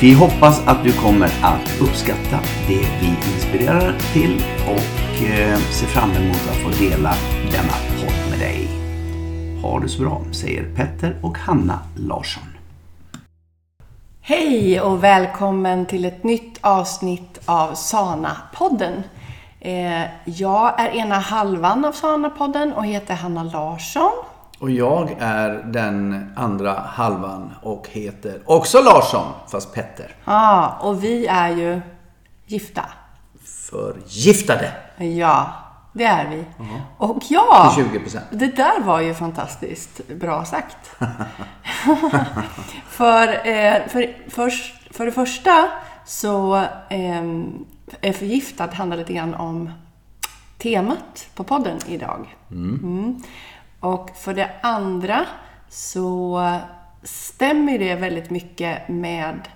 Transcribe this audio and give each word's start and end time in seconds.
Vi 0.00 0.14
hoppas 0.14 0.66
att 0.66 0.84
du 0.84 0.92
kommer 0.92 1.26
att 1.42 1.80
uppskatta 1.80 2.40
det 2.68 2.86
vi 3.00 3.32
inspirerar 3.34 3.98
till 4.12 4.42
och 4.66 5.26
eh, 5.26 5.58
ser 5.58 5.86
fram 5.86 6.10
emot 6.10 6.36
att 6.36 6.56
få 6.56 6.84
dela 6.84 7.14
denna 7.50 7.72
podd 8.00 8.30
med 8.30 8.38
dig. 8.38 8.68
Ha 9.62 9.80
det 9.80 9.88
så 9.88 10.02
bra, 10.02 10.22
säger 10.32 10.74
Petter 10.74 11.16
och 11.22 11.38
Hanna 11.38 11.78
Larsson. 11.96 12.42
Hej 14.20 14.80
och 14.80 15.04
välkommen 15.04 15.86
till 15.86 16.04
ett 16.04 16.24
nytt 16.24 16.58
avsnitt 16.60 17.40
av 17.44 17.74
Sana-podden. 17.74 19.02
Eh, 19.60 20.02
jag 20.24 20.80
är 20.80 20.88
ena 20.88 21.18
halvan 21.18 21.84
av 21.84 21.92
Sana-podden 21.92 22.72
och 22.72 22.86
heter 22.86 23.14
Hanna 23.14 23.42
Larsson. 23.42 24.12
Och 24.60 24.70
jag 24.70 25.16
är 25.18 25.50
den 25.50 26.30
andra 26.36 26.72
halvan 26.72 27.54
och 27.62 27.88
heter 27.90 28.40
också 28.44 28.82
Larsson, 28.82 29.32
fast 29.48 29.74
Petter. 29.74 30.14
Ja, 30.24 30.78
och 30.80 31.04
vi 31.04 31.26
är 31.26 31.48
ju 31.48 31.80
gifta. 32.46 32.84
Förgiftade. 33.70 34.72
Ja, 34.96 35.52
det 35.92 36.04
är 36.04 36.28
vi. 36.28 36.36
Uh-huh. 36.36 36.80
Och 36.98 37.22
ja, 37.28 37.72
Till 37.74 37.84
20 37.84 38.00
procent. 38.00 38.24
det 38.30 38.56
där 38.56 38.80
var 38.80 39.00
ju 39.00 39.14
fantastiskt 39.14 40.08
bra 40.08 40.44
sagt. 40.44 40.76
för, 42.88 43.28
eh, 43.28 43.88
för, 43.88 44.30
för, 44.30 44.50
för 44.92 45.06
det 45.06 45.12
första 45.12 45.68
så 46.04 46.56
eh, 46.88 47.24
är 48.00 48.12
förgiftad 48.12 48.66
handlar 48.72 48.96
lite 48.96 49.12
grann 49.12 49.34
om 49.34 49.72
temat 50.58 51.28
på 51.34 51.44
podden 51.44 51.78
idag. 51.86 52.36
Mm. 52.50 52.80
Mm. 52.82 53.22
Och 53.80 54.10
för 54.16 54.34
det 54.34 54.50
andra 54.62 55.26
så 55.68 56.42
stämmer 57.02 57.78
det 57.78 57.94
väldigt 57.94 58.30
mycket 58.30 58.88
med 58.88 59.48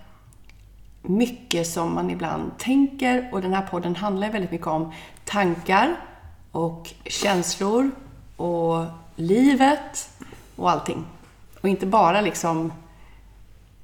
mycket 1.03 1.67
som 1.67 1.95
man 1.95 2.11
ibland 2.11 2.59
tänker 2.59 3.29
och 3.33 3.43
den 3.43 3.55
här 3.55 3.63
podden 3.63 3.97
handlar 3.97 4.31
väldigt 4.31 4.51
mycket 4.51 4.67
om 4.67 4.93
tankar 5.25 5.97
och 6.53 6.91
känslor 7.05 7.91
och 8.37 8.85
livet 9.17 10.11
och 10.57 10.71
allting. 10.71 11.05
Och 11.61 11.69
inte 11.69 11.87
bara 11.87 12.21
liksom 12.21 12.73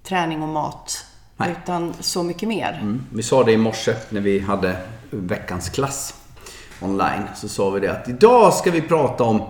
träning 0.02 0.42
och 0.42 0.48
mat, 0.48 1.04
Nej. 1.36 1.50
utan 1.62 1.94
så 2.00 2.22
mycket 2.22 2.48
mer. 2.48 2.78
Mm. 2.82 3.04
Vi 3.12 3.22
sa 3.22 3.44
det 3.44 3.52
i 3.52 3.56
morse 3.56 3.94
när 4.10 4.20
vi 4.20 4.38
hade 4.40 4.76
veckans 5.10 5.68
klass 5.68 6.14
online. 6.82 7.22
Så 7.36 7.48
sa 7.48 7.70
vi 7.70 7.80
det 7.80 7.92
att 7.92 8.08
idag 8.08 8.54
ska 8.54 8.70
vi 8.70 8.82
prata 8.82 9.24
om 9.24 9.42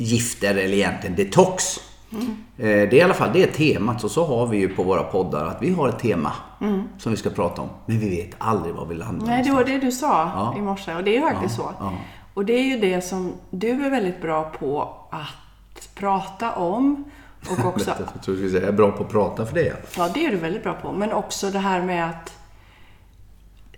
gifter 0.00 0.50
eller 0.50 0.76
egentligen 0.76 1.16
detox. 1.16 1.80
Mm. 2.12 2.36
Det 2.56 2.92
är 2.92 2.94
i 2.94 3.02
alla 3.02 3.14
fall 3.14 3.30
det 3.32 3.42
är 3.42 3.46
temat. 3.46 4.04
Och 4.04 4.10
så 4.10 4.24
har 4.26 4.46
vi 4.46 4.58
ju 4.58 4.68
på 4.68 4.82
våra 4.82 5.02
poddar 5.02 5.46
att 5.46 5.62
vi 5.62 5.72
har 5.72 5.88
ett 5.88 5.98
tema 5.98 6.32
mm. 6.60 6.88
som 6.98 7.12
vi 7.12 7.18
ska 7.18 7.30
prata 7.30 7.62
om. 7.62 7.68
Men 7.86 7.98
vi 7.98 8.08
vet 8.08 8.30
aldrig 8.38 8.74
var 8.74 8.86
vi 8.86 8.94
landar 8.94 9.26
Nej, 9.26 9.44
det 9.44 9.52
var 9.52 9.64
det 9.64 9.78
du 9.78 9.92
sa 9.92 10.30
ja. 10.34 10.54
i 10.58 10.60
morse. 10.60 10.94
Och 10.94 11.04
det 11.04 11.10
är 11.10 11.20
ju 11.20 11.20
faktiskt 11.20 11.58
ja, 11.58 11.64
så. 11.78 11.84
Ja. 11.84 11.92
Och 12.34 12.44
det 12.44 12.52
är 12.52 12.64
ju 12.64 12.80
det 12.80 13.00
som 13.00 13.32
du 13.50 13.86
är 13.86 13.90
väldigt 13.90 14.22
bra 14.22 14.44
på 14.58 14.82
att 15.10 15.94
prata 15.94 16.52
om. 16.52 17.04
Och 17.50 17.64
också... 17.64 17.90
jag 17.90 18.22
tror 18.22 18.34
du 18.34 18.36
skulle 18.36 18.50
säga 18.50 18.62
jag 18.62 18.68
är 18.68 18.76
bra 18.76 18.90
på 18.92 19.02
att 19.02 19.10
prata 19.10 19.46
för 19.46 19.54
det. 19.54 19.96
Ja, 19.96 20.08
det 20.14 20.26
är 20.26 20.30
du 20.30 20.36
väldigt 20.36 20.62
bra 20.62 20.72
på. 20.72 20.92
Men 20.92 21.12
också 21.12 21.50
det 21.50 21.58
här 21.58 21.82
med 21.82 22.10
att 22.10 22.38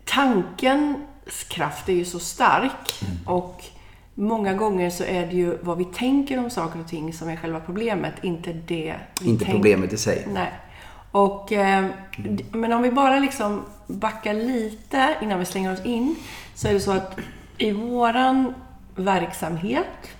tankens 0.04 1.44
kraft 1.48 1.88
är 1.88 1.92
ju 1.92 2.04
så 2.04 2.18
stark. 2.18 3.02
Mm. 3.02 3.16
Och 3.26 3.64
Många 4.14 4.54
gånger 4.54 4.90
så 4.90 5.04
är 5.04 5.26
det 5.26 5.32
ju 5.36 5.58
vad 5.62 5.78
vi 5.78 5.84
tänker 5.84 6.38
om 6.38 6.50
saker 6.50 6.80
och 6.80 6.88
ting 6.88 7.12
som 7.12 7.28
är 7.28 7.36
själva 7.36 7.60
problemet, 7.60 8.14
inte 8.22 8.52
det 8.52 8.94
vi 9.20 9.28
Inte 9.28 9.44
tänker. 9.44 9.58
problemet 9.58 9.92
i 9.92 9.96
sig. 9.96 10.26
Nej. 10.32 10.52
Och, 11.10 11.52
eh, 11.52 11.86
men 12.52 12.72
om 12.72 12.82
vi 12.82 12.90
bara 12.90 13.18
liksom 13.18 13.62
backar 13.86 14.34
lite 14.34 15.16
innan 15.22 15.38
vi 15.38 15.44
slänger 15.44 15.72
oss 15.72 15.84
in, 15.84 16.16
så 16.54 16.68
är 16.68 16.72
det 16.72 16.80
så 16.80 16.92
att 16.92 17.18
i 17.58 17.72
våran 17.72 18.54
verksamhet 18.96 20.10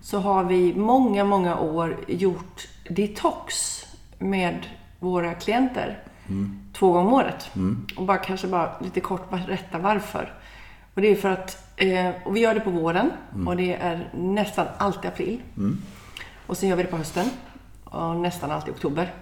så 0.00 0.18
har 0.18 0.44
vi 0.44 0.74
många, 0.74 1.24
många 1.24 1.58
år 1.58 1.96
gjort 2.08 2.68
detox 2.90 3.82
med 4.18 4.66
våra 4.98 5.34
klienter. 5.34 5.98
Mm. 6.28 6.60
Två 6.72 6.92
gånger 6.92 7.06
om 7.06 7.12
året. 7.14 7.50
Mm. 7.56 7.86
Och 7.96 8.04
bara 8.04 8.16
kanske 8.18 8.46
bara 8.46 8.70
lite 8.80 9.00
kort 9.00 9.30
berätta 9.30 9.78
varför. 9.78 10.32
Och 10.94 11.02
det 11.02 11.08
är 11.08 11.16
för 11.16 11.28
att 11.28 11.68
Eh, 11.78 12.10
och 12.24 12.36
vi 12.36 12.40
gör 12.40 12.54
det 12.54 12.60
på 12.60 12.70
våren 12.70 13.10
mm. 13.34 13.48
och 13.48 13.56
det 13.56 13.74
är 13.74 14.10
nästan 14.14 14.66
alltid 14.78 15.10
april. 15.10 15.42
Mm. 15.56 15.78
Och 16.46 16.56
sen 16.56 16.68
gör 16.68 16.76
vi 16.76 16.82
det 16.82 16.88
på 16.88 16.96
hösten 16.96 17.26
och 17.84 18.16
nästan 18.16 18.50
alltid 18.50 18.74
oktober. 18.74 19.14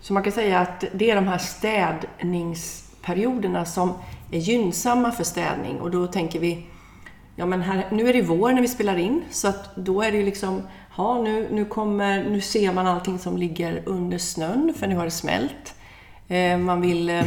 Så 0.00 0.12
man 0.12 0.22
kan 0.22 0.32
säga 0.32 0.60
att 0.60 0.84
det 0.94 1.10
är 1.10 1.14
de 1.14 1.28
här 1.28 1.38
städningsperioderna 1.38 3.64
som 3.64 3.92
är 4.30 4.38
gynnsamma 4.38 5.12
för 5.12 5.24
städning 5.24 5.80
och 5.80 5.90
då 5.90 6.06
tänker 6.06 6.40
vi 6.40 6.66
Ja 7.36 7.46
men 7.46 7.62
här, 7.62 7.86
nu 7.90 8.08
är 8.08 8.12
det 8.12 8.22
vår 8.22 8.52
när 8.52 8.62
vi 8.62 8.68
spelar 8.68 8.96
in 8.96 9.22
så 9.30 9.48
att 9.48 9.76
då 9.76 10.02
är 10.02 10.12
det 10.12 10.18
ju 10.18 10.24
liksom 10.24 10.62
Ja, 10.96 11.22
nu, 11.22 11.48
nu, 11.50 11.64
kommer, 11.64 12.30
nu 12.30 12.40
ser 12.40 12.72
man 12.72 12.86
allting 12.86 13.18
som 13.18 13.36
ligger 13.36 13.82
under 13.86 14.18
snön 14.18 14.74
för 14.76 14.86
nu 14.86 14.96
har 14.96 15.04
det 15.04 15.10
smält. 15.10 15.74
Eh, 16.28 16.58
man 16.58 16.80
vill 16.80 17.10
eh, 17.10 17.24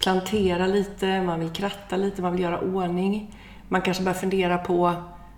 plantera 0.00 0.66
lite, 0.66 1.22
man 1.22 1.40
vill 1.40 1.50
kratta 1.50 1.96
lite, 1.96 2.22
man 2.22 2.32
vill 2.32 2.40
göra 2.42 2.60
ordning. 2.60 3.36
Man 3.68 3.82
kanske 3.82 4.02
börjar 4.02 4.18
fundera 4.18 4.58
på 4.58 4.94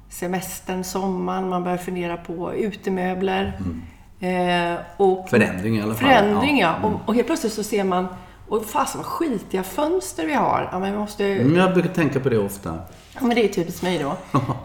semestern, 0.08 0.84
sommaren, 0.84 1.48
man 1.48 1.64
börjar 1.64 1.78
fundera 1.78 2.16
på 2.16 2.54
utemöbler. 2.54 3.60
Mm. 3.60 3.82
Eh, 4.22 4.78
och 4.96 5.28
förändring 5.28 5.76
i 5.76 5.82
alla 5.82 5.94
fall. 5.94 6.08
Förändring, 6.08 6.58
ja. 6.58 6.74
ja. 6.82 6.88
Mm. 6.88 6.94
Och, 6.94 7.08
och, 7.08 7.14
helt 7.14 7.26
plötsligt 7.26 7.52
så 7.52 7.62
ser 7.62 7.84
man, 7.84 8.06
och 8.48 8.64
fasen 8.64 9.00
vad 9.00 9.06
skitiga 9.06 9.62
fönster 9.62 10.26
vi 10.26 10.34
har. 10.34 10.68
Ja, 10.72 10.78
men 10.78 10.92
vi 10.92 10.98
måste... 10.98 11.24
Mm, 11.26 11.56
jag 11.56 11.74
brukar 11.74 11.90
tänka 11.90 12.20
på 12.20 12.28
det 12.28 12.38
ofta. 12.38 12.78
Ja, 13.14 13.20
men 13.20 13.34
det 13.34 13.44
är 13.44 13.48
typiskt 13.48 13.82
mig 13.82 13.98
då. 13.98 14.16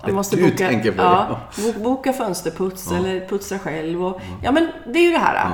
Jag 0.06 0.14
måste 0.14 0.36
du 0.36 0.44
boka, 0.44 0.58
tänker 0.58 0.92
på 0.92 1.02
ja, 1.02 1.40
det. 1.56 1.84
Boka 1.84 2.14
fönsterputs 2.14 2.88
ja. 2.92 2.98
eller 2.98 3.28
putsa 3.28 3.60
själv. 3.60 4.06
Och, 4.06 4.22
ja, 4.44 4.52
men 4.52 4.68
det 4.86 5.00
är 5.00 5.04
ju 5.04 5.12
det 5.12 5.18
här. 5.18 5.36
Ja. 5.36 5.52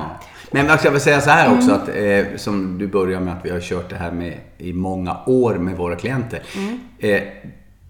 Men 0.54 0.78
jag 0.84 0.90
vill 0.90 1.00
säga 1.00 1.20
så 1.20 1.30
här 1.30 1.56
också, 1.56 1.70
mm. 1.70 1.82
att, 1.82 1.88
eh, 1.88 2.36
som 2.36 2.78
du 2.78 2.86
börjar 2.86 3.20
med 3.20 3.34
att 3.34 3.44
vi 3.44 3.50
har 3.50 3.60
kört 3.60 3.90
det 3.90 3.96
här 3.96 4.12
med 4.12 4.38
i 4.58 4.72
många 4.72 5.16
år 5.26 5.54
med 5.54 5.76
våra 5.76 5.96
klienter. 5.96 6.42
Mm. 6.56 6.80
Eh, 6.98 7.22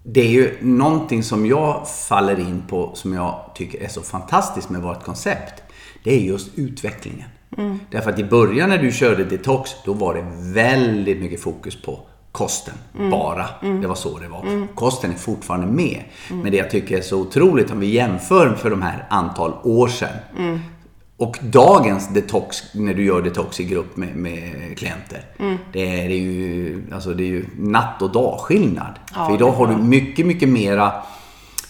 det 0.03 0.21
är 0.21 0.29
ju 0.29 0.57
någonting 0.61 1.23
som 1.23 1.45
jag 1.45 1.87
faller 1.87 2.39
in 2.39 2.63
på 2.69 2.91
som 2.95 3.13
jag 3.13 3.51
tycker 3.55 3.83
är 3.83 3.87
så 3.87 4.01
fantastiskt 4.01 4.69
med 4.69 4.81
vårt 4.81 5.03
koncept. 5.03 5.63
Det 6.03 6.13
är 6.15 6.19
just 6.19 6.57
utvecklingen. 6.57 7.29
Mm. 7.57 7.79
Därför 7.91 8.09
att 8.09 8.19
i 8.19 8.23
början 8.23 8.69
när 8.69 8.77
du 8.77 8.91
körde 8.91 9.23
detox, 9.23 9.71
då 9.85 9.93
var 9.93 10.13
det 10.13 10.25
väldigt 10.53 11.21
mycket 11.21 11.41
fokus 11.41 11.81
på 11.81 11.99
kosten. 12.31 12.73
Mm. 12.97 13.11
Bara. 13.11 13.45
Mm. 13.61 13.81
Det 13.81 13.87
var 13.87 13.95
så 13.95 14.19
det 14.19 14.27
var. 14.27 14.41
Mm. 14.41 14.67
Kosten 14.75 15.11
är 15.11 15.15
fortfarande 15.15 15.67
med. 15.67 16.03
Mm. 16.29 16.41
Men 16.41 16.51
det 16.51 16.57
jag 16.57 16.69
tycker 16.69 16.97
är 16.97 17.01
så 17.01 17.19
otroligt 17.19 17.71
om 17.71 17.79
vi 17.79 17.87
jämför 17.87 18.55
för 18.55 18.69
de 18.69 18.81
här 18.81 19.05
antal 19.09 19.53
år 19.63 19.87
sedan. 19.87 20.17
Och 21.17 21.39
dagens 21.41 22.07
detox, 22.07 22.57
när 22.73 22.93
du 22.93 23.05
gör 23.05 23.21
detox 23.21 23.59
i 23.59 23.63
grupp 23.63 23.97
med, 23.97 24.15
med 24.15 24.77
klienter. 24.77 25.21
Mm. 25.39 25.57
Det, 25.73 26.01
är, 26.01 26.09
ju, 26.09 26.83
alltså 26.93 27.13
det 27.13 27.23
är 27.23 27.27
ju 27.27 27.45
natt 27.57 28.01
och 28.01 28.11
dagskillnad. 28.11 28.93
Ja, 29.15 29.25
För 29.25 29.33
idag 29.33 29.51
har 29.51 29.67
du 29.67 29.77
mycket, 29.77 30.25
mycket 30.25 30.49
mera, 30.49 30.93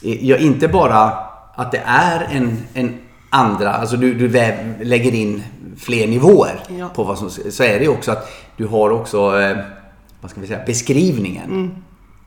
ja, 0.01 0.37
inte 0.37 0.67
bara 0.67 1.13
att 1.55 1.71
det 1.71 1.81
är 1.85 2.27
en, 2.31 2.57
en 2.73 2.97
andra, 3.29 3.73
alltså 3.73 3.97
du, 3.97 4.13
du 4.13 4.27
lägger 4.83 5.13
in 5.13 5.43
fler 5.77 6.07
nivåer 6.07 6.59
ja. 6.79 6.89
på 6.95 7.03
vad 7.03 7.17
som, 7.17 7.29
så 7.29 7.63
är 7.63 7.79
det 7.79 7.87
också 7.87 8.11
att 8.11 8.31
du 8.57 8.67
har 8.67 8.89
också, 8.89 9.39
eh, 9.39 9.57
vad 10.21 10.31
ska 10.31 10.41
vi 10.41 10.47
säga, 10.47 10.65
beskrivningen. 10.65 11.49
Mm. 11.49 11.75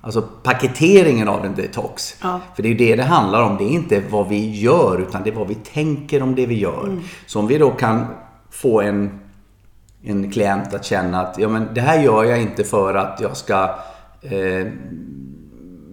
Alltså 0.09 0.23
paketeringen 0.43 1.29
av 1.29 1.45
en 1.45 1.55
detox. 1.55 2.17
Ja. 2.23 2.41
För 2.55 2.63
det 2.63 2.69
är 2.69 2.71
ju 2.71 2.77
det 2.77 2.97
det 2.97 3.03
handlar 3.03 3.43
om. 3.43 3.57
Det 3.57 3.65
är 3.65 3.71
inte 3.71 4.03
vad 4.11 4.29
vi 4.29 4.61
gör 4.61 4.99
utan 5.01 5.23
det 5.23 5.31
är 5.31 5.35
vad 5.35 5.49
vi 5.49 5.55
tänker 5.55 6.23
om 6.23 6.35
det 6.35 6.47
vi 6.47 6.59
gör. 6.59 6.85
Mm. 6.85 7.01
Så 7.27 7.39
om 7.39 7.47
vi 7.47 7.59
då 7.59 7.71
kan 7.71 8.07
få 8.51 8.81
en, 8.81 9.21
en 10.03 10.33
klient 10.33 10.75
att 10.75 10.85
känna 10.85 11.21
att 11.21 11.39
ja, 11.39 11.49
men 11.49 11.69
det 11.75 11.81
här 11.81 12.03
gör 12.03 12.25
jag 12.25 12.43
inte 12.43 12.65
för 12.65 12.95
att 12.95 13.21
jag 13.21 13.37
ska 13.37 13.71
eh, 14.23 14.67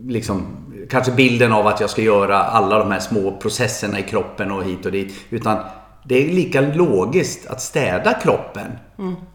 liksom 0.06 0.46
kanske 0.90 1.12
bilden 1.12 1.54
av 1.54 1.68
att 1.68 1.80
jag 1.80 1.90
ska 1.90 2.02
göra 2.02 2.44
alla 2.44 2.80
de 2.80 2.92
här 2.92 3.00
små 3.00 3.32
processerna 3.32 4.00
i 4.00 4.04
kroppen 4.04 4.52
och 4.52 4.64
hit 4.64 4.86
och 4.86 4.92
dit. 4.92 5.14
Utan 5.30 5.58
det 6.04 6.16
är 6.16 6.34
lika 6.34 6.62
logiskt 6.62 7.48
att 7.48 7.62
städa 7.62 8.14
kroppen 8.14 8.72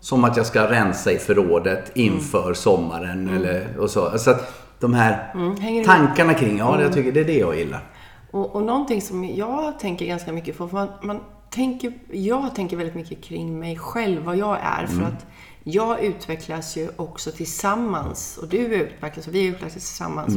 som 0.01 0.25
att 0.25 0.37
jag 0.37 0.47
ska 0.47 0.71
rensa 0.71 1.13
i 1.13 1.19
förrådet 1.19 1.91
inför 1.95 2.55
sommaren. 2.55 3.29
Eller, 3.37 3.79
och 3.79 3.91
så. 3.91 4.19
så 4.19 4.35
de 4.81 4.95
här 4.95 5.31
du 5.35 5.85
tankarna 5.85 6.35
kring, 6.35 6.59
ja 6.59 6.83
jag 6.83 6.93
tycker 6.93 7.13
det 7.13 7.21
är 7.21 7.25
det 7.25 7.39
jag 7.39 7.59
gillar. 7.59 7.91
Och, 8.31 8.55
och 8.57 8.63
någonting 8.63 9.03
som 9.03 9.25
jag 9.25 9.79
tänker 9.79 10.07
ganska 10.07 10.33
mycket 10.33 10.59
på, 10.59 10.69
för 10.69 10.77
man, 10.77 10.89
man 11.03 11.21
tänker, 11.51 11.93
jag 12.11 12.55
tänker 12.55 12.77
väldigt 12.77 12.95
mycket 12.95 13.25
kring 13.25 13.59
mig 13.59 13.79
själv, 13.79 14.23
vad 14.23 14.37
jag 14.37 14.59
är. 14.63 14.87
För 14.87 15.03
att 15.03 15.27
jag 15.65 16.05
utvecklas 16.05 16.77
ju 16.77 16.89
också 16.97 17.31
tillsammans 17.31 18.39
och 18.43 18.49
du 18.49 18.57
utvecklas 18.57 19.27
och 19.27 19.35
vi 19.35 19.47
utvecklas 19.47 19.73
tillsammans. 19.73 20.35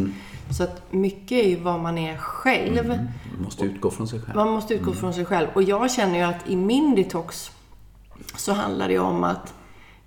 Så 0.58 0.64
att 0.64 0.92
mycket 0.92 1.32
är 1.32 1.50
ju 1.50 1.56
vad 1.56 1.80
man 1.80 1.98
är 1.98 2.18
själv. 2.18 2.88
Man 2.88 3.44
måste 3.44 3.66
utgå 3.66 3.92
från 3.92 4.08
sig 4.08 4.22
själv. 4.22 4.36
Man 4.36 4.50
måste 4.50 4.74
utgå 4.74 4.94
från 4.94 5.14
sig 5.14 5.26
själv. 5.26 5.48
Och 5.54 5.64
jag 5.64 5.92
känner 5.92 6.18
ju 6.18 6.24
att 6.24 6.50
i 6.50 6.56
min 6.56 6.96
detox 6.96 7.52
så 8.36 8.54
handlar 8.54 8.88
det 8.88 9.00
om 9.00 9.24
att, 9.24 9.54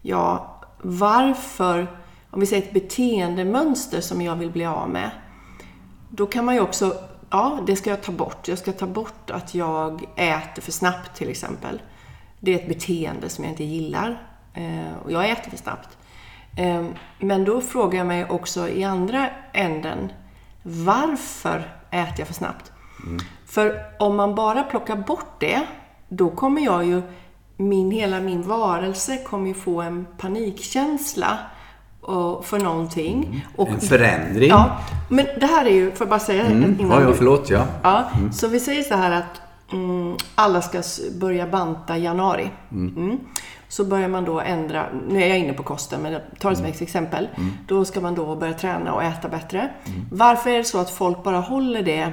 ja, 0.03 0.57
varför, 0.83 1.87
om 2.31 2.41
vi 2.41 2.47
säger 2.47 2.63
ett 2.63 2.73
beteendemönster 2.73 4.01
som 4.01 4.23
jag 4.23 4.37
vill 4.37 4.51
bli 4.51 4.67
av 4.67 4.91
med, 4.91 5.11
då 6.11 6.27
kan 6.27 6.45
man 6.45 6.55
ju 6.55 6.61
också, 6.61 6.95
ja, 7.31 7.59
det 7.67 7.77
ska 7.77 7.91
jag 7.91 8.03
ta 8.03 8.13
bort. 8.13 8.49
Jag 8.49 8.59
ska 8.59 8.73
ta 8.73 8.87
bort 8.87 9.31
att 9.31 9.55
jag 9.55 10.03
äter 10.17 10.63
för 10.63 10.73
snabbt 10.73 11.17
till 11.17 11.29
exempel. 11.29 11.83
Det 12.41 12.55
är 12.55 12.59
ett 12.59 12.69
beteende 12.69 13.29
som 13.29 13.45
jag 13.45 13.53
inte 13.53 13.65
gillar. 13.65 14.23
Eh, 14.55 14.97
och 15.05 15.13
jag 15.13 15.31
äter 15.31 15.51
för 15.51 15.57
snabbt. 15.57 15.99
Eh, 16.57 16.87
men 17.21 17.45
då 17.45 17.61
frågar 17.61 17.99
jag 17.99 18.07
mig 18.07 18.27
också 18.29 18.69
i 18.69 18.85
andra 18.85 19.31
änden, 19.53 20.13
varför 20.63 21.59
äter 21.91 22.15
jag 22.19 22.27
för 22.27 22.35
snabbt? 22.35 22.73
För 23.47 23.83
om 23.99 24.17
man 24.17 24.35
bara 24.35 24.63
plockar 24.63 24.97
bort 24.97 25.41
det, 25.41 25.67
då 26.09 26.31
kommer 26.31 26.65
jag 26.65 26.85
ju, 26.87 27.03
min, 27.57 27.91
hela 27.91 28.21
min 28.21 28.43
varelse 28.43 29.17
kommer 29.17 29.49
ju 29.49 29.55
få 29.55 29.81
en 29.81 30.07
panikkänsla 30.19 31.39
för 32.45 32.59
någonting. 32.59 33.47
Och, 33.57 33.69
En 33.69 33.81
förändring. 33.81 34.49
Ja, 34.49 34.77
men 35.09 35.27
det 35.41 35.47
här 35.47 35.65
är 35.67 35.71
ju, 35.71 35.91
får 35.91 36.05
jag 36.05 36.09
bara 36.09 36.21
säga 36.21 36.47
Mm. 36.47 36.77
innan 36.81 37.03
Ja, 37.03 37.09
ja, 37.09 37.15
förlåt. 37.17 37.51
Ja. 37.51 37.67
Ja, 37.83 38.05
så 38.33 38.49
vi 38.49 38.61
säger 38.61 38.83
så 38.83 38.95
här 38.95 39.11
att 39.11 39.41
mm, 39.73 40.17
alla 40.35 40.63
ska 40.63 40.83
börja 41.21 41.47
banta 41.47 41.97
i 41.97 42.03
januari. 42.03 42.51
Mm. 42.71 43.19
Så 43.69 43.85
börjar 43.85 44.09
man 44.09 44.25
då 44.25 44.41
ändra, 44.41 44.87
nu 45.09 45.23
är 45.23 45.29
jag 45.29 45.39
inne 45.39 45.53
på 45.53 45.63
kosten 45.63 46.01
men 46.03 46.13
jag 46.13 46.23
tar 46.39 46.51
det 46.51 46.57
som 46.57 46.65
ett 46.65 46.83
exempel. 46.83 47.29
Då 47.69 47.85
ska 47.85 48.01
man 48.01 48.15
då 48.15 48.37
börja 48.37 48.55
träna 48.55 48.93
och 48.93 49.03
äta 49.03 49.29
bättre. 49.29 49.71
Varför 50.13 50.51
är 50.51 50.59
det 50.59 50.65
så 50.65 50.79
att 50.79 50.91
folk 50.91 51.23
bara 51.25 51.41
håller 51.41 51.83
det 51.83 52.13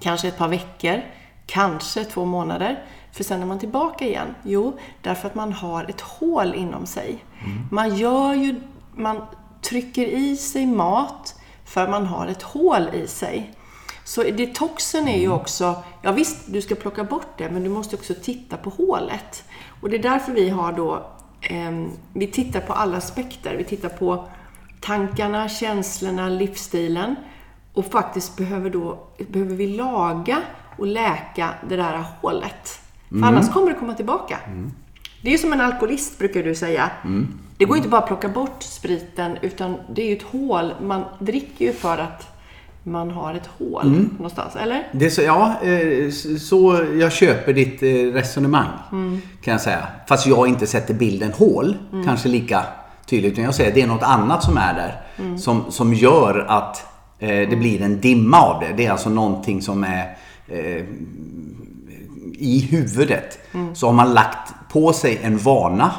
kanske 0.00 0.28
ett 0.28 0.38
par 0.38 0.48
veckor, 0.48 1.00
kanske 1.46 2.04
två 2.04 2.24
månader. 2.24 2.84
För 3.12 3.24
sen 3.24 3.42
är 3.42 3.46
man 3.46 3.58
tillbaka 3.58 4.06
igen. 4.06 4.34
Jo, 4.42 4.78
därför 5.02 5.28
att 5.28 5.34
man 5.34 5.52
har 5.52 5.84
ett 5.84 6.00
hål 6.00 6.54
inom 6.54 6.86
sig. 6.86 7.24
Man 7.70 7.96
gör 7.96 8.34
ju, 8.34 8.60
man 8.94 9.26
trycker 9.62 10.06
i 10.06 10.36
sig 10.36 10.66
mat 10.66 11.34
för 11.64 11.88
man 11.88 12.06
har 12.06 12.26
ett 12.26 12.42
hål 12.42 12.88
i 12.94 13.06
sig. 13.06 13.54
Så 14.04 14.22
detoxen 14.22 15.08
är 15.08 15.18
ju 15.18 15.32
också, 15.32 15.82
ja 16.02 16.12
visst 16.12 16.52
du 16.52 16.62
ska 16.62 16.74
plocka 16.74 17.04
bort 17.04 17.38
det, 17.38 17.50
men 17.50 17.62
du 17.62 17.68
måste 17.68 17.96
också 17.96 18.14
titta 18.22 18.56
på 18.56 18.70
hålet. 18.70 19.44
Och 19.80 19.90
det 19.90 19.96
är 19.96 20.02
därför 20.02 20.32
vi 20.32 20.48
har 20.48 20.72
då, 20.72 21.06
ehm, 21.40 21.90
vi 22.12 22.26
tittar 22.26 22.60
på 22.60 22.72
alla 22.72 22.96
aspekter. 22.96 23.56
Vi 23.56 23.64
tittar 23.64 23.88
på 23.88 24.28
tankarna, 24.80 25.48
känslorna, 25.48 26.28
livsstilen. 26.28 27.16
Och 27.74 27.86
faktiskt 27.86 28.36
behöver, 28.36 28.70
då, 28.70 28.98
behöver 29.28 29.54
vi 29.54 29.66
laga 29.66 30.42
och 30.78 30.86
läka 30.86 31.54
det 31.68 31.76
där 31.76 32.04
hålet. 32.20 32.79
För 33.10 33.22
annars 33.22 33.52
kommer 33.52 33.68
det 33.68 33.74
komma 33.74 33.94
tillbaka. 33.94 34.38
Det 35.22 35.28
är 35.28 35.32
ju 35.32 35.38
som 35.38 35.52
en 35.52 35.60
alkoholist 35.60 36.18
brukar 36.18 36.42
du 36.42 36.54
säga. 36.54 36.90
Det 37.56 37.64
går 37.64 37.76
inte 37.76 37.88
bara 37.88 38.00
att 38.00 38.06
plocka 38.06 38.28
bort 38.28 38.62
spriten 38.62 39.36
utan 39.42 39.76
det 39.94 40.02
är 40.02 40.06
ju 40.06 40.16
ett 40.16 40.22
hål. 40.22 40.74
Man 40.82 41.04
dricker 41.18 41.64
ju 41.64 41.72
för 41.72 41.98
att 41.98 42.26
man 42.82 43.10
har 43.10 43.34
ett 43.34 43.46
hål 43.58 44.06
någonstans, 44.16 44.56
eller? 44.56 44.88
Det 44.92 45.10
så, 45.10 45.22
ja, 45.22 45.54
eh, 45.62 46.10
så 46.38 46.86
jag 47.00 47.12
köper 47.12 47.52
ditt 47.52 47.82
eh, 47.82 47.88
resonemang. 47.88 48.68
Kan 49.42 49.52
jag 49.52 49.60
säga. 49.60 49.86
Fast 50.08 50.26
jag 50.26 50.48
inte 50.48 50.66
sätter 50.66 50.94
bilden 50.94 51.32
hål. 51.32 51.76
Kanske 52.04 52.28
lika 52.28 52.64
tydligt. 53.06 53.32
Utan 53.32 53.44
jag 53.44 53.54
säger 53.54 53.70
att 53.70 53.74
det 53.74 53.82
är 53.82 53.86
något 53.86 54.02
annat 54.02 54.42
som 54.42 54.56
är 54.56 54.74
där. 54.74 55.00
Som, 55.38 55.64
som 55.68 55.94
gör 55.94 56.44
att 56.48 56.86
eh, 57.18 57.28
det 57.28 57.56
blir 57.56 57.82
en 57.82 58.00
dimma 58.00 58.40
av 58.40 58.60
det. 58.60 58.72
Det 58.76 58.86
är 58.86 58.90
alltså 58.90 59.10
någonting 59.10 59.62
som 59.62 59.84
är 59.84 60.16
eh, 60.48 60.84
i 62.40 62.60
huvudet. 62.70 63.38
Så 63.74 63.86
har 63.86 63.92
man 63.92 64.14
lagt 64.14 64.52
på 64.72 64.92
sig 64.92 65.18
en 65.22 65.38
vana. 65.38 65.90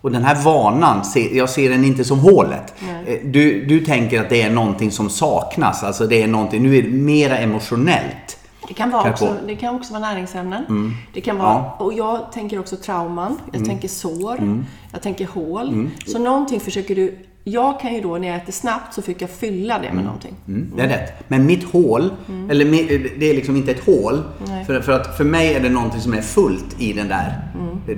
Och 0.00 0.12
den 0.12 0.24
här 0.24 0.42
vanan, 0.44 1.02
jag 1.32 1.50
ser 1.50 1.70
den 1.70 1.84
inte 1.84 2.04
som 2.04 2.18
hålet. 2.18 2.74
Eh, 3.06 3.14
Du, 3.24 3.64
du 3.66 3.80
tänker 3.84 4.20
att 4.20 4.28
det 4.28 4.42
är 4.42 4.50
någonting 4.50 4.90
som 4.90 5.10
saknas. 5.10 5.82
Alltså 5.82 6.06
det 6.06 6.22
är 6.22 6.26
någonting, 6.28 6.62
nu 6.62 6.76
är 6.76 6.82
det 6.82 6.88
mera 6.90 7.38
emotionellt. 7.38 8.36
Det 8.68 8.74
kan, 8.74 8.90
vara 8.90 9.10
också, 9.10 9.36
det 9.46 9.56
kan 9.56 9.74
också 9.74 9.92
vara 9.92 10.00
näringsämnen. 10.00 10.94
Det 11.14 11.20
kan 11.20 11.38
vara, 11.38 11.48
Ja. 11.48 11.76
Och 11.84 11.92
jag 11.94 12.32
tänker 12.32 12.58
också 12.60 12.76
trauman, 12.76 13.38
jag 13.52 13.64
tänker 13.64 13.88
sår, 13.88 14.64
jag 14.92 15.02
tänker 15.02 15.26
hål. 15.26 15.90
Så 16.06 16.18
någonting 16.18 16.60
försöker 16.60 16.94
du... 16.94 17.18
Jag 17.44 17.80
kan 17.80 17.94
ju 17.94 18.00
då 18.00 18.18
när 18.18 18.28
jag 18.28 18.36
äter 18.36 18.52
snabbt 18.52 18.94
så 18.94 19.02
fick 19.02 19.22
jag 19.22 19.30
fylla 19.30 19.78
det 19.78 19.92
med 19.92 20.04
någonting. 20.04 20.34
Mm, 20.48 20.72
det 20.76 20.82
är 20.82 20.88
rätt. 20.88 21.12
Men 21.28 21.46
mitt 21.46 21.64
hål, 21.64 22.10
eller 22.50 22.64
mi- 22.64 23.10
det 23.18 23.30
är 23.30 23.34
liksom 23.34 23.56
inte 23.56 23.70
ett 23.70 23.84
hål. 23.86 24.22
Nej. 24.48 24.64
För, 24.64 24.80
för 24.80 24.92
att 24.92 25.16
för 25.16 25.24
mig 25.24 25.54
är 25.54 25.60
det 25.60 25.68
någonting 25.68 26.00
som 26.00 26.14
är 26.14 26.20
fullt 26.22 26.80
i 26.80 26.92
den 26.92 27.08
där 27.08 27.40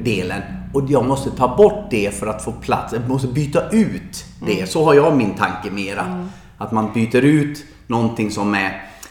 delen. 0.05 0.43
Och 0.75 0.83
jag 0.91 1.07
måste 1.07 1.31
ta 1.31 1.57
bort 1.57 1.91
det 1.91 2.15
för 2.15 2.27
att 2.27 2.45
få 2.45 2.53
plats. 2.53 2.93
Jag 2.93 3.09
måste 3.09 3.29
byta 3.29 3.71
ut 3.71 4.25
det. 4.47 4.67
Så 4.71 4.85
har 4.85 4.95
jag 4.95 5.17
min 5.17 5.35
tanke 5.35 5.71
mera. 5.71 6.27
Att 6.59 6.73
man 6.73 6.93
byter 6.95 7.17
ut 7.25 7.65
någonting 7.87 8.31
som 8.31 8.55
är, 8.55 8.67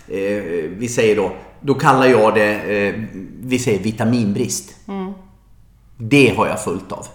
eh, 0.08 0.44
vi 0.77 0.88
säger 0.88 1.15
då, 1.15 1.32
då 1.62 1.74
kallar 1.74 2.06
jag 2.06 2.34
det, 2.36 2.53
eh, 2.88 2.96
vi 3.41 3.60
säger 3.60 3.79
vitaminbrist. 3.79 4.75
Det 5.98 6.34
har 6.38 6.48
jag 6.48 6.63
fullt 6.63 6.91
av. 6.91 7.06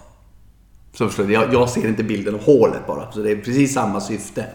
Så 0.97 1.07
förstår 1.07 1.31
jag, 1.31 1.53
jag 1.53 1.69
ser 1.69 1.87
inte 1.87 2.03
bilden 2.03 2.35
av 2.35 2.43
hålet 2.43 2.87
bara. 2.87 3.11
Så 3.11 3.19
det 3.19 3.31
är 3.31 3.35
precis 3.35 3.73
samma 3.73 4.01
syfte. 4.01 4.45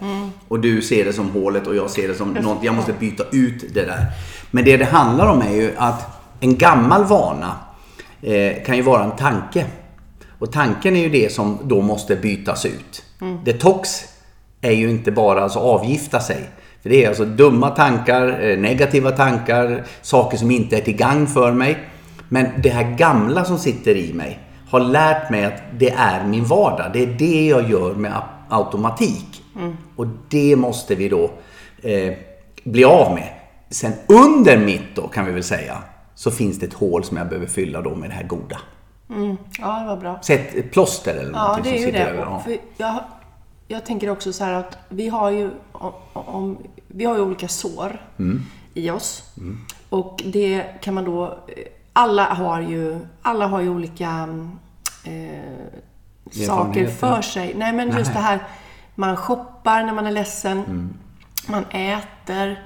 Och 0.48 0.60
du 0.60 0.82
ser 0.82 1.04
det 1.04 1.12
som 1.12 1.30
hålet 1.30 1.66
och 1.66 1.76
jag 1.76 1.90
ser 1.90 2.08
det 2.08 2.14
som 2.14 2.32
något. 2.32 2.64
Jag 2.64 2.74
måste 2.74 2.92
byta 2.92 3.24
ut 3.32 3.74
det 3.74 3.84
där. 3.84 4.06
Men 4.50 4.64
det 4.64 4.76
det 4.76 4.84
handlar 4.84 5.26
om 5.26 5.42
är 5.42 5.52
ju 5.52 5.72
att 5.76 6.20
en 6.40 6.58
gammal 6.58 7.04
vana 7.04 7.56
eh, 8.22 8.64
kan 8.64 8.76
ju 8.76 8.82
vara 8.82 9.04
en 9.04 9.16
tanke. 9.16 9.66
Och 10.38 10.52
tanken 10.52 10.96
är 10.96 11.00
ju 11.00 11.08
det 11.08 11.32
som 11.32 11.58
då 11.64 11.80
måste 11.80 12.16
bytas 12.16 12.66
ut. 12.66 13.04
Detox 13.44 14.04
är 14.60 14.72
ju 14.72 14.90
inte 14.90 15.12
bara 15.12 15.42
alltså 15.42 15.58
avgifta 15.58 16.20
sig. 16.20 16.50
För 16.82 16.90
det 16.90 17.04
är 17.04 17.08
alltså 17.08 17.24
dumma 17.24 17.70
tankar, 17.70 18.50
eh, 18.50 18.58
negativa 18.58 19.10
tankar, 19.10 19.84
saker 20.02 20.36
som 20.36 20.50
inte 20.50 20.76
är 20.76 20.80
till 20.80 20.96
gagn 20.96 21.26
för 21.26 21.52
mig. 21.52 21.78
Men 22.28 22.46
det 22.62 22.70
här 22.70 22.96
gamla 22.96 23.44
som 23.44 23.58
sitter 23.58 23.96
i 23.96 24.12
mig 24.12 24.40
har 24.72 24.80
lärt 24.80 25.30
mig 25.30 25.44
att 25.44 25.62
det 25.78 25.90
är 25.90 26.24
min 26.26 26.44
vardag. 26.44 26.90
Det 26.92 27.02
är 27.02 27.06
det 27.06 27.46
jag 27.46 27.70
gör 27.70 27.94
med 27.94 28.22
automatik. 28.48 29.42
Och 29.96 30.06
det 30.28 30.56
måste 30.56 30.94
vi 30.94 31.08
då 31.08 31.30
eh, 31.82 32.14
bli 32.64 32.84
av 32.84 33.14
med. 33.14 33.28
Sen 33.70 33.92
under 34.08 34.58
mitt 34.58 34.94
då 34.96 35.08
kan 35.08 35.24
vi 35.26 35.32
väl 35.32 35.42
säga 35.44 35.78
så 36.14 36.30
finns 36.30 36.58
det 36.58 36.66
ett 36.66 36.72
hål 36.74 37.04
som 37.04 37.16
jag 37.16 37.28
behöver 37.28 37.46
fylla 37.46 37.80
då 37.80 37.94
med 37.94 38.10
det 38.10 38.14
här 38.14 38.22
goda. 38.24 38.58
Ja, 39.58 39.78
det 39.80 39.86
var 39.86 39.96
bra. 39.96 40.18
Sätt 40.22 40.54
ett 40.54 40.72
plåster 40.72 41.14
eller 41.14 41.32
Ja, 41.32 41.46
någonting 41.48 41.72
det 41.72 41.78
är 41.78 41.82
som 41.82 41.86
sitter 41.92 42.04
det. 42.04 42.10
över. 42.10 42.20
Ja. 42.22 42.40
För 42.44 42.56
jag, 42.76 42.98
jag 43.68 43.86
tänker 43.86 44.10
också 44.10 44.32
så 44.32 44.44
här 44.44 44.52
att 44.52 44.78
vi 44.88 45.08
har 45.08 45.30
ju, 45.30 45.50
om, 45.72 45.92
om, 46.12 46.58
vi 46.86 47.04
har 47.04 47.14
ju 47.16 47.22
olika 47.22 47.48
sår 47.48 48.00
Mm. 48.18 48.42
i 48.74 48.90
oss. 48.90 49.22
Och 49.88 50.22
det 50.26 50.64
kan 50.82 50.94
man 50.94 51.04
då... 51.04 51.38
Alla 51.92 52.24
har 52.24 52.60
ju, 52.60 53.06
alla 53.22 53.46
har 53.46 53.60
ju 53.60 53.68
olika 53.68 54.28
eh, 55.04 56.46
saker 56.46 56.86
för 56.86 57.22
sig. 57.22 57.54
Nej, 57.56 57.72
men 57.72 57.86
just 57.86 58.04
Nej. 58.04 58.14
det 58.14 58.20
här, 58.20 58.42
man 58.94 59.16
shoppar 59.16 59.84
när 59.84 59.92
man 59.92 60.06
är 60.06 60.10
ledsen. 60.10 60.58
Mm. 60.58 60.94
Man 61.48 61.64
äter, 61.70 62.62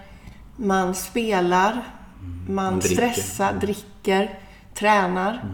man 0.56 0.94
spelar, 0.94 1.82
man, 2.48 2.54
Man 2.54 2.78
dricker. 2.78 3.02
Mm. 3.02 3.12
stressar, 3.14 3.52
dricker, 3.52 4.38
tränar. 4.74 5.44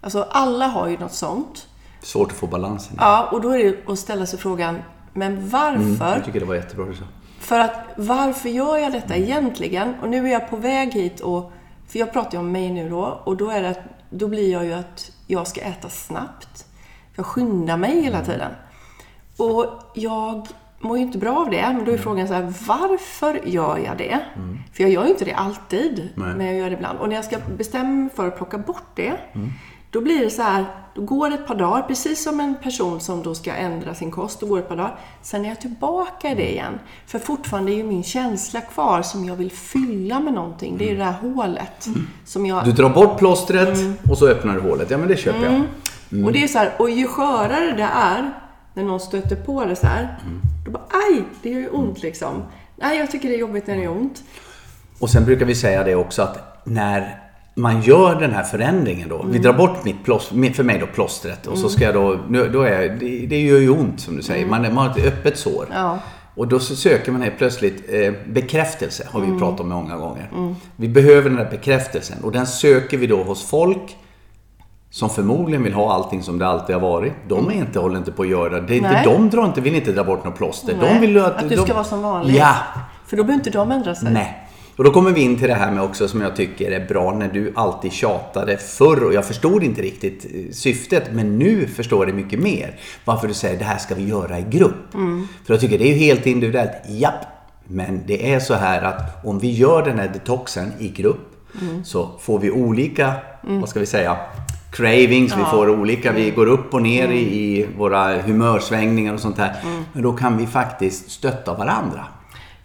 Alltså 0.00 0.26
alla 0.30 0.66
har 0.66 0.88
ju 0.88 0.98
något 0.98 1.12
sånt. 1.12 1.66
Svårt 2.02 2.30
att 2.32 2.36
få 2.38 2.46
balansen. 2.46 2.96
Ja, 2.98 3.28
och 3.32 3.40
då 3.40 3.50
är 3.50 3.58
det 3.64 3.92
att 3.92 3.98
ställa 3.98 4.26
sig 4.26 4.38
frågan, 4.38 4.82
Men 5.12 5.48
varför? 5.48 6.14
Jag 6.14 6.24
tycker 6.24 6.40
det 6.40 6.46
var 6.46 6.54
jättebra 6.54 6.86
du 6.86 6.94
sa. 6.94 7.04
För 7.40 7.58
att 7.58 7.74
varför 7.96 8.48
gör 8.48 8.76
jag 8.76 8.92
detta 8.92 9.16
egentligen? 9.16 9.94
Och 10.02 10.08
nu 10.08 10.26
är 10.26 10.32
jag 10.32 10.50
på 10.50 10.56
väg 10.56 10.92
hit 10.92 11.20
och... 11.20 11.52
För 11.90 11.98
jag 11.98 12.12
pratar 12.12 12.32
ju 12.32 12.38
om 12.38 12.52
mig 12.52 12.70
nu 12.70 12.88
då. 12.88 13.20
Och 13.24 13.36
då 13.36 13.50
är 13.50 13.62
det 13.62 13.82
Då 14.10 14.28
blir 14.28 14.52
jag 14.52 14.64
ju 14.64 14.72
att 14.72 15.12
jag 15.26 15.46
ska 15.46 15.60
äta 15.60 15.88
snabbt. 15.88 16.66
Jag 17.16 17.26
skyndar 17.26 17.76
mig 17.76 18.02
hela 18.02 18.24
tiden. 18.24 18.52
Och 19.36 19.66
jag 19.94 20.46
mår 20.78 20.98
ju 20.98 21.02
inte 21.04 21.18
bra 21.18 21.38
av 21.38 21.50
det. 21.50 21.72
Men 21.76 21.84
då 21.84 21.92
är 21.92 21.98
frågan 21.98 22.28
så 22.28 22.34
här, 22.34 22.54
varför 22.66 23.40
gör 23.44 23.78
jag 23.78 23.98
det? 23.98 24.20
För 24.72 24.82
jag 24.82 24.92
gör 24.92 25.04
ju 25.04 25.10
inte 25.10 25.24
det 25.24 25.32
alltid. 25.32 26.08
Nej. 26.14 26.34
Men 26.36 26.46
jag 26.46 26.56
gör 26.56 26.70
det 26.70 26.76
ibland. 26.76 26.98
Och 26.98 27.08
när 27.08 27.16
jag 27.16 27.24
ska 27.24 27.38
bestämma 27.56 27.88
mig 27.90 28.10
för 28.10 28.28
att 28.28 28.36
plocka 28.36 28.58
bort 28.58 28.96
det. 28.96 29.16
Då 29.90 30.00
blir 30.00 30.24
det 30.24 30.30
så 30.30 30.42
här, 30.42 30.64
då 30.94 31.02
går 31.02 31.30
det 31.30 31.34
ett 31.34 31.46
par 31.46 31.54
dagar, 31.54 31.82
precis 31.82 32.24
som 32.24 32.40
en 32.40 32.54
person 32.62 33.00
som 33.00 33.22
då 33.22 33.34
ska 33.34 33.52
ändra 33.52 33.94
sin 33.94 34.10
kost, 34.10 34.40
då 34.40 34.46
går 34.46 34.56
det 34.56 34.62
ett 34.62 34.68
par 34.68 34.76
dagar. 34.76 34.98
Sen 35.22 35.44
är 35.44 35.48
jag 35.48 35.60
tillbaka 35.60 36.30
i 36.30 36.34
det 36.34 36.52
igen. 36.52 36.78
För 37.06 37.18
fortfarande 37.18 37.72
är 37.72 37.76
ju 37.76 37.84
min 37.84 38.02
känsla 38.02 38.60
kvar 38.60 39.02
som 39.02 39.24
jag 39.24 39.36
vill 39.36 39.52
fylla 39.52 40.20
med 40.20 40.34
någonting. 40.34 40.78
Det 40.78 40.84
är 40.84 40.90
ju 40.90 40.96
det 40.96 41.04
här 41.04 41.12
hålet. 41.12 41.86
Som 42.24 42.46
jag, 42.46 42.64
Du 42.64 42.72
drar 42.72 42.90
bort 42.90 43.18
plåstret 43.18 43.78
och 44.10 44.18
så 44.18 44.28
öppnar 44.28 44.54
du 44.54 44.60
hålet. 44.60 44.90
Ja, 44.90 44.98
men 44.98 45.08
det 45.08 45.16
köper 45.16 45.44
jag. 45.44 45.62
Och 46.26 46.32
det 46.32 46.44
är 46.44 46.48
så 46.48 46.58
här, 46.58 46.72
och 46.78 46.90
ju 46.90 47.06
skörare 47.06 47.72
det 47.76 47.88
är, 47.94 48.32
när 48.74 48.82
någon 48.82 49.00
stöter 49.00 49.36
på 49.36 49.64
det 49.64 49.76
så 49.76 49.86
här, 49.86 50.18
då 50.64 50.70
bara 50.70 50.84
aj, 51.08 51.24
det 51.42 51.50
gör 51.50 51.60
ju 51.60 51.68
ont 51.68 52.02
liksom. 52.02 52.42
Nej, 52.76 52.98
jag 52.98 53.10
tycker 53.10 53.28
det 53.28 53.34
är 53.34 53.38
jobbigt 53.38 53.66
när 53.66 53.76
det 53.76 53.82
gör 53.82 53.92
ont. 53.92 54.22
Och 54.98 55.10
sen 55.10 55.24
brukar 55.24 55.46
vi 55.46 55.54
säga 55.54 55.84
det 55.84 55.94
också 55.94 56.22
att 56.22 56.62
när 56.64 57.29
man 57.54 57.82
gör 57.82 58.20
den 58.20 58.32
här 58.32 58.42
förändringen 58.42 59.08
då. 59.08 59.24
Vi 59.30 59.38
drar 59.38 59.52
bort 59.52 59.84
mitt 59.84 60.04
plåster, 60.04 60.52
för 60.52 60.62
mig 60.64 60.78
då 60.78 60.86
plåstret 60.86 61.46
och 61.46 61.58
så 61.58 61.68
ska 61.68 61.84
jag 61.84 61.94
då, 61.94 62.18
nu- 62.28 62.48
då 62.48 62.62
är, 62.62 62.88
det, 62.88 63.26
det 63.26 63.40
gör 63.40 63.58
ju 63.58 63.70
ont 63.70 64.00
som 64.00 64.16
du 64.16 64.22
säger. 64.22 64.46
Man, 64.46 64.74
man 64.74 64.88
har 64.88 64.98
ett 64.98 65.06
öppet 65.06 65.38
sår. 65.38 65.66
Ja. 65.74 65.98
Och 66.34 66.48
då 66.48 66.58
söker 66.60 67.12
man 67.12 67.22
helt 67.22 67.38
plötsligt 67.38 67.84
eh, 67.88 68.12
bekräftelse, 68.32 69.06
har 69.10 69.20
vi 69.20 69.38
pratat 69.38 69.60
om 69.60 69.68
många 69.68 69.96
gånger. 69.96 70.28
Vi 70.76 70.88
behöver 70.88 71.30
den 71.30 71.38
där 71.38 71.50
bekräftelsen 71.50 72.18
och 72.24 72.32
den 72.32 72.46
söker 72.46 72.96
vi 72.98 73.06
då 73.06 73.22
hos 73.22 73.44
folk 73.50 73.96
som 74.90 75.10
förmodligen 75.10 75.62
vill 75.62 75.72
ha 75.74 75.92
allting 75.92 76.22
som 76.22 76.38
det 76.38 76.46
alltid 76.46 76.76
har 76.76 76.80
varit. 76.82 77.12
De 77.28 77.48
är 77.48 77.52
inte, 77.52 77.78
håller 77.78 77.98
inte 77.98 78.12
på 78.12 78.22
att 78.22 78.28
göra 78.28 78.60
det. 78.60 78.74
är 78.74 78.76
inte, 78.76 79.02
de 79.04 79.30
drar 79.30 79.44
inte, 79.46 79.60
vill 79.60 79.74
inte 79.74 79.92
dra 79.92 80.04
bort 80.04 80.24
något 80.24 80.36
plåster. 80.36 80.76
Nej, 80.80 80.94
de 80.94 81.00
vill 81.00 81.18
att, 81.18 81.36
att 81.36 81.48
du 81.48 81.56
de, 81.56 81.62
ska 81.62 81.74
vara 81.74 81.84
som 81.84 82.02
vanligt. 82.02 82.36
Ja, 82.36 82.54
För 83.06 83.16
då 83.16 83.24
behöver 83.24 83.34
inte 83.46 83.50
de 83.58 83.70
ändra 83.72 83.94
sig. 83.94 84.12
Nej. 84.12 84.46
Och 84.76 84.84
då 84.84 84.90
kommer 84.90 85.10
vi 85.10 85.20
in 85.20 85.38
till 85.38 85.48
det 85.48 85.54
här 85.54 85.72
med 85.72 85.82
också 85.82 86.08
som 86.08 86.20
jag 86.20 86.36
tycker 86.36 86.70
är 86.70 86.86
bra 86.86 87.14
när 87.14 87.28
du 87.28 87.52
alltid 87.56 87.92
tjatade 87.92 88.56
förr 88.56 89.04
och 89.04 89.14
jag 89.14 89.24
förstod 89.24 89.62
inte 89.62 89.82
riktigt 89.82 90.26
eh, 90.34 90.52
syftet 90.52 91.12
men 91.12 91.38
nu 91.38 91.66
förstår 91.66 92.06
jag 92.06 92.14
det 92.14 92.22
mycket 92.22 92.40
mer. 92.40 92.76
Varför 93.04 93.28
du 93.28 93.34
säger 93.34 93.58
det 93.58 93.64
här 93.64 93.78
ska 93.78 93.94
vi 93.94 94.08
göra 94.08 94.38
i 94.38 94.44
grupp. 94.50 94.92
För 95.46 95.54
jag 95.54 95.60
tycker 95.60 95.78
det 95.78 95.84
är 95.84 95.92
ju 95.92 95.98
helt 95.98 96.26
individuellt. 96.26 96.72
Japp. 96.88 97.26
Men 97.64 98.00
det 98.06 98.32
är 98.32 98.40
så 98.40 98.54
här 98.54 98.82
att 98.82 99.24
om 99.24 99.38
vi 99.38 99.50
gör 99.50 99.82
den 99.82 99.98
här 99.98 100.08
detoxen 100.08 100.72
i 100.78 100.88
grupp 100.88 101.30
så 101.84 102.10
får 102.20 102.38
vi 102.38 102.50
olika, 102.50 103.14
vad 103.42 103.68
ska 103.68 103.80
vi 103.80 103.86
säga, 103.86 104.16
cravings, 104.72 105.32
vi 105.36 105.44
får 105.50 105.70
olika, 105.70 106.12
vi 106.12 106.30
går 106.30 106.46
upp 106.46 106.74
och 106.74 106.82
ner 106.82 107.08
i, 107.08 107.20
i 107.20 107.66
våra 107.78 108.22
humörsvängningar 108.22 109.14
och 109.14 109.20
sånt 109.20 109.38
här. 109.38 109.56
Men 109.92 110.02
då 110.02 110.12
kan 110.12 110.36
vi 110.36 110.46
faktiskt 110.46 111.10
stötta 111.10 111.54
varandra. 111.54 112.04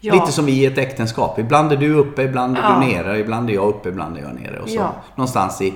Ja. 0.06 0.14
Lite 0.14 0.32
som 0.32 0.48
i 0.48 0.64
ett 0.64 0.78
äktenskap. 0.78 1.38
Ibland 1.38 1.72
är 1.72 1.76
du 1.76 1.94
uppe, 1.94 2.22
ibland 2.22 2.56
är 2.58 2.62
Ja. 2.62 2.78
du 2.80 2.86
nere, 2.86 3.18
ibland 3.18 3.50
är 3.50 3.54
jag 3.54 3.68
uppe, 3.68 3.88
ibland 3.88 4.16
är 4.16 4.22
jag 4.22 4.34
nere. 4.34 4.58
Och 4.60 4.68
så 4.68 4.74
Ja. 4.76 4.92
någonstans 5.14 5.60
i... 5.62 5.74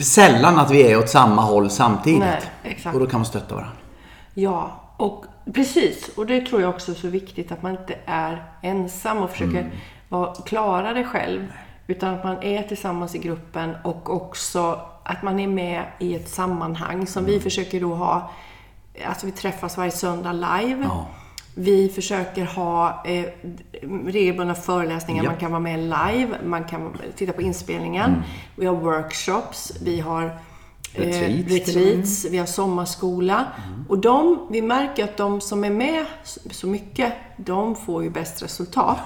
Sällan 0.00 0.58
att 0.58 0.70
vi 0.70 0.92
är 0.92 0.98
åt 0.98 1.08
samma 1.08 1.42
håll 1.42 1.70
samtidigt. 1.70 2.20
Nej. 2.64 2.78
Och 2.94 3.00
då 3.00 3.06
kan 3.06 3.20
man 3.20 3.26
stötta 3.26 3.54
varandra. 3.54 3.76
Ja, 4.34 4.80
och 4.96 5.24
precis. 5.54 6.10
Och 6.16 6.26
det 6.26 6.40
tror 6.46 6.60
jag 6.60 6.70
också 6.70 6.90
är 6.90 6.94
så 6.96 7.08
viktigt 7.08 7.52
att 7.52 7.62
man 7.62 7.72
inte 7.72 7.94
är 8.06 8.44
ensam 8.62 9.18
och 9.18 9.30
försöker 9.30 9.58
Mm. 9.60 9.70
vara, 10.08 10.34
klara 10.34 10.92
det 10.92 11.04
själv. 11.04 11.52
Utan 11.86 12.14
att 12.14 12.24
man 12.24 12.42
är 12.42 12.62
tillsammans 12.62 13.14
i 13.14 13.18
gruppen 13.18 13.76
och 13.84 14.10
också 14.16 14.80
att 15.04 15.22
man 15.22 15.40
är 15.40 15.46
med 15.46 15.82
i 15.98 16.14
ett 16.14 16.28
sammanhang 16.28 17.06
som 17.06 17.24
Mm. 17.24 17.34
vi 17.34 17.40
försöker 17.40 17.80
då 17.80 17.94
ha. 17.94 18.30
Alltså 19.08 19.26
vi 19.26 19.32
träffas 19.32 19.76
varje 19.76 19.90
söndag 19.90 20.32
live. 20.32 20.84
Ja. 20.88 21.06
Vi 21.54 21.88
försöker 21.88 22.44
ha 22.44 23.02
eh, 23.04 23.24
regelbundna 24.06 24.54
föreläsningar. 24.54 25.24
Ja. 25.24 25.30
Man 25.30 25.38
kan 25.38 25.50
vara 25.50 25.60
med 25.60 25.78
live, 25.78 26.28
man 26.44 26.64
kan 26.64 26.96
titta 27.16 27.32
på 27.32 27.42
inspelningen. 27.42 28.22
Vi 28.56 28.66
har 28.66 28.74
workshops, 28.74 29.72
vi 29.82 30.00
har 30.00 30.24
eh, 30.24 30.32
Mm. 30.94 31.10
Retreats 31.10 31.68
retreats, 31.68 32.26
vi 32.30 32.38
har 32.38 32.46
sommarskola. 32.46 33.46
Och 33.88 33.98
de, 33.98 34.46
vi 34.50 34.62
märker 34.62 35.04
att 35.04 35.16
de 35.16 35.40
som 35.40 35.64
är 35.64 35.70
med 35.70 36.04
så 36.50 36.66
mycket, 36.66 37.12
de 37.36 37.76
får 37.76 38.02
ju 38.02 38.10
bäst 38.10 38.42
resultat. 38.42 38.98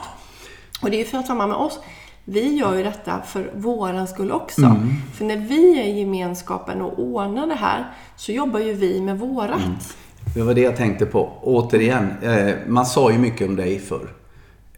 Och 0.83 0.91
det 0.91 0.97
är 0.97 0.99
ju 0.99 1.05
för 1.05 1.23
samma 1.23 1.47
med 1.47 1.57
oss. 1.57 1.79
Vi 2.25 2.55
gör 2.55 2.75
ju 2.75 2.83
detta 2.83 3.23
för 3.23 3.53
våran 3.55 4.09
skull 4.09 4.33
också. 4.33 4.65
Mm. 4.65 4.89
För 5.15 5.25
när 5.25 5.37
vi 5.37 5.81
är 5.81 5.85
i 5.85 5.99
gemenskapen 5.99 6.83
och 6.83 6.99
ordnar 6.99 7.47
det 7.47 7.55
här, 7.55 7.93
så 8.17 8.33
jobbar 8.33 8.61
ju 8.61 8.73
vi 8.73 9.01
med 9.01 9.19
vårat. 9.19 9.97
Mm. 10.37 10.47
Det 10.47 10.55
var 10.55 10.55
det 10.55 10.61
jag 10.61 10.77
tänkte 10.77 11.07
på. 11.07 11.33
Återigen, 11.43 12.15
eh, 12.23 12.55
man 12.67 12.87
sa 12.87 13.11
ju 13.11 13.19
mycket 13.19 13.49
om 13.49 13.57
dig 13.57 13.79
förr. 13.79 14.09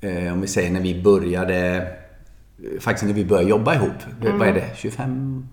Eh, 0.01 0.33
om 0.33 0.41
vi 0.41 0.47
säger 0.47 0.71
när 0.71 0.81
vi 0.81 1.03
började, 1.03 1.77
eh, 1.77 2.81
faktiskt 2.81 3.07
när 3.07 3.13
vi 3.13 3.25
började 3.25 3.51
jobba 3.51 3.75
ihop. 3.75 3.91
Mm. 4.21 4.39
Vad 4.39 4.49
är 4.49 4.53
det? 4.53 4.77
25, 4.77 5.49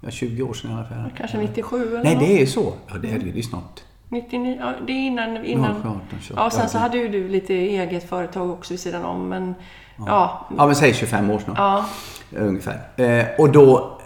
ja 0.00 0.10
20 0.10 0.42
år 0.42 0.54
sedan 0.54 0.70
i 0.70 0.74
alla 0.74 0.84
fall. 0.84 1.12
Kanske 1.16 1.38
97 1.38 1.88
eller 1.88 2.04
Nej, 2.04 2.16
det 2.20 2.36
är 2.36 2.40
ju 2.40 2.46
så. 2.46 2.72
Ja, 2.88 2.94
det 2.98 3.10
är 3.10 3.18
det 3.18 3.24
ju. 3.24 3.32
Det 3.32 3.38
är 3.38 3.42
snart. 3.42 3.82
99, 4.08 4.56
ja, 4.60 4.72
det 4.86 4.92
är 4.92 5.06
innan... 5.06 5.44
innan 5.44 5.76
Ja, 5.84 5.90
18, 5.90 6.02
28. 6.20 6.42
ja, 6.42 6.50
sen 6.50 6.68
så 6.68 6.78
hade 6.78 6.98
ju 6.98 7.08
du 7.08 7.28
lite 7.28 7.54
eget 7.54 8.08
företag 8.08 8.50
också 8.50 8.72
vid 8.72 8.80
sidan 8.80 9.04
om, 9.04 9.28
men 9.28 9.54
ja. 9.98 10.48
Ja, 10.56 10.66
men 10.66 10.74
säg 10.74 10.94
25 10.94 11.30
år 11.30 11.38
snart. 11.38 11.58
Ja, 11.58 11.84
Ungefär. 12.36 12.80
Eh, 12.96 13.24
och 13.38 13.52
då, 13.52 13.98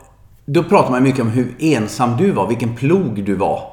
då 0.44 0.64
pratar 0.64 0.90
man 0.90 1.02
mycket 1.02 1.20
om 1.20 1.28
hur 1.28 1.54
ensam 1.58 2.16
du 2.16 2.30
var, 2.30 2.46
vilken 2.46 2.76
plog 2.76 3.24
du 3.24 3.34
var. 3.34 3.72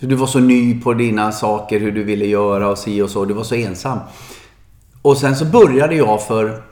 För 0.00 0.06
du 0.06 0.14
var 0.14 0.26
så 0.26 0.40
ny 0.40 0.80
på 0.80 0.94
dina 0.94 1.32
saker, 1.32 1.80
hur 1.80 1.92
du 1.92 2.04
ville 2.04 2.26
göra 2.26 2.68
och 2.68 2.78
si 2.78 3.02
och 3.02 3.10
så. 3.10 3.24
Du 3.24 3.34
var 3.34 3.44
så 3.44 3.54
ensam. 3.54 3.98
Och 5.02 5.16
sen 5.16 5.36
så 5.36 5.44
började 5.44 5.94
jag 5.94 6.22
för, 6.26 6.62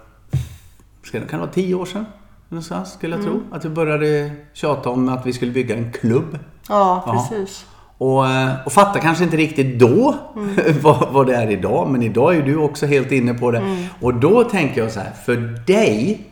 kan 1.12 1.21
det 1.31 1.37
vara 1.37 1.50
10 1.50 1.75
år 1.75 1.85
sedan? 1.87 2.07
Någonstans, 2.49 2.93
skulle 2.93 3.17
jag 3.17 3.25
tro. 3.25 3.43
Att 3.50 3.65
vi 3.65 3.69
började 3.69 4.31
tjata 4.53 4.91
om 4.91 5.09
att 5.09 5.27
vi 5.27 5.33
skulle 5.33 5.53
bygga 5.53 5.77
en 5.77 5.93
klubb. 5.93 6.39
ja 6.69 7.03
Ja. 7.07 7.12
precis. 7.31 7.67
Och, 7.99 8.29
eh, 8.29 8.50
och 8.67 8.73
fatta 8.73 8.99
kanske 9.00 9.25
inte 9.25 9.37
riktigt 9.37 9.79
då 9.79 10.15
vad, 10.83 11.12
vad 11.12 11.27
det 11.27 11.35
är 11.37 11.50
idag. 11.50 11.89
Men 11.91 12.03
idag 12.03 12.37
är 12.37 12.43
du 12.43 12.57
också 12.57 12.87
helt 12.87 13.12
inne 13.12 13.35
på 13.35 13.50
det. 13.50 13.87
Och 14.00 14.15
då 14.15 14.45
tänker 14.45 14.81
jag 14.83 14.93
så 14.93 15.00
här, 15.00 15.12
för 15.25 15.37
dig 15.67 16.27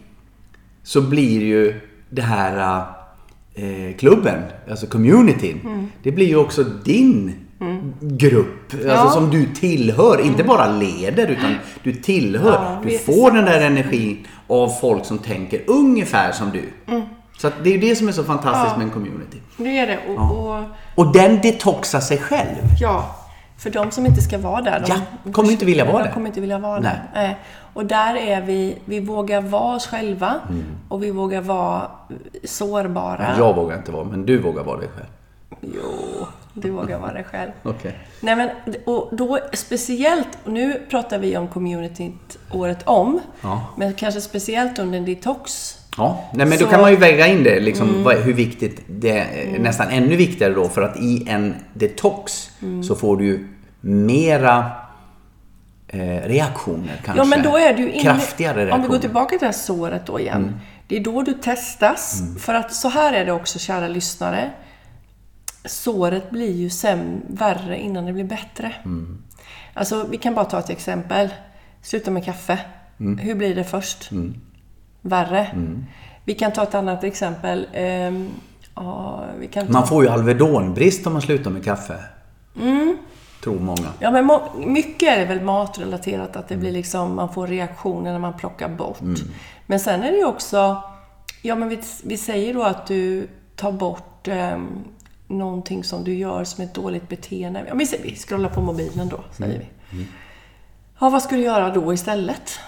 så 0.82 1.00
blir 1.00 1.40
ju 1.40 1.80
det 2.10 2.22
här 2.22 2.82
eh, 3.58 3.96
klubben, 3.96 4.42
alltså 4.70 4.86
communityn. 4.86 5.90
Det 6.02 6.12
blir 6.12 6.26
ju 6.26 6.36
också 6.36 6.64
din 6.64 7.34
grupp. 8.00 8.72
Alltså 8.72 8.88
Ja. 8.88 9.10
som 9.10 9.30
du 9.30 9.46
tillhör. 9.54 10.20
Inte 10.20 10.44
bara 10.44 10.66
leder 10.72 11.26
utan 11.26 11.54
du 11.82 11.92
tillhör. 11.92 12.52
Ja, 12.52 12.82
du 12.90 12.98
får 12.98 13.30
den 13.30 13.44
där 13.44 13.60
energin 13.60 14.26
av 14.46 14.68
folk 14.80 15.04
som 15.04 15.18
tänker 15.18 15.60
ungefär 15.66 16.32
som 16.32 16.50
du. 16.50 16.62
Så 17.38 17.46
att 17.46 17.54
det 17.64 17.70
är 17.70 17.74
ju 17.74 17.80
det 17.80 17.96
som 17.96 18.08
är 18.08 18.12
så 18.12 18.24
fantastiskt 18.24 18.76
med 18.76 18.84
en 18.84 18.90
community. 18.92 19.38
Det 19.56 19.78
är 19.78 19.86
det. 19.86 19.98
Och, 20.08 20.48
och 20.48 20.62
Och 20.94 21.12
den 21.12 21.40
detoxar 21.40 22.00
sig 22.00 22.18
själv. 22.18 22.56
ja, 22.80 23.14
för 23.58 23.70
de 23.70 23.90
som 23.90 24.06
inte 24.06 24.20
ska 24.20 24.38
vara 24.38 24.60
där. 24.62 24.80
De 24.86 24.92
Ja, 25.24 25.32
kommer 25.32 25.50
inte 25.50 25.64
vilja 25.64 25.84
vara 25.92 26.04
där. 26.04 26.10
kommer 26.12 26.26
inte 26.26 26.40
vilja 26.40 26.58
vara 26.58 26.80
Nej. 26.80 26.92
där. 27.14 27.38
Och 27.78 27.86
där 27.86 28.14
är 28.14 28.40
vi, 28.42 28.76
vi 28.84 29.00
vågar 29.00 29.40
vara 29.40 29.76
oss 29.76 29.86
själva 29.86 30.34
Mm. 30.48 30.64
och 30.88 31.02
vi 31.02 31.10
vågar 31.10 31.40
vara 31.40 31.90
sårbara. 32.44 33.34
Jag 33.38 33.56
vågar 33.56 33.76
inte 33.76 33.92
vara, 33.92 34.04
men 34.04 34.26
du 34.26 34.38
vågar 34.38 34.64
vara 34.64 34.78
dig 34.78 34.88
själv. 34.96 35.06
Jo, 35.60 36.26
du 36.54 36.70
vågar 36.70 36.98
vara 36.98 37.12
dig 37.12 37.24
själv. 37.24 37.50
Okej. 37.62 37.98
Nej 38.20 38.36
men, 38.36 38.50
och 38.86 39.08
då 39.12 39.38
speciellt, 39.52 40.28
nu 40.44 40.80
pratar 40.90 41.18
vi 41.18 41.36
om 41.36 41.48
communityt 41.48 42.38
året 42.52 42.78
om, 42.84 43.20
Ja. 43.40 43.66
men 43.76 43.94
kanske 43.94 44.20
speciellt 44.20 44.78
under 44.78 45.00
detox. 45.00 45.74
Ja, 45.96 46.24
nej 46.34 46.46
men 46.46 46.58
då 46.58 46.64
Så- 46.64 46.70
kan 46.70 46.80
man 46.80 46.90
ju 46.90 46.96
väga 46.96 47.26
in 47.26 47.42
det, 47.44 47.60
liksom, 47.60 48.04
vad, 48.04 48.16
hur 48.16 48.32
viktigt 48.32 48.80
det 48.88 49.18
är. 49.18 49.58
Nästan 49.58 49.88
ännu 49.90 50.16
viktigare 50.16 50.52
då, 50.54 50.68
för 50.68 50.82
att 50.82 50.96
i 50.96 51.26
en 51.28 51.54
detox 51.74 52.50
så 52.88 52.94
får 52.94 53.16
du 53.16 53.24
ju 53.24 53.48
mera 53.80 54.64
eh, 55.88 55.98
reaktioner 56.28 57.00
kanske. 57.04 57.20
Ja 57.20 57.24
men 57.24 57.42
då 57.42 57.56
är 57.56 57.74
du 57.74 57.90
inne, 57.90 58.02
Kraftigare 58.02 58.56
reaktioner. 58.56 58.74
Mm. 58.74 58.80
Om 58.80 58.82
vi 58.82 58.88
går 58.88 58.98
tillbaka 58.98 59.28
till 59.28 59.38
det 59.38 59.46
här 59.46 59.52
såret 59.52 60.06
då 60.06 60.20
igen. 60.20 60.60
Det 60.86 60.96
är 60.96 61.00
då 61.00 61.22
du 61.22 61.32
testas. 61.32 62.22
För 62.38 62.54
att 62.54 62.72
så 62.74 62.88
här 62.88 63.12
är 63.12 63.24
det 63.24 63.32
också, 63.32 63.58
kära 63.58 63.88
lyssnare. 63.88 64.50
Såret 65.64 66.30
blir 66.30 66.52
ju 66.52 66.70
säm, 66.70 67.20
värre 67.28 67.78
innan 67.78 68.06
det 68.06 68.12
blir 68.12 68.24
bättre. 68.24 68.72
Mm. 68.84 69.22
Alltså, 69.74 70.06
vi 70.10 70.16
kan 70.16 70.34
bara 70.34 70.44
ta 70.44 70.58
ett 70.58 70.70
exempel. 70.70 71.28
Sluta 71.82 72.10
med 72.10 72.24
kaffe. 72.24 72.58
Mm. 73.00 73.18
Hur 73.18 73.34
blir 73.34 73.54
det 73.54 73.64
först? 73.64 74.10
Värre. 75.00 75.50
Vi 76.24 76.34
kan 76.34 76.52
ta 76.52 76.62
ett 76.62 76.74
annat 76.74 77.04
exempel. 77.04 77.66
Ehm, 77.72 78.28
ja, 78.74 79.24
ta... 79.52 79.64
Man 79.68 79.86
får 79.86 80.04
ju 80.04 80.10
Alvedonbrist 80.10 81.06
om 81.06 81.12
man 81.12 81.22
slutar 81.22 81.50
med 81.50 81.64
kaffe. 81.64 81.94
Tror 83.42 83.58
många. 83.58 83.88
Ja, 83.98 84.10
men 84.10 84.24
må- 84.24 84.52
mycket 84.66 85.08
är 85.08 85.18
det 85.18 85.24
väl 85.24 85.40
matrelaterat, 85.40 86.36
att 86.36 86.48
det 86.48 86.56
blir 86.56 86.72
liksom, 86.72 87.14
man 87.16 87.32
får 87.32 87.46
reaktioner 87.46 88.12
när 88.12 88.18
man 88.18 88.32
plockar 88.32 88.68
bort. 88.68 88.98
Men 89.66 89.80
sen 89.80 90.02
är 90.02 90.10
det 90.10 90.18
ju 90.18 90.24
också, 90.24 90.82
ja 91.42 91.54
men 91.54 91.68
vi, 91.68 91.78
vi 92.04 92.16
säger 92.16 92.54
då 92.54 92.62
att 92.62 92.86
du 92.86 93.28
tar 93.56 93.72
bort 93.72 94.28
eh, 94.28 94.58
någonting 95.26 95.84
som 95.84 96.04
du 96.04 96.14
gör 96.14 96.44
som 96.44 96.64
ett 96.64 96.74
dåligt 96.74 97.08
beteende. 97.08 97.64
Ja, 97.68 97.74
vi, 97.74 97.86
vi 98.02 98.16
scrollar 98.16 98.48
på 98.48 98.60
mobilen 98.60 99.08
då, 99.08 99.20
säger 99.32 99.58
vi. 99.90 100.06
Ja, 101.00 101.08
vad 101.08 101.22
ska 101.22 101.36
du 101.36 101.42
göra 101.42 101.70
då 101.70 101.92
istället? 101.92 102.58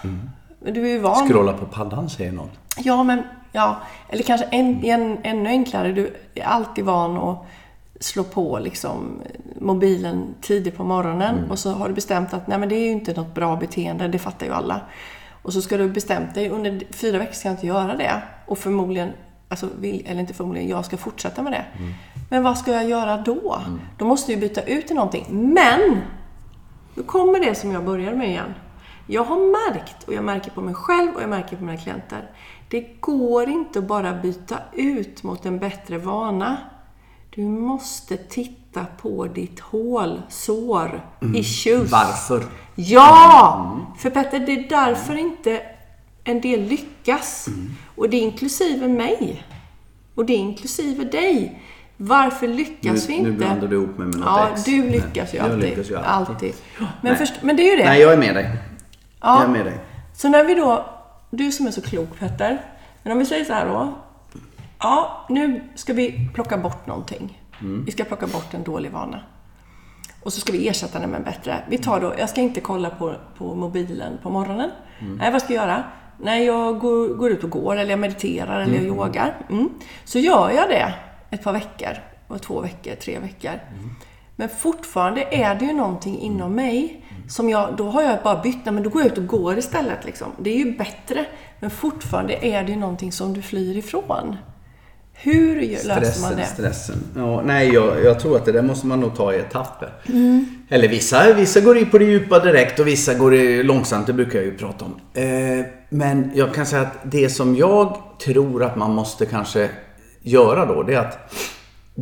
Du 0.60 0.84
är 0.84 0.88
ju 0.88 0.98
van. 0.98 1.28
Scrolla 1.28 1.52
på 1.52 1.66
paddan 1.66 2.10
säger 2.10 2.32
någon. 2.32 2.50
Ja, 2.78 3.02
men 3.02 3.22
ja. 3.52 3.76
Eller 4.08 4.22
kanske 4.22 4.46
en, 4.46 4.84
en, 4.84 5.18
ännu 5.22 5.48
enklare. 5.48 5.92
Du 5.92 6.16
är 6.34 6.44
alltid 6.44 6.84
van 6.84 7.16
att 7.16 7.46
slå 8.00 8.24
på 8.24 8.58
liksom, 8.58 9.22
mobilen 9.60 10.34
tidigt 10.40 10.76
på 10.76 10.84
morgonen 10.84 11.50
och 11.50 11.58
så 11.58 11.72
har 11.72 11.88
du 11.88 11.94
bestämt 11.94 12.34
att 12.34 12.46
nej, 12.46 12.58
men 12.58 12.68
det 12.68 12.74
är 12.74 12.84
ju 12.84 12.90
inte 12.90 13.12
något 13.12 13.34
bra 13.34 13.56
beteende, 13.56 14.08
det 14.08 14.18
fattar 14.18 14.46
ju 14.46 14.52
alla. 14.52 14.80
Och 15.42 15.52
så 15.52 15.62
ska 15.62 15.76
du 15.76 15.88
bestämt 15.88 16.34
dig, 16.34 16.48
under 16.48 16.82
fyra 16.90 17.18
veckor 17.18 17.32
ska 17.32 17.48
jag 17.48 17.54
inte 17.54 17.66
göra 17.66 17.96
det. 17.96 18.22
Och 18.46 18.58
förmodligen, 18.58 19.12
alltså, 19.48 19.68
vill, 19.78 20.06
eller 20.06 20.20
inte 20.20 20.34
förmodligen, 20.34 20.68
jag 20.68 20.84
ska 20.84 20.96
fortsätta 20.96 21.42
med 21.42 21.52
det. 21.52 21.64
Men 22.30 22.42
vad 22.42 22.58
ska 22.58 22.72
jag 22.72 22.88
göra 22.88 23.16
då? 23.16 23.60
Då 23.98 24.04
måste 24.04 24.32
jag 24.32 24.40
byta 24.40 24.62
ut 24.62 24.86
till 24.86 24.96
någonting. 24.96 25.26
Men! 25.30 26.00
Nu 26.94 27.02
kommer 27.02 27.40
det 27.40 27.54
som 27.54 27.72
jag 27.72 27.84
började 27.84 28.16
med 28.16 28.28
igen. 28.28 28.54
Jag 29.06 29.24
har 29.24 29.36
märkt, 29.36 30.04
och 30.08 30.14
jag 30.14 30.24
märker 30.24 30.50
på 30.50 30.60
mig 30.60 30.74
själv 30.74 31.14
och 31.14 31.22
jag 31.22 31.30
märker 31.30 31.56
på 31.56 31.64
mina 31.64 31.78
klienter. 31.78 32.30
Det 32.68 33.00
går 33.00 33.48
inte 33.48 33.78
att 33.78 33.84
bara 33.84 34.12
byta 34.12 34.58
ut 34.72 35.22
mot 35.22 35.46
en 35.46 35.58
bättre 35.58 35.98
vana. 35.98 36.56
Du 37.34 37.42
måste 37.42 38.16
titta 38.16 38.86
på 39.02 39.26
ditt 39.26 39.60
hål, 39.60 40.22
sår, 40.28 41.00
issues. 41.34 41.90
Varför? 41.92 42.44
Ja! 42.74 43.76
För 43.98 44.10
Petter, 44.10 44.40
det 44.40 44.52
är 44.52 44.68
därför 44.68 45.14
inte 45.16 45.62
en 46.24 46.40
del 46.40 46.60
lyckas. 46.62 47.48
Och 47.96 48.10
det 48.10 48.16
är 48.16 48.20
inklusive 48.22 48.88
mig. 48.88 49.44
Och 50.14 50.24
det 50.24 50.32
är 50.32 50.38
inklusive 50.38 51.04
dig. 51.04 51.62
Varför 51.96 52.48
lyckas 52.48 53.08
vi 53.08 53.12
Nu, 53.12 53.18
inte? 53.18 53.30
nu 53.30 53.36
blandar 53.36 53.68
du 53.68 53.76
ihop 53.76 53.98
mig 53.98 54.06
med 54.06 54.16
något 54.16 54.26
Ja, 54.26 54.48
ex. 54.52 54.64
du 54.64 54.90
lyckas 54.90 55.34
ju 55.34 55.38
Jag 55.38 55.44
alltid. 55.46 55.60
lyckas 55.70 55.90
ju 55.90 55.96
alltid. 55.96 56.34
alltid. 56.34 56.54
Men, 56.78 56.88
Nej. 57.02 57.16
först, 57.16 57.34
men 57.42 57.56
det 57.56 57.62
är 57.62 57.70
ju 57.70 57.76
det. 57.76 57.84
Nej, 57.84 58.00
jag 58.00 58.12
är 58.12 58.16
med 58.16 58.34
dig. 58.34 58.50
Ja. 59.20 59.34
Jag 59.40 59.44
är 59.44 59.48
med 59.48 59.64
dig. 59.66 59.78
Så 60.14 60.28
när 60.28 60.44
vi 60.44 60.54
då, 60.54 60.86
du 61.30 61.52
som 61.52 61.66
är 61.66 61.70
så 61.70 61.82
klok 61.82 62.18
Petter, 62.18 62.60
men 63.02 63.12
om 63.12 63.18
vi 63.18 63.26
säger 63.26 63.44
så 63.44 63.52
här 63.52 63.66
då. 63.66 63.94
Ja, 64.80 65.26
nu 65.28 65.62
ska 65.74 65.92
vi 65.92 66.30
plocka 66.34 66.58
bort 66.58 66.86
någonting. 66.86 67.42
Vi 67.86 67.92
ska 67.92 68.04
plocka 68.04 68.26
bort 68.26 68.54
en 68.54 68.62
dålig 68.62 68.90
vana. 68.90 69.20
Och 70.22 70.32
så 70.32 70.40
ska 70.40 70.52
vi 70.52 70.68
ersätta 70.68 70.98
den 70.98 71.10
med 71.10 71.18
en 71.18 71.24
bättre. 71.24 71.64
Vi 71.68 71.78
tar 71.78 72.00
då, 72.00 72.14
jag 72.18 72.28
ska 72.28 72.40
inte 72.40 72.60
kolla 72.60 72.90
på, 72.90 73.14
på 73.38 73.54
mobilen 73.54 74.18
på 74.22 74.30
morgonen. 74.30 74.70
Nej, 75.18 75.32
vad 75.32 75.42
ska 75.42 75.54
jag 75.54 75.62
göra? 75.62 75.84
Nej, 76.18 76.44
jag 76.44 76.78
går, 76.78 77.08
går 77.08 77.30
ut 77.30 77.44
och 77.44 77.50
går, 77.50 77.76
eller 77.76 77.90
jag 77.90 77.98
mediterar, 77.98 78.60
eller 78.60 78.74
jag 78.74 78.84
yogar. 78.84 79.36
Mm. 79.50 79.68
Så 80.04 80.18
gör 80.18 80.50
jag 80.50 80.68
det 80.68 80.94
ett 81.30 81.44
par 81.44 81.52
veckor, 81.52 81.96
och 82.28 82.42
två 82.42 82.60
veckor, 82.60 82.94
tre 82.94 83.18
veckor. 83.18 83.60
Men 84.36 84.48
fortfarande 84.48 85.34
är 85.34 85.54
det 85.54 85.64
ju 85.64 85.72
någonting 85.72 86.18
inom 86.18 86.54
mig 86.54 87.04
som 87.28 87.48
jag, 87.50 87.76
då 87.76 87.90
har 87.90 88.02
jag 88.02 88.22
bara 88.22 88.42
bytt, 88.42 88.64
nej, 88.64 88.74
men 88.74 88.82
då 88.82 88.90
går 88.90 89.02
jag 89.02 89.12
ut 89.12 89.18
och 89.18 89.26
går 89.26 89.58
istället. 89.58 90.04
Liksom. 90.04 90.28
Det 90.38 90.50
är 90.50 90.58
ju 90.58 90.76
bättre. 90.76 91.26
Men 91.60 91.70
fortfarande 91.70 92.46
är 92.46 92.62
det 92.62 92.72
ju 92.72 92.78
någonting 92.78 93.12
som 93.12 93.32
du 93.32 93.42
flyr 93.42 93.76
ifrån. 93.76 94.36
Hur 95.22 95.60
löser 95.60 95.88
man 95.88 96.04
Stressen, 96.04 96.36
det? 96.36 96.44
stressen. 96.46 96.96
Ja, 97.16 97.42
nej, 97.42 97.68
jag, 97.74 98.04
jag 98.04 98.20
tror 98.20 98.36
att 98.36 98.44
det 98.44 98.52
där 98.52 98.62
måste 98.62 98.86
man 98.86 99.00
nog 99.00 99.16
ta 99.16 99.34
i 99.34 99.38
etapper. 99.38 99.92
Mm. 100.08 100.46
Eller 100.68 100.88
vissa, 100.88 101.32
vissa 101.32 101.60
går 101.60 101.78
in 101.78 101.90
på 101.90 101.98
det 101.98 102.04
djupa 102.04 102.38
direkt 102.38 102.80
och 102.80 102.86
vissa 102.86 103.14
går 103.14 103.30
det 103.30 103.62
långsamt. 103.62 104.06
Det 104.06 104.12
brukar 104.12 104.38
jag 104.38 104.44
ju 104.44 104.56
prata 104.56 104.84
om. 104.84 104.94
Eh, 105.14 105.64
men 105.88 106.30
jag 106.34 106.54
kan 106.54 106.66
säga 106.66 106.82
att 106.82 106.98
det 107.02 107.28
som 107.28 107.56
jag 107.56 107.98
tror 108.24 108.64
att 108.64 108.76
man 108.76 108.90
måste 108.94 109.26
kanske 109.26 109.68
göra 110.22 110.66
då, 110.66 110.82
det 110.82 110.94
är 110.94 110.98
att 110.98 111.34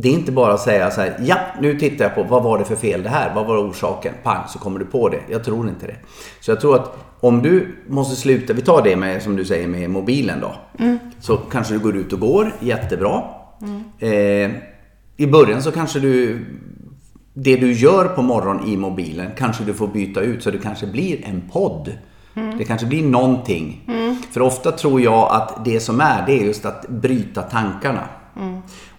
det 0.01 0.09
är 0.09 0.13
inte 0.13 0.31
bara 0.31 0.53
att 0.53 0.61
säga 0.61 0.91
så 0.91 1.01
här, 1.01 1.15
ja, 1.19 1.37
nu 1.61 1.79
tittar 1.79 2.05
jag 2.05 2.15
på 2.15 2.23
vad 2.23 2.43
var 2.43 2.59
det 2.59 2.65
för 2.65 2.75
fel 2.75 3.03
det 3.03 3.09
här? 3.09 3.35
Vad 3.35 3.45
var 3.45 3.69
orsaken? 3.69 4.13
Pang, 4.23 4.47
så 4.47 4.59
kommer 4.59 4.79
du 4.79 4.85
på 4.85 5.09
det. 5.09 5.19
Jag 5.29 5.43
tror 5.43 5.69
inte 5.69 5.87
det. 5.87 5.95
Så 6.39 6.51
jag 6.51 6.61
tror 6.61 6.75
att 6.75 6.97
om 7.19 7.41
du 7.41 7.75
måste 7.87 8.15
sluta, 8.15 8.53
vi 8.53 8.61
tar 8.61 8.81
det 8.83 8.95
med, 8.95 9.23
som 9.23 9.35
du 9.35 9.45
säger, 9.45 9.67
med 9.67 9.89
mobilen 9.89 10.39
då. 10.41 10.55
Så 11.19 11.37
kanske 11.37 11.73
du 11.73 11.79
går 11.79 11.97
ut 11.97 12.13
och 12.13 12.19
går, 12.19 12.55
jättebra. 12.59 13.23
Eh, 13.99 14.51
I 15.17 15.27
början 15.31 15.63
så 15.63 15.71
kanske 15.71 15.99
du, 15.99 16.45
det 17.33 17.55
du 17.55 17.71
gör 17.73 18.05
på 18.05 18.21
morgonen 18.21 18.67
i 18.67 18.77
mobilen 18.77 19.31
kanske 19.37 19.63
du 19.63 19.73
får 19.73 19.87
byta 19.87 20.21
ut 20.21 20.43
så 20.43 20.51
det 20.51 20.57
kanske 20.57 20.87
blir 20.87 21.25
en 21.25 21.41
podd. 21.51 21.93
Det 22.57 22.63
kanske 22.63 22.87
blir 22.87 23.03
någonting. 23.03 23.81
För 24.31 24.41
ofta 24.41 24.71
tror 24.71 25.01
jag 25.01 25.31
att 25.31 25.65
det 25.65 25.79
som 25.79 26.01
är, 26.01 26.25
det 26.25 26.39
är 26.39 26.45
just 26.45 26.65
att 26.65 26.89
bryta 26.89 27.41
tankarna. 27.41 28.03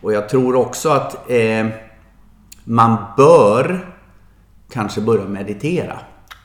Och 0.03 0.13
jag 0.13 0.29
tror 0.29 0.55
också 0.57 0.89
att 0.91 1.31
eh, 1.31 1.67
man 2.65 2.97
bör 3.17 3.95
kanske 4.73 5.01
börja 5.01 5.25
meditera. 5.25 5.99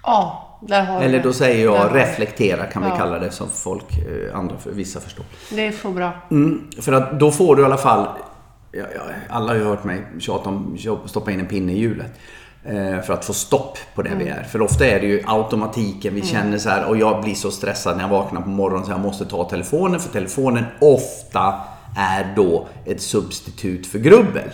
Ja, 0.04 0.42
där 0.62 0.86
har 0.86 1.02
Eller 1.02 1.24
då 1.24 1.34
säger 1.34 1.66
jag 1.66 1.96
reflektera 1.96 2.66
kan 2.66 2.84
vi 2.84 2.90
Ja. 2.90 2.98
kalla 2.98 3.20
det 3.20 3.32
som 3.32 3.50
folk, 3.50 3.98
eh, 3.98 4.38
andra, 4.40 4.56
vissa 4.66 5.00
förstår. 5.00 5.26
Det 5.50 5.68
är 5.68 5.72
så 5.72 5.90
bra. 5.92 6.12
Mm, 6.32 6.68
för 6.82 6.92
att 6.94 7.20
då 7.20 7.32
får 7.32 7.56
du 7.56 7.62
i 7.62 7.66
alla 7.66 7.78
fall, 7.78 8.08
ja, 8.72 8.84
ja, 8.96 9.02
alla 9.30 9.48
har 9.48 9.56
ju 9.56 9.64
hört 9.64 9.84
mig 9.84 10.04
tjata 10.20 10.50
om 10.50 10.78
att 11.04 11.10
stoppa 11.10 11.32
in 11.32 11.40
en 11.40 11.48
pinne 11.48 11.72
i 11.72 11.78
hjulet. 11.80 12.12
Eh, 12.64 13.02
för 13.02 13.14
att 13.14 13.26
få 13.26 13.34
stopp 13.34 13.78
på 13.96 14.02
det 14.02 14.12
vi 14.18 14.28
är. 14.28 14.44
För 14.44 14.62
ofta 14.62 14.86
är 14.86 15.00
det 15.00 15.06
ju 15.08 15.24
automatiken, 15.26 16.16
vi 16.16 16.22
känner 16.22 16.58
så 16.58 16.70
här 16.70 16.86
och 16.86 16.98
jag 16.98 17.24
blir 17.24 17.36
så 17.36 17.52
stressad 17.52 17.98
när 17.98 18.04
jag 18.04 18.10
vaknar 18.10 18.42
på 18.42 18.50
morgonen 18.50 18.86
så 18.86 18.92
jag 18.92 19.00
måste 19.00 19.26
ta 19.26 19.50
telefonen 19.50 20.00
för 20.00 20.10
telefonen 20.10 20.66
ofta 20.82 21.54
är 21.96 22.34
då 22.36 22.68
ett 22.86 23.02
substitut 23.02 23.88
för 23.88 24.00
grubbel. 24.00 24.50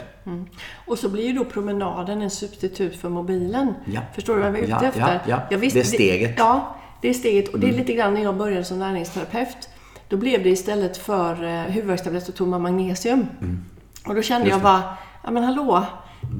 Och 0.87 0.97
så 0.99 1.09
blir 1.09 1.23
ju 1.27 1.33
då 1.33 1.45
promenaden 1.45 2.21
en 2.21 2.29
substitut 2.29 2.95
för 2.95 3.09
mobilen. 3.09 3.73
Ja. 3.85 4.01
Förstår 4.15 4.35
du 4.35 4.41
vad 4.41 4.49
jag 4.49 4.57
är 4.59 4.63
ute 4.63 4.71
Ja, 4.71 4.83
efter? 4.83 5.21
ja, 5.27 5.41
ja. 5.51 5.57
Visste- 5.57 5.79
Det 5.79 5.83
är 5.83 5.87
steget. 5.87 6.39
Mm. 6.39 6.47
ja, 6.47 6.75
det 7.01 7.09
är 7.09 7.13
steget. 7.13 7.53
Och 7.53 7.59
det 7.59 7.69
är 7.69 7.73
lite 7.73 7.93
grann 7.93 8.13
när 8.13 8.23
jag 8.23 8.37
började 8.37 8.63
som 8.63 8.79
näringsterapeut. 8.79 9.69
Då 10.09 10.17
blev 10.17 10.43
det 10.43 10.49
istället 10.49 10.97
för 10.97 11.43
eh, 11.43 11.61
huvudvärkstabletter 11.61 12.31
tog 12.31 12.47
man 12.47 12.61
magnesium. 12.61 13.25
Mm. 13.41 13.65
Och 14.05 14.15
då 14.15 14.21
kände 14.21 14.49
jag 14.49 14.61
bara, 14.61 14.83
ja 15.23 15.31
men 15.31 15.43
hallå, 15.43 15.85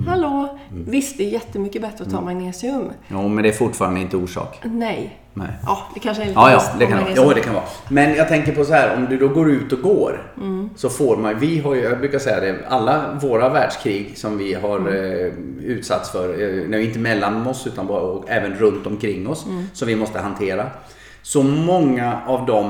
hallå. 0.08 0.60
Visst, 0.88 1.17
det 1.17 1.23
är 1.23 1.30
jättemycket 1.30 1.82
bättre 1.82 2.04
att 2.04 2.12
ta 2.12 2.17
Mm. 2.17 2.25
magnesium. 2.38 2.89
Ja, 3.08 3.27
men 3.27 3.43
det 3.43 3.49
är 3.49 3.54
fortfarande 3.54 3.99
inte 3.99 4.17
orsak. 4.17 4.60
Nej. 4.63 5.17
Nej. 5.34 5.47
Ja, 5.65 5.77
det 5.93 5.99
kanske 5.99 6.23
är 6.23 6.27
lite 6.27 6.39
Ja, 6.39 6.51
ja, 6.51 6.62
det 6.80 6.86
kan, 6.86 6.97
vara. 6.99 7.10
Jo, 7.15 7.32
det 7.36 7.39
kan 7.41 7.54
vara. 7.54 7.63
Men 7.89 8.15
jag 8.15 8.27
tänker 8.27 8.51
på 8.56 8.65
så 8.65 8.73
här, 8.73 8.95
om 8.97 9.06
du 9.10 9.17
då 9.17 9.27
går 9.27 9.51
ut 9.51 9.71
och 9.73 9.82
går. 9.82 10.32
Så 10.75 10.89
får 10.89 11.17
man, 11.17 11.39
vi 11.39 11.60
har 11.60 11.75
ju, 11.75 11.82
jag 11.82 11.99
brukar 11.99 12.19
säga 12.19 12.39
det, 12.39 12.56
alla 12.69 13.19
våra 13.21 13.49
världskrig 13.49 14.17
som 14.17 14.38
vi 14.38 14.54
har 14.54 14.80
eh, 14.80 15.32
utsatts 15.65 16.12
för, 16.12 16.41
eh, 16.73 16.86
inte 16.86 16.99
mellan 16.99 17.47
oss 17.47 17.67
utan 17.67 17.88
bara, 17.88 18.01
och 18.01 18.25
även 18.30 18.54
runt 18.54 18.88
omkring 18.88 19.27
oss, 19.27 19.45
som 19.73 19.88
vi 19.88 19.95
måste 19.95 20.19
hantera. 20.19 20.65
Så 21.21 21.43
många 21.43 22.17
av 22.27 22.45
de 22.45 22.65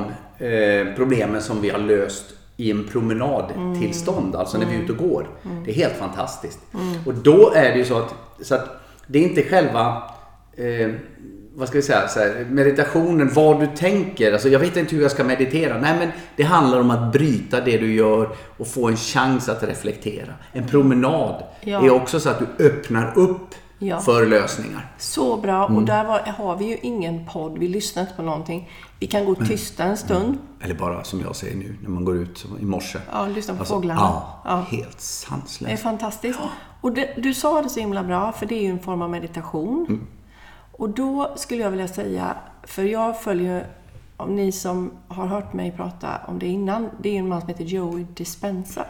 eh, 0.45 0.95
problemen 0.95 1.41
som 1.41 1.61
vi 1.61 1.69
har 1.69 1.79
löst 1.79 2.25
i 2.61 2.71
en 2.71 2.87
promenadtillstånd, 2.87 4.35
alltså 4.35 4.57
när 4.57 4.65
vi 4.65 4.75
är 4.75 4.79
ute 4.81 4.91
och 4.91 4.97
går. 4.97 5.27
Det 5.65 5.71
är 5.71 5.75
helt 5.75 5.97
fantastiskt. 5.97 6.59
Och 7.05 7.13
då 7.13 7.51
är 7.55 7.71
det 7.71 7.77
ju 7.77 7.85
så 7.85 7.97
att, 7.97 8.13
så 8.41 8.55
att 8.55 8.81
det 9.07 9.19
är 9.19 9.23
inte 9.23 9.43
själva 9.43 10.03
eh, 10.57 10.89
vad 11.55 11.67
ska 11.67 11.77
vi 11.77 11.81
säga, 11.81 12.07
så 12.07 12.19
här, 12.19 12.45
meditationen, 12.49 13.29
vad 13.33 13.59
du 13.59 13.67
tänker. 13.67 14.33
Alltså 14.33 14.49
jag 14.49 14.59
vet 14.59 14.77
inte 14.77 14.95
hur 14.95 15.01
jag 15.01 15.11
ska 15.11 15.23
meditera. 15.23 15.77
Nej 15.81 15.95
men 15.99 16.09
det 16.35 16.43
handlar 16.43 16.79
om 16.79 16.91
att 16.91 17.13
bryta 17.13 17.61
det 17.61 17.77
du 17.77 17.93
gör 17.93 18.29
och 18.57 18.67
få 18.67 18.87
en 18.87 18.95
chans 18.97 19.49
att 19.49 19.63
reflektera. 19.63 20.33
En 20.51 20.67
promenad 20.67 21.43
Ja. 21.61 21.85
är 21.85 21.89
också 21.89 22.19
så 22.19 22.29
att 22.29 22.39
du 22.57 22.65
öppnar 22.65 23.13
upp 23.17 23.47
Ja. 23.83 23.99
för 23.99 24.25
lösningar. 24.25 24.91
Så 24.97 25.37
bra. 25.37 25.65
Mm. 25.65 25.77
Och 25.77 25.83
där 25.83 26.03
var, 26.05 26.19
har 26.19 26.55
vi 26.55 26.65
ju 26.65 26.77
ingen 26.81 27.25
podd. 27.25 27.57
Vi 27.57 27.67
lyssnar 27.67 28.03
inte 28.03 28.15
på 28.15 28.21
någonting. 28.21 28.69
Vi 28.99 29.07
kan 29.07 29.25
gå 29.25 29.35
tysta 29.35 29.83
en 29.83 29.97
stund. 29.97 30.37
Eller 30.61 30.75
bara 30.75 31.03
som 31.03 31.21
jag 31.21 31.35
säger 31.35 31.55
nu 31.55 31.75
när 31.81 31.89
man 31.89 32.05
går 32.05 32.15
ut 32.17 32.45
i 32.59 32.65
morse. 32.65 32.99
Ja, 33.11 33.25
lyssna 33.27 33.53
på 33.53 33.59
Alltså, 33.59 33.73
fåglarna. 33.73 33.99
Ja, 34.01 34.41
Ja. 34.45 34.55
helt 34.55 34.71
Det 34.97 34.97
är 34.97 35.01
sanslöst. 35.01 35.83
fantastiskt. 35.83 36.39
Och 36.81 36.91
det, 36.91 37.13
du 37.17 37.33
sa 37.33 37.61
det 37.61 37.69
så 37.69 37.79
himla 37.79 38.03
bra, 38.03 38.31
för 38.31 38.45
det 38.45 38.55
är 38.55 38.61
ju 38.61 38.69
en 38.69 38.79
form 38.79 39.01
av 39.01 39.09
meditation. 39.09 39.85
Mm. 39.89 40.07
Och 40.71 40.89
då 40.89 41.33
skulle 41.35 41.61
jag 41.63 41.69
vilja 41.71 41.87
säga, 41.87 42.35
för 42.63 42.83
jag 42.83 43.21
följer, 43.21 43.67
om 44.17 44.35
ni 44.35 44.51
som 44.51 44.91
har 45.07 45.25
hört 45.25 45.53
mig 45.53 45.71
prata 45.71 46.07
om 46.27 46.39
det 46.39 46.47
innan, 46.47 46.89
det 47.01 47.09
är 47.09 47.19
en 47.19 47.27
man 47.29 47.39
som 47.41 47.49
heter 47.49 47.63
Joey 47.63 48.05
Dispenza. 48.13 48.85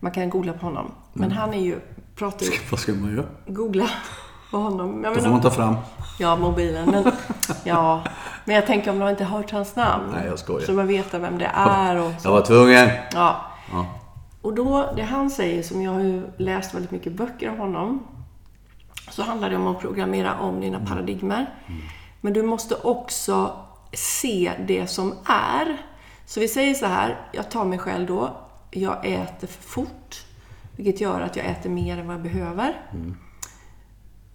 Man 0.00 0.12
kan 0.12 0.30
googla 0.30 0.52
på 0.52 0.66
honom. 0.66 0.90
Men 1.12 1.24
Mm. 1.24 1.38
han 1.38 1.54
är 1.54 1.60
ju, 1.60 1.80
pratar 2.18 2.46
ju, 2.46 2.52
Vad 2.70 2.80
ska 2.80 2.92
man 2.92 3.16
göra? 3.16 3.26
googla 3.46 3.90
på 4.50 4.56
honom. 4.56 5.04
Jag 5.04 5.14
Då 5.14 5.20
får 5.20 5.30
man 5.30 5.40
ta 5.40 5.50
fram. 5.50 5.76
Ja, 6.18 6.36
mobilen. 6.36 6.90
Men, 6.90 7.12
ja, 7.64 8.02
men 8.44 8.54
jag 8.54 8.66
tänker 8.66 8.90
om 8.90 8.98
de 8.98 9.08
inte 9.08 9.24
hört 9.24 9.50
hans 9.50 9.76
namn. 9.76 10.04
Nej, 10.12 10.26
jag 10.26 10.38
skojar. 10.38 10.66
Så 10.66 10.72
man 10.72 10.86
vet 10.86 11.14
vem 11.14 11.38
det 11.38 11.50
är 11.54 11.96
och 11.96 12.12
så. 12.20 12.28
Jag 12.28 12.32
var 12.32 12.42
tvungen. 12.42 12.88
Ja. 13.12 13.40
Ja. 13.72 13.86
Och 14.42 14.54
då, 14.54 14.92
det 14.96 15.02
han 15.02 15.30
säger, 15.30 15.62
som 15.62 15.82
jag 15.82 15.92
har 15.92 16.00
ju 16.00 16.22
läst 16.36 16.74
väldigt 16.74 16.90
mycket 16.90 17.12
böcker 17.12 17.50
om 17.50 17.58
honom. 17.58 18.02
så 19.10 19.22
handlar 19.22 19.50
det 19.50 19.56
om 19.56 19.66
att 19.66 19.80
programmera 19.80 20.34
om 20.38 20.60
dina 20.60 20.80
paradigmer. 20.86 21.54
Men 22.20 22.32
du 22.32 22.42
måste 22.42 22.74
också 22.74 23.50
se 23.92 24.52
det 24.66 24.86
som 24.86 25.14
är. 25.24 25.76
Så 26.26 26.40
vi 26.40 26.48
säger 26.48 26.74
så 26.74 26.86
här, 26.86 27.20
jag 27.32 27.50
tar 27.50 27.64
mig 27.64 27.78
själv 27.78 28.06
då, 28.06 28.30
jag 28.70 29.06
äter 29.06 29.46
för 29.46 29.62
fort. 29.62 30.24
Vilket 30.78 31.00
gör 31.00 31.20
att 31.20 31.36
jag 31.36 31.46
äter 31.46 31.70
mer 31.70 31.98
än 31.98 32.06
vad 32.06 32.16
jag 32.16 32.22
behöver. 32.22 32.80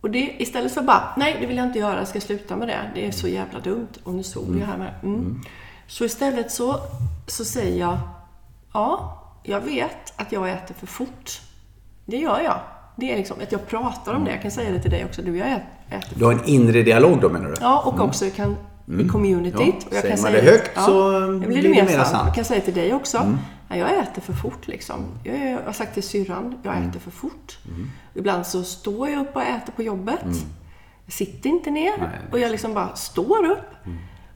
Och 0.01 0.11
det, 0.11 0.41
istället 0.41 0.73
för 0.73 0.81
bara, 0.81 1.13
nej 1.17 1.37
det 1.41 1.47
vill 1.47 1.57
jag 1.57 1.65
inte 1.65 1.79
göra, 1.79 1.97
jag 1.97 2.07
ska 2.07 2.21
sluta 2.21 2.55
med 2.55 2.67
det. 2.67 2.91
Det 2.95 3.07
är 3.07 3.11
så 3.11 3.27
jävla 3.27 3.59
dumt. 3.59 3.87
Och 4.03 4.13
nu 4.13 4.23
såg 4.23 4.57
jag 4.59 4.67
här 4.67 4.77
med. 4.77 4.93
Mm. 5.03 5.41
Så 5.87 6.05
istället 6.05 6.51
så, 6.51 6.79
så 7.27 7.45
säger 7.45 7.79
jag, 7.79 7.97
ja, 8.73 9.21
jag 9.43 9.61
vet 9.61 10.13
att 10.15 10.31
jag 10.31 10.49
äter 10.49 10.73
för 10.73 10.87
fort. 10.87 11.41
Det 12.05 12.17
gör 12.17 12.39
jag. 12.39 12.59
Det 12.95 13.13
är 13.13 13.17
liksom 13.17 13.37
att 13.43 13.51
jag 13.51 13.67
pratar 13.67 14.13
om 14.13 14.25
det. 14.25 14.31
Jag 14.31 14.41
kan 14.41 14.51
säga 14.51 14.71
det 14.71 14.79
till 14.79 14.91
dig 14.91 15.05
också. 15.05 15.21
Du, 15.21 15.37
jag 15.37 15.51
äter 15.51 16.15
Du 16.15 16.25
har 16.25 16.33
en 16.33 16.45
inre 16.45 16.81
dialog 16.81 17.21
då 17.21 17.29
menar 17.29 17.49
du? 17.49 17.55
Ja, 17.61 17.81
och 17.85 17.99
också 17.99 18.29
kan 18.29 18.55
i 18.99 19.07
communityt. 19.09 19.59
Mm. 19.59 19.73
Ja, 19.79 19.87
och 19.89 19.95
jag 19.95 20.01
säger 20.01 20.15
kan 20.15 20.21
man 20.21 20.31
säga, 20.31 20.41
det 20.43 20.51
högt 20.51 20.81
så 20.85 21.19
det 21.19 21.47
blir 21.47 21.61
det 21.63 21.69
mer 21.69 21.87
sant. 21.87 21.91
sant. 22.07 22.13
Mm. 22.13 22.25
Jag 22.25 22.35
kan 22.35 22.45
säga 22.45 22.61
till 22.61 22.73
dig 22.73 22.93
också. 22.93 23.37
Ja, 23.69 23.75
jag 23.75 23.97
äter 23.97 24.21
för 24.21 24.33
fort 24.33 24.67
liksom. 24.67 25.05
Jag, 25.23 25.51
jag 25.51 25.59
har 25.65 25.73
sagt 25.73 25.93
till 25.93 26.03
syrran, 26.03 26.55
jag 26.63 26.75
Mm. 26.75 26.89
äter 26.89 26.99
för 26.99 27.11
fort. 27.11 27.57
Ibland 28.13 28.45
så 28.47 28.63
står 28.63 29.09
jag 29.09 29.21
upp 29.21 29.35
och 29.35 29.41
äter 29.41 29.73
på 29.75 29.83
jobbet. 29.83 30.19
Jag 31.05 31.13
sitter 31.13 31.49
inte 31.49 31.71
ner. 31.71 31.93
Mm. 31.97 32.09
Nej, 32.09 32.19
och 32.31 32.39
jag 32.39 32.51
liksom 32.51 32.73
bara 32.73 32.95
står 32.95 33.45
upp. 33.45 33.69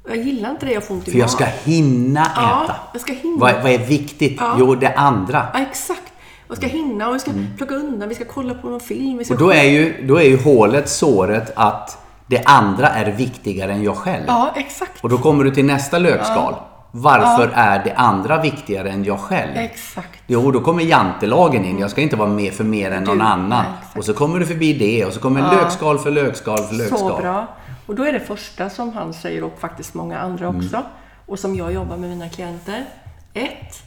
Jag 0.07 0.17
gillar 0.17 0.51
inte 0.51 0.65
det, 0.65 0.71
jag 0.73 0.83
får 0.83 0.93
ont 0.95 1.07
i 1.07 1.11
För 1.11 1.19
jag 1.19 1.29
ska 1.29 1.45
hinna 1.45 2.21
äta. 2.25 2.31
Ja, 2.41 2.75
jag 2.93 3.01
ska 3.01 3.13
hinna. 3.13 3.37
Vad, 3.39 3.53
vad 3.63 3.71
är 3.71 3.77
viktigt? 3.85 4.37
Ja. 4.39 4.55
Jo, 4.59 4.75
det 4.75 4.93
andra. 4.93 5.47
Ja, 5.53 5.59
exakt. 5.59 6.13
Jag 6.47 6.57
ska 6.57 6.67
hinna 6.67 7.07
och 7.07 7.13
jag 7.13 7.21
ska 7.21 7.31
plocka 7.57 7.75
undan, 7.75 8.09
vi 8.09 8.15
ska 8.15 8.25
kolla 8.25 8.53
på 8.53 8.69
någon 8.69 8.79
film. 8.79 9.19
Mm. 9.19 9.25
Och 9.29 9.37
då 9.37 9.51
är 9.51 9.63
ju, 9.63 10.07
då 10.07 10.15
är 10.15 10.23
ju 10.23 10.37
hålet, 10.41 10.89
såret, 10.89 11.51
att 11.55 11.97
det 12.27 12.43
andra 12.45 12.89
är 12.89 13.11
viktigare 13.11 13.71
än 13.73 13.83
jag 13.83 13.95
själv. 13.95 14.23
Ja, 14.27 14.51
exakt. 14.55 15.03
Och 15.03 15.09
då 15.09 15.17
kommer 15.17 15.43
du 15.43 15.51
till 15.51 15.65
nästa 15.65 15.99
lökskal. 15.99 16.55
Varför 16.91 17.51
är 17.55 17.83
det 17.83 17.93
andra 17.95 18.41
viktigare 18.41 18.89
än 18.89 19.03
jag 19.03 19.19
själv? 19.19 19.51
Exakt. 19.57 20.19
Jo, 20.27 20.51
då 20.51 20.61
kommer 20.61 20.83
jantelagen 20.83 21.65
in. 21.65 21.79
Jag 21.79 21.91
ska 21.91 22.01
inte 22.01 22.15
vara 22.15 22.29
med 22.29 22.53
för 22.53 22.63
mer 22.63 22.91
än 22.91 23.03
någon 23.03 23.17
Du, 23.17 23.23
annan. 23.23 23.49
nej, 23.49 23.65
och 23.95 24.05
så 24.05 24.13
kommer 24.13 24.39
du 24.39 24.45
förbi 24.45 24.73
det 24.73 25.05
och 25.05 25.13
så 25.13 25.19
kommer 25.19 25.41
lökskal 25.55 25.99
för 25.99 26.11
lökskal 26.11 26.57
för 26.63 26.75
lökskal. 26.75 26.99
Så 26.99 27.17
bra. 27.17 27.47
Och 27.85 27.95
då 27.95 28.03
är 28.03 28.13
det 28.13 28.19
första 28.19 28.69
som 28.69 28.93
han 28.93 29.13
säger 29.13 29.43
och 29.43 29.59
faktiskt 29.59 29.93
många 29.93 30.19
andra 30.19 30.45
Mm. 30.47 30.57
också 30.65 30.81
och 31.25 31.39
som 31.39 31.55
jag 31.55 31.73
jobbar 31.73 31.97
med 31.97 32.09
mina 32.09 32.29
klienter. 32.29 32.85
Ett, 33.33 33.83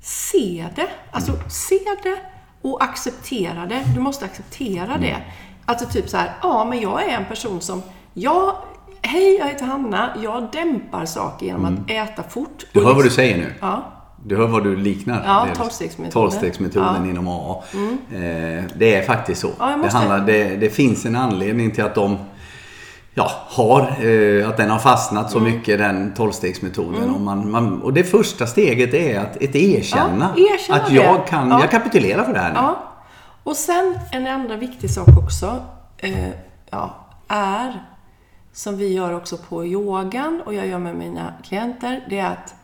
se 0.00 0.66
det. 0.76 0.88
Alltså 1.10 1.32
Mm. 1.32 1.50
se 1.50 1.78
det 2.02 2.16
och 2.62 2.82
acceptera 2.82 3.66
det. 3.66 3.82
Du 3.94 4.00
måste 4.00 4.24
acceptera 4.24 4.84
Mm. 4.94 5.00
det. 5.00 5.16
Alltså 5.68 5.86
typ 5.86 6.08
så 6.08 6.16
här, 6.16 6.32
ja 6.42 6.64
men 6.64 6.80
jag 6.80 7.02
är 7.02 7.08
en 7.08 7.24
person 7.24 7.60
som, 7.60 7.82
jag, 8.14 8.52
hej 9.02 9.36
jag 9.38 9.46
heter 9.46 9.64
Hanna, 9.66 10.10
jag 10.22 10.48
dämpar 10.52 11.04
saker 11.04 11.46
genom 11.46 11.64
att 11.64 11.90
äta 11.90 12.22
fort. 12.22 12.66
Du 12.72 12.80
hör 12.80 12.86
vad 12.86 12.96
du 12.96 13.02
liksom- 13.02 13.16
säger 13.16 13.36
nu? 13.38 13.52
Ja. 13.60 13.82
Du 14.24 14.36
hör 14.36 14.46
vad 14.46 14.64
du 14.64 14.76
liknar? 14.76 15.22
Ja, 15.26 15.46
tolvstegsmetoden. 15.56 16.12
Tolvstegsmetoden 16.12 16.88
Ja. 16.88 16.96
Mm. 16.96 17.10
inom 17.10 17.28
AA. 17.28 17.62
Eh, 18.12 18.64
det 18.74 18.94
är 18.94 19.02
faktiskt 19.06 19.40
så. 19.40 19.50
Ja, 19.58 19.76
det, 19.82 19.88
handlar, 19.92 20.20
det, 20.20 20.56
det 20.56 20.70
finns 20.70 21.06
en 21.06 21.16
anledning 21.16 21.70
till 21.70 21.84
att 21.84 21.94
de 21.94 22.16
ja, 23.14 23.30
har, 23.48 23.80
eh, 23.80 24.48
att 24.48 24.56
den 24.56 24.70
har 24.70 24.78
fastnat 24.78 25.30
så 25.30 25.38
Mm. 25.38 25.52
mycket, 25.52 25.78
den 25.78 26.14
tolvstegsmetoden. 26.14 27.10
Och, 27.14 27.20
man, 27.20 27.50
man, 27.50 27.82
och 27.82 27.92
det 27.92 28.04
första 28.04 28.46
steget 28.46 28.94
är 28.94 29.20
att 29.20 29.36
ett 29.36 29.56
erkänna. 29.56 30.28
Ja, 30.36 30.54
erkänna 30.54 30.78
att 30.80 30.92
jag 30.92 31.14
det. 31.20 31.30
kan, 31.30 31.50
Ja. 31.50 31.60
jag 31.60 31.70
kapitulerar 31.70 32.24
för 32.24 32.32
det 32.32 32.38
här 32.40 32.52
nu. 32.52 32.58
Ja. 33.48 33.50
Och 33.50 33.56
sen 33.56 33.98
en 34.12 34.26
andra 34.26 34.56
viktig 34.56 34.90
sak 34.90 35.08
också, 35.24 35.62
eh, 35.98 36.28
ja, 36.70 37.06
är 37.28 37.84
som 38.52 38.76
vi 38.76 38.92
gör 38.92 39.12
också 39.14 39.36
på 39.38 39.66
yogan 39.66 40.42
och 40.46 40.54
jag 40.54 40.66
gör 40.66 40.78
med 40.78 40.94
mina 40.96 41.32
klienter, 41.44 42.06
det 42.10 42.18
är 42.18 42.26
att 42.30 42.54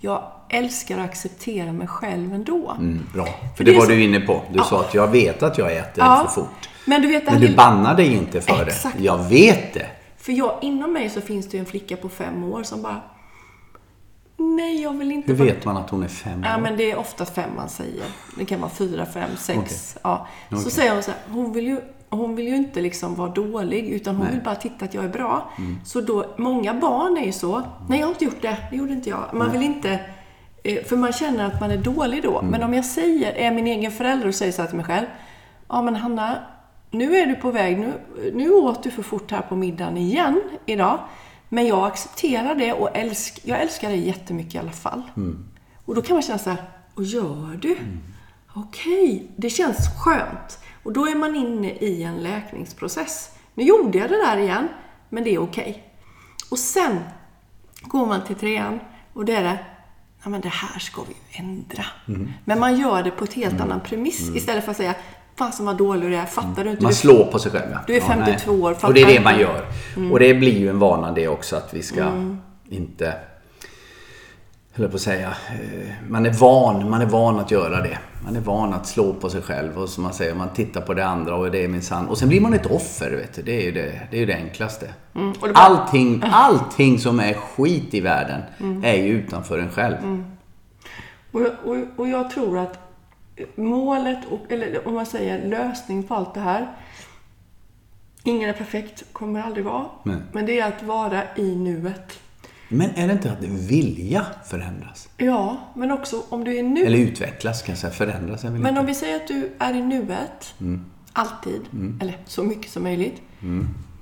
jag 0.00 0.22
älskar 0.50 0.98
att 0.98 1.04
acceptera 1.04 1.72
mig 1.72 1.86
själv 1.86 2.34
ändå. 2.34 2.70
Mm, 2.78 3.06
bra. 3.14 3.24
För 3.24 3.56
För 3.56 3.64
det, 3.64 3.70
det 3.70 3.76
var 3.78 3.84
så- 3.84 3.90
du 3.90 4.02
inne 4.04 4.20
på. 4.20 4.42
Du 4.52 4.58
sa 4.58 4.80
att 4.80 4.94
jag 4.94 5.08
vet 5.08 5.42
att 5.42 5.58
jag 5.58 5.76
äter 5.76 6.04
Ja. 6.04 6.24
för 6.28 6.40
fort. 6.42 6.68
Men 6.86 7.02
du 7.02 7.08
vet 7.08 7.24
Men 7.26 7.40
du 7.40 7.54
bannar 7.54 7.94
dig 7.96 8.12
inte 8.12 8.40
för 8.40 8.66
Exakt. 8.66 8.98
det. 8.98 9.04
Jag 9.04 9.18
vet 9.28 9.74
det. 9.74 9.86
För 10.16 10.32
jag, 10.32 10.58
inom 10.62 10.92
mig 10.92 11.10
så 11.10 11.20
finns 11.20 11.48
det 11.48 11.58
en 11.58 11.66
flicka 11.66 11.96
på 11.96 12.08
fem 12.08 12.44
år 12.44 12.62
som 12.62 12.82
bara 12.82 13.00
Nej, 14.56 14.82
jag 14.82 14.92
vill 14.92 15.12
inte 15.12 15.32
Hur 15.32 15.44
vet 15.44 15.64
man 15.64 15.76
att 15.76 15.90
hon 15.90 16.02
är 16.02 16.08
fem 16.08 16.40
år? 16.40 16.46
Ja, 16.46 16.58
men 16.58 16.76
det 16.76 16.90
är 16.90 16.96
ofta 16.98 17.24
fem 17.26 17.50
man 17.56 17.68
säger. 17.68 18.04
Det 18.38 18.44
kan 18.44 18.60
vara 18.60 18.70
fyra, 18.70 19.06
fem, 19.06 19.30
sex. 19.38 19.96
Ja. 20.02 20.26
Så 20.50 20.56
Okej. 20.56 20.70
säger 20.70 20.92
hon 20.94 21.02
så 21.02 21.10
här, 21.10 21.20
hon 21.30 21.52
vill 21.52 21.66
ju, 21.66 21.80
hon 22.10 22.36
vill 22.36 22.48
ju 22.48 22.56
inte 22.56 22.80
liksom 22.80 23.14
vara 23.14 23.30
dålig, 23.30 23.88
utan 23.88 24.16
hon 24.16 24.26
vill 24.30 24.40
bara 24.44 24.54
titta 24.54 24.84
att 24.84 24.94
jag 24.94 25.04
är 25.04 25.08
bra. 25.08 25.50
Mm. 25.58 25.76
Så 25.84 26.00
då, 26.00 26.26
många 26.36 26.74
barn 26.74 27.16
är 27.16 27.24
ju 27.26 27.32
så. 27.32 27.62
Nej, 27.88 27.98
jag 28.00 28.06
har 28.06 28.12
inte 28.12 28.24
gjort 28.24 28.42
det. 28.42 28.56
Det 28.70 28.76
gjorde 28.76 28.92
inte 28.92 29.10
jag. 29.10 29.24
Man 29.32 29.50
vill 29.52 29.62
inte... 29.62 30.00
eh, 30.62 30.84
För 30.84 30.96
man 30.96 31.12
känner 31.12 31.44
att 31.46 31.60
man 31.60 31.70
är 31.70 31.76
dålig 31.76 32.22
då. 32.22 32.38
Mm. 32.38 32.50
Men 32.50 32.62
om 32.62 32.74
jag 32.74 32.84
säger, 32.84 33.32
är 33.32 33.50
min 33.50 33.66
egen 33.66 33.92
förälder 33.92 34.28
och 34.28 34.34
säger 34.34 34.52
så 34.52 34.62
här 34.62 34.68
till 34.68 34.76
mig 34.76 34.86
själv. 34.86 35.06
Ja, 35.68 35.82
men 35.82 35.96
Hanna, 35.96 36.36
nu 36.90 37.16
är 37.16 37.26
du 37.26 37.34
på 37.34 37.50
väg. 37.50 37.78
Nu, 37.78 37.92
nu 38.34 38.50
åt 38.50 38.82
du 38.82 38.90
för 38.90 39.02
fort 39.02 39.30
här 39.30 39.40
på 39.40 39.56
middagen 39.56 39.96
igen 39.96 40.40
idag. 40.66 40.98
Men 41.54 41.66
jag 41.66 41.86
accepterar 41.86 42.54
det 42.54 42.72
och 42.72 42.96
älsk, 42.96 43.40
jag 43.44 43.62
älskar 43.62 43.88
dig 43.88 44.06
jättemycket 44.06 44.54
i 44.54 44.58
alla 44.58 44.72
fall. 44.72 45.02
Och 45.84 45.94
då 45.94 46.02
kan 46.02 46.14
man 46.16 46.22
känna 46.22 46.38
så 46.38 46.50
här, 46.50 46.62
och 46.94 47.04
gör 47.04 47.58
du? 47.62 47.76
Okej, 48.54 49.30
det 49.36 49.50
känns 49.50 49.76
skönt. 50.04 50.58
Och 50.82 50.92
då 50.92 51.06
är 51.06 51.14
man 51.14 51.36
inne 51.36 51.70
i 51.70 52.02
en 52.02 52.16
läkningsprocess. 52.16 53.30
Nu 53.54 53.64
gjorde 53.64 53.98
jag 53.98 54.10
det 54.10 54.16
där 54.16 54.36
igen, 54.36 54.68
men 55.08 55.24
det 55.24 55.34
är 55.34 55.38
okej. 55.38 55.84
Och 56.50 56.58
sen 56.58 57.00
går 57.82 58.06
man 58.06 58.24
till 58.24 58.36
trean 58.36 58.80
och 59.12 59.24
det 59.24 59.34
är 59.34 59.42
det, 59.42 59.58
ja 60.22 60.30
men 60.30 60.40
det 60.40 60.48
här 60.48 60.78
ska 60.78 61.02
vi 61.02 61.38
ändra. 61.38 61.84
Men 62.44 62.60
man 62.60 62.78
gör 62.80 63.02
det 63.02 63.10
på 63.10 63.24
ett 63.24 63.34
helt 63.34 63.60
annan 63.60 63.80
premiss 63.80 64.30
istället 64.36 64.64
för 64.64 64.70
att 64.70 64.76
säga, 64.76 64.94
fan 65.36 65.52
som 65.52 65.66
vad 65.66 65.76
dålig 65.76 66.10
du 66.10 66.16
är, 66.16 66.24
fattar 66.26 66.64
du 66.64 66.70
inte? 66.70 66.82
Man 66.82 66.90
Du- 66.90 66.96
slår 66.96 67.24
på 67.24 67.38
sig 67.38 67.52
själv. 67.52 67.70
Ja. 67.72 67.78
Du 67.86 67.92
är 67.94 68.00
Ja, 68.00 68.06
52 68.06 68.52
nej. 68.52 68.60
år, 68.62 68.74
fattar 68.74 68.88
Och 68.88 68.94
det 68.94 69.00
är 69.02 69.06
det 69.06 69.20
man 69.20 69.38
gör. 69.40 69.64
Och 70.12 70.18
det 70.18 70.34
blir 70.34 70.58
ju 70.58 70.68
en 70.68 70.78
vana 70.78 71.12
det 71.12 71.28
också 71.28 71.56
att 71.56 71.74
vi 71.74 71.82
ska 71.82 72.02
Mm. 72.02 72.38
inte... 72.68 73.14
höll 74.76 74.88
på 74.88 74.94
att 74.94 75.00
säga. 75.00 75.28
eh, 75.28 75.90
Man 76.08 76.26
är 76.26 76.30
van, 76.32 76.90
man 76.90 77.02
är 77.02 77.06
van 77.06 77.38
att 77.40 77.50
göra 77.50 77.82
det. 77.82 77.98
Man 78.24 78.36
är 78.36 78.40
van 78.40 78.72
att 78.74 78.86
slå 78.86 79.12
på 79.12 79.30
sig 79.30 79.42
själv 79.42 79.78
och 79.78 79.88
som 79.88 80.02
man 80.02 80.12
säger, 80.12 80.34
man 80.34 80.48
tittar 80.48 80.80
på 80.80 80.94
det 80.94 81.06
andra 81.06 81.36
och 81.36 81.50
det 81.50 81.64
är 81.64 81.68
minsann. 81.68 82.08
Och 82.08 82.18
sen 82.18 82.28
blir 82.28 82.40
man 82.40 82.54
ett 82.54 82.66
offer, 82.66 83.10
vet 83.10 83.34
du. 83.34 83.42
Det 83.42 83.56
är 83.60 83.62
ju 83.64 83.72
det, 83.72 84.00
det, 84.10 84.16
är 84.16 84.20
ju 84.20 84.26
det 84.26 84.34
enklaste. 84.34 84.86
Mm, 85.14 85.32
det 85.32 85.38
bara- 85.40 85.52
Allting, 85.54 86.22
allting 86.32 86.98
som 86.98 87.20
är 87.20 87.34
skit 87.34 87.94
i 87.94 88.00
världen 88.00 88.40
Mm. 88.60 88.84
är 88.84 88.94
ju 88.94 89.08
utanför 89.08 89.58
en 89.58 89.70
själv. 89.70 89.96
Och, 91.32 91.40
och, 91.40 91.76
och 91.96 92.08
jag 92.08 92.30
tror 92.30 92.58
att 92.58 92.78
målet, 93.54 94.18
och, 94.30 94.52
eller 94.52 94.88
om 94.88 94.94
man 94.94 95.06
säger 95.06 95.48
lösning 95.48 96.02
på 96.02 96.14
allt 96.14 96.34
det 96.34 96.40
här. 96.40 96.76
Ingen 98.24 98.48
är 98.48 98.52
perfekt, 98.52 99.04
kommer 99.12 99.42
aldrig 99.42 99.64
vara. 99.64 99.86
Nej. 100.02 100.16
Men 100.32 100.46
det 100.46 100.60
är 100.60 100.68
att 100.68 100.82
vara 100.82 101.22
i 101.36 101.56
nuet. 101.56 102.20
Men 102.68 102.90
är 102.94 103.06
det 103.06 103.12
inte 103.12 103.32
att 103.32 103.42
vilja 103.44 104.26
förändras? 104.46 105.08
Ja, 105.16 105.56
men 105.74 105.90
också 105.90 106.22
om 106.28 106.44
du 106.44 106.56
är 106.58 106.62
nu. 106.62 106.80
Eller 106.84 106.98
utvecklas, 106.98 107.62
kan 107.62 107.72
jag 107.72 107.78
säga. 107.78 107.92
Förändras 107.92 108.44
är 108.44 108.50
väl 108.50 108.60
Men 108.60 108.68
inte... 108.68 108.80
om 108.80 108.86
vi 108.86 108.94
säger 108.94 109.16
att 109.16 109.28
du 109.28 109.52
är 109.58 109.74
i 109.74 109.82
nuet, 109.82 110.54
Mm. 110.60 110.84
alltid, 111.12 111.60
eller 112.00 112.18
så 112.26 112.42
mycket 112.44 112.70
som 112.70 112.82
möjligt. 112.82 113.22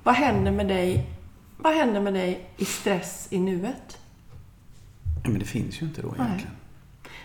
Vad 0.03 0.15
händer 0.15 0.53
med 0.53 0.69
dig 0.69 1.07
vad 1.59 1.75
händer 1.75 2.01
med 2.01 2.15
dig 2.15 2.49
i 2.57 2.65
stress 2.65 3.27
i 3.31 3.39
nuet? 3.39 3.99
Ja, 5.25 5.31
men 5.31 5.39
det 5.39 5.45
finns 5.45 5.83
ju 5.83 5.87
inte 5.87 6.03
då 6.03 6.15
egentligen. 6.19 6.57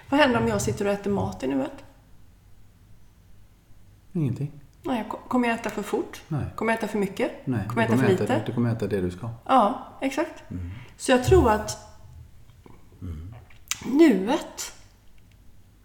Vad 0.09 0.19
händer 0.19 0.41
om 0.41 0.47
jag 0.47 0.61
sitter 0.61 0.85
och 0.87 0.91
äter 0.93 1.11
mat 1.11 1.43
i 1.43 1.47
nuet? 1.47 1.71
Ingenting. 4.17 4.51
Nej, 4.83 5.09
kommer 5.27 5.47
jag 5.47 5.59
äta 5.59 5.69
för 5.69 5.81
fort? 5.81 6.21
Nej. 6.27 6.45
Kommer 6.55 6.71
jag 6.71 6.77
äta 6.77 6.87
för 6.87 6.99
mycket? 6.99 7.31
Nej, 7.45 7.67
kommer 7.67 7.81
jag 7.83 7.91
äta 7.91 8.03
för 8.03 8.11
lite? 8.11 8.23
äta, 8.23 8.45
du 8.45 8.53
kommer 8.53 8.71
äta 8.71 8.87
det 8.87 9.01
du 9.01 9.11
ska. 9.11 9.29
Ja, 9.45 9.87
exakt. 10.01 10.51
Mm. 10.51 10.69
Så 10.97 11.11
jag 11.11 11.23
tror 11.23 11.51
att 11.51 11.77
nuet, 13.85 14.73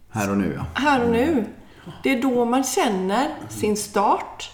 Här 0.09 0.31
och 0.31 0.37
nu 0.37 0.53
ja. 0.55 0.65
här 0.73 1.03
och 1.03 1.11
nu, 1.11 1.45
det 2.03 2.09
är 2.09 2.21
då 2.21 2.45
man 2.45 2.63
känner 2.63 3.29
sin 3.49 3.77
start, 3.77 4.51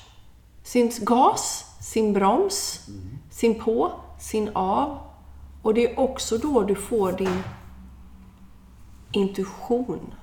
sin 0.63 0.91
gas, 1.01 1.65
sin 1.79 2.13
broms, 2.13 2.89
sin 3.29 3.59
på, 3.59 3.91
sin 4.19 4.49
av. 4.53 4.97
Och 5.61 5.73
det 5.73 5.91
är 5.93 5.99
också 5.99 6.37
då 6.37 6.63
du 6.63 6.75
får 6.75 7.11
din 7.11 7.43
intuition, 9.11 10.13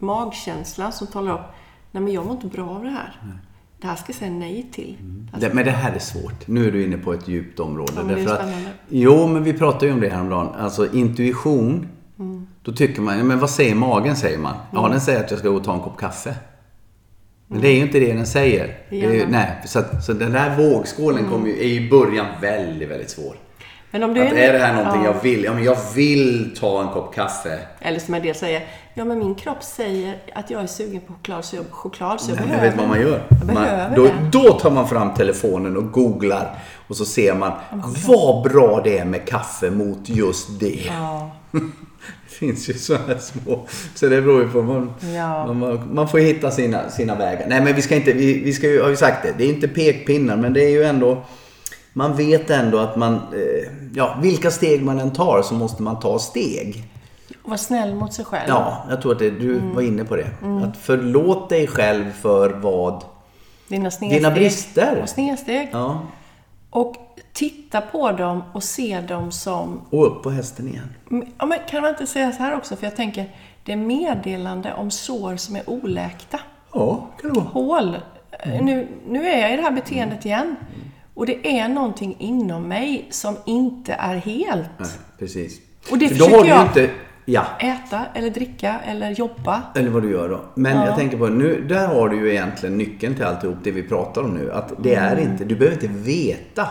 magkänsla 0.00 0.92
som 0.92 1.06
talar 1.06 1.32
om, 1.32 1.44
nej 1.90 2.02
men 2.02 2.12
jag 2.12 2.24
mår 2.26 2.34
inte 2.34 2.46
bra 2.46 2.68
av 2.70 2.82
det 2.84 2.90
här. 2.90 3.20
Det 3.80 3.86
här 3.86 3.96
ska 3.96 4.04
jag 4.08 4.16
säga 4.16 4.30
nej 4.30 4.66
till. 4.72 4.96
Det 5.00 5.36
här 5.36 5.48
Det, 5.48 5.54
men 5.54 5.64
det 5.64 5.70
här 5.70 5.92
är 5.92 5.98
svårt. 5.98 6.48
Nu 6.48 6.68
är 6.68 6.72
du 6.72 6.84
inne 6.84 6.98
på 6.98 7.12
ett 7.12 7.28
djupt 7.28 7.60
område. 7.60 7.92
Ja, 7.96 8.02
därför 8.02 8.34
att, 8.34 8.48
jo, 8.88 9.26
men 9.26 9.44
vi 9.44 9.52
pratade 9.52 9.86
ju 9.86 9.92
om 9.92 10.00
det 10.00 10.08
häromdagen. 10.08 10.48
Alltså 10.58 10.92
intuition. 10.92 11.88
Mm. 12.18 12.46
Då 12.62 12.72
tycker 12.72 13.02
man, 13.02 13.26
men 13.26 13.38
vad 13.38 13.50
säger 13.50 13.74
magen 13.74 14.16
säger 14.16 14.38
man? 14.38 14.54
Ja, 14.72 14.88
den 14.88 15.00
säger 15.00 15.24
att 15.24 15.30
jag 15.30 15.40
ska 15.40 15.48
gå 15.48 15.56
och 15.56 15.64
ta 15.64 15.74
en 15.74 15.80
kopp 15.80 15.98
kaffe. 15.98 16.34
Men 17.46 17.60
det 17.60 17.68
är 17.68 17.74
ju 17.74 17.82
inte 17.82 18.00
det 18.00 18.12
den 18.12 18.26
säger. 18.26 18.78
Ju- 18.90 19.26
nej, 19.28 19.62
så, 19.66 19.78
att, 19.78 20.04
så 20.04 20.12
den 20.12 20.32
där 20.32 20.56
vågskålen 20.56 21.28
kommer 21.30 21.46
ju, 21.46 21.52
är 21.58 21.64
i 21.64 21.90
början 21.90 22.26
väldigt, 22.40 22.88
väldigt 22.90 23.10
svår. 23.10 23.36
Men 23.90 24.02
om 24.02 24.14
du 24.14 24.22
Att 24.22 24.32
är 24.32 24.52
det 24.52 24.58
här 24.58 24.74
någonting 24.74 25.04
ja. 25.04 25.12
jag 25.14 25.22
vill? 25.22 25.44
Ja, 25.44 25.54
men 25.54 25.64
jag 25.64 25.76
vill 25.94 26.56
ta 26.60 26.82
en 26.82 26.88
kopp 26.88 27.14
kaffe. 27.14 27.58
Eller 27.80 27.98
som 27.98 28.14
en 28.14 28.22
del 28.22 28.34
säger, 28.34 28.66
ja 28.94 29.04
men 29.04 29.18
min 29.18 29.34
kropp 29.34 29.62
säger 29.62 30.16
att 30.34 30.50
jag 30.50 30.62
är 30.62 30.66
sugen 30.66 31.00
på 31.00 31.12
choklad 31.12 31.44
så 31.44 31.56
jag, 31.56 31.64
choklad, 31.70 32.20
så 32.20 32.30
jag 32.30 32.36
Nej, 32.36 32.46
behöver 32.46 32.64
jag 32.64 32.72
vet 32.72 32.80
vad 32.80 32.88
man 32.88 33.00
gör. 33.00 33.22
Man, 33.54 33.94
då, 33.96 34.10
då 34.32 34.52
tar 34.58 34.70
man 34.70 34.88
fram 34.88 35.14
telefonen 35.14 35.76
och 35.76 35.92
googlar. 35.92 36.58
Och 36.88 36.96
så 36.96 37.04
ser 37.04 37.34
man 37.34 37.52
vad 38.08 38.42
bra 38.42 38.80
det 38.84 38.98
är 38.98 39.04
med 39.04 39.26
kaffe 39.28 39.70
mot 39.70 40.08
just 40.08 40.60
det. 40.60 40.80
Ja, 40.86 41.30
Det 42.28 42.46
finns 42.46 42.68
ju 42.70 42.74
sådana 42.74 43.18
små. 43.18 43.66
Så 43.94 44.06
det 44.06 44.22
beror 44.22 44.42
ju 44.42 44.48
på. 44.48 44.62
Man, 44.62 44.92
Ja. 45.16 45.52
man, 45.52 45.94
man, 45.94 46.08
får 46.08 46.18
hitta 46.18 46.50
sina, 46.50 46.90
sina 46.90 47.14
vägar. 47.14 47.46
Nej 47.48 47.60
men 47.60 47.74
vi 47.74 47.82
ska 47.82 47.94
inte, 47.96 48.12
vi, 48.12 48.42
vi 48.44 48.52
ska 48.52 48.66
ju, 48.66 48.82
har 48.82 48.88
ju 48.88 48.96
sagt 48.96 49.22
det. 49.22 49.34
Det 49.38 49.44
är 49.44 49.48
inte 49.48 49.68
pekpinnar 49.68 50.36
men 50.36 50.52
det 50.52 50.64
är 50.64 50.70
ju 50.70 50.82
ändå. 50.84 51.24
Man 51.92 52.16
vet 52.16 52.50
ändå 52.50 52.78
att 52.78 52.96
man, 52.96 53.14
eh, 53.14 53.72
ja 53.94 54.18
vilka 54.22 54.50
steg 54.50 54.84
man 54.84 54.98
än 55.00 55.12
tar 55.12 55.42
så 55.42 55.54
måste 55.54 55.82
man 55.82 56.00
ta 56.00 56.18
steg. 56.18 56.84
och 57.42 57.50
var 57.50 57.56
snäll 57.56 57.94
mot 57.94 58.12
sig 58.12 58.24
själv. 58.24 58.48
Ja, 58.48 58.86
jag 58.90 59.02
tror 59.02 59.12
att 59.12 59.18
det, 59.18 59.30
du 59.30 59.58
var 59.74 59.82
inne 59.82 60.04
på 60.04 60.16
det. 60.16 60.30
Att 60.64 60.76
förlåt 60.76 61.48
dig 61.48 61.66
själv 61.66 62.12
för 62.12 62.50
vad? 62.50 63.04
Dina 63.68 63.90
snedsteg. 63.90 64.22
Dina 64.22 64.34
brister. 64.34 65.00
Och 65.02 65.08
snedsteg. 65.08 65.68
Ja. 65.72 66.00
Och 66.70 66.96
titta 67.32 67.80
på 67.80 68.12
dem 68.12 68.42
och 68.52 68.62
se 68.62 69.00
dem 69.00 69.32
som... 69.32 69.80
Och 69.90 70.06
upp 70.06 70.22
på 70.22 70.30
hästen 70.30 70.68
igen. 70.68 70.94
Ja, 71.38 71.46
men 71.46 71.58
kan 71.70 71.82
man 71.82 71.90
inte 71.90 72.06
säga 72.06 72.32
så 72.32 72.38
här 72.38 72.56
också? 72.56 72.76
För 72.76 72.86
jag 72.86 72.96
tänker, 72.96 73.36
det 73.64 73.72
är 73.72 73.76
meddelande 73.76 74.74
om 74.74 74.90
sår 74.90 75.36
som 75.36 75.56
är 75.56 75.70
oläkta. 75.70 76.40
Ja, 76.72 77.08
kan 77.20 77.32
det 77.32 77.40
vara. 77.40 77.48
Hål. 77.48 77.96
Mm. 78.42 78.64
Nu, 78.64 78.88
nu 79.08 79.28
är 79.28 79.40
jag 79.40 79.52
i 79.52 79.56
det 79.56 79.62
här 79.62 79.70
beteendet 79.70 80.26
igen. 80.26 80.56
Och 81.20 81.26
det 81.26 81.58
är 81.58 81.68
någonting 81.68 82.16
inom 82.18 82.62
mig 82.68 83.06
som 83.10 83.36
inte 83.46 83.92
är 83.92 84.16
helt. 84.16 84.68
Nej, 84.78 84.88
precis. 85.18 85.58
Och 85.90 85.98
det 85.98 86.08
För 86.08 86.18
då 86.18 86.24
har 86.24 86.30
försöker 86.30 86.42
du 86.44 86.48
ju 86.48 86.54
jag- 86.54 86.66
inte... 86.66 86.90
Ja, 87.24 87.44
Äta 87.60 88.00
eller 88.14 88.30
dricka 88.30 88.80
eller 88.86 89.10
jobba. 89.10 89.62
eller 89.74 89.90
vad 89.90 90.02
du 90.02 90.10
gör 90.10 90.28
då. 90.28 90.40
Men 90.54 90.76
Ja. 90.76 90.86
jag 90.86 90.96
tänker 90.96 91.18
på, 91.18 91.26
nu, 91.26 91.64
där 91.68 91.86
har 91.86 92.08
du 92.08 92.16
ju 92.16 92.30
egentligen 92.30 92.78
nyckeln 92.78 93.14
till 93.14 93.24
alltihop 93.24 93.56
det 93.62 93.70
vi 93.70 93.82
pratar 93.82 94.22
om 94.22 94.30
nu. 94.30 94.52
Att 94.52 94.72
det 94.82 94.94
är 94.94 95.16
Mm. 95.16 95.32
inte, 95.32 95.44
du 95.44 95.56
behöver 95.56 95.74
inte 95.84 95.98
veta 96.10 96.66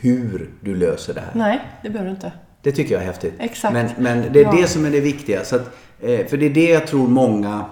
hur 0.00 0.50
du 0.60 0.76
löser 0.76 1.14
det 1.14 1.20
här. 1.20 1.30
Nej, 1.34 1.60
det 1.82 1.90
behöver 1.90 2.10
du 2.10 2.14
inte. 2.16 2.32
Det 2.62 2.72
tycker 2.72 2.94
jag 2.94 3.02
är 3.02 3.06
häftigt. 3.06 3.34
Exakt. 3.38 3.72
Men, 3.74 3.88
men 3.98 4.24
det 4.32 4.40
är 4.40 4.44
Ja. 4.44 4.52
det 4.60 4.66
som 4.68 4.84
är 4.86 4.90
det 4.90 5.00
viktiga. 5.00 5.44
Så 5.44 5.56
att, 5.56 5.76
eh, 6.00 6.26
för 6.26 6.36
det 6.36 6.46
är 6.46 6.50
det 6.50 6.70
jag 6.70 6.86
tror 6.86 7.08
många... 7.08 7.64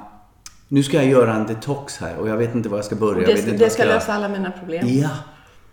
Nu 0.68 0.83
ska 0.83 0.96
jag 0.96 1.07
göra 1.07 1.35
en 1.35 1.46
detox 1.46 1.98
här 1.98 2.16
och 2.16 2.28
jag 2.28 2.37
vet 2.37 2.54
inte 2.54 2.68
var 2.68 2.78
jag 2.78 2.85
ska 2.85 2.96
börja. 2.96 3.20
jag 3.20 3.26
vet 3.37 3.44
Det, 3.44 3.50
inte 3.52 3.64
det 3.64 3.70
ska 3.70 3.85
göra. 3.85 3.94
lösa 3.94 4.12
alla 4.12 4.28
mina 4.28 4.50
problem. 4.50 4.87
Ja. 4.88 5.09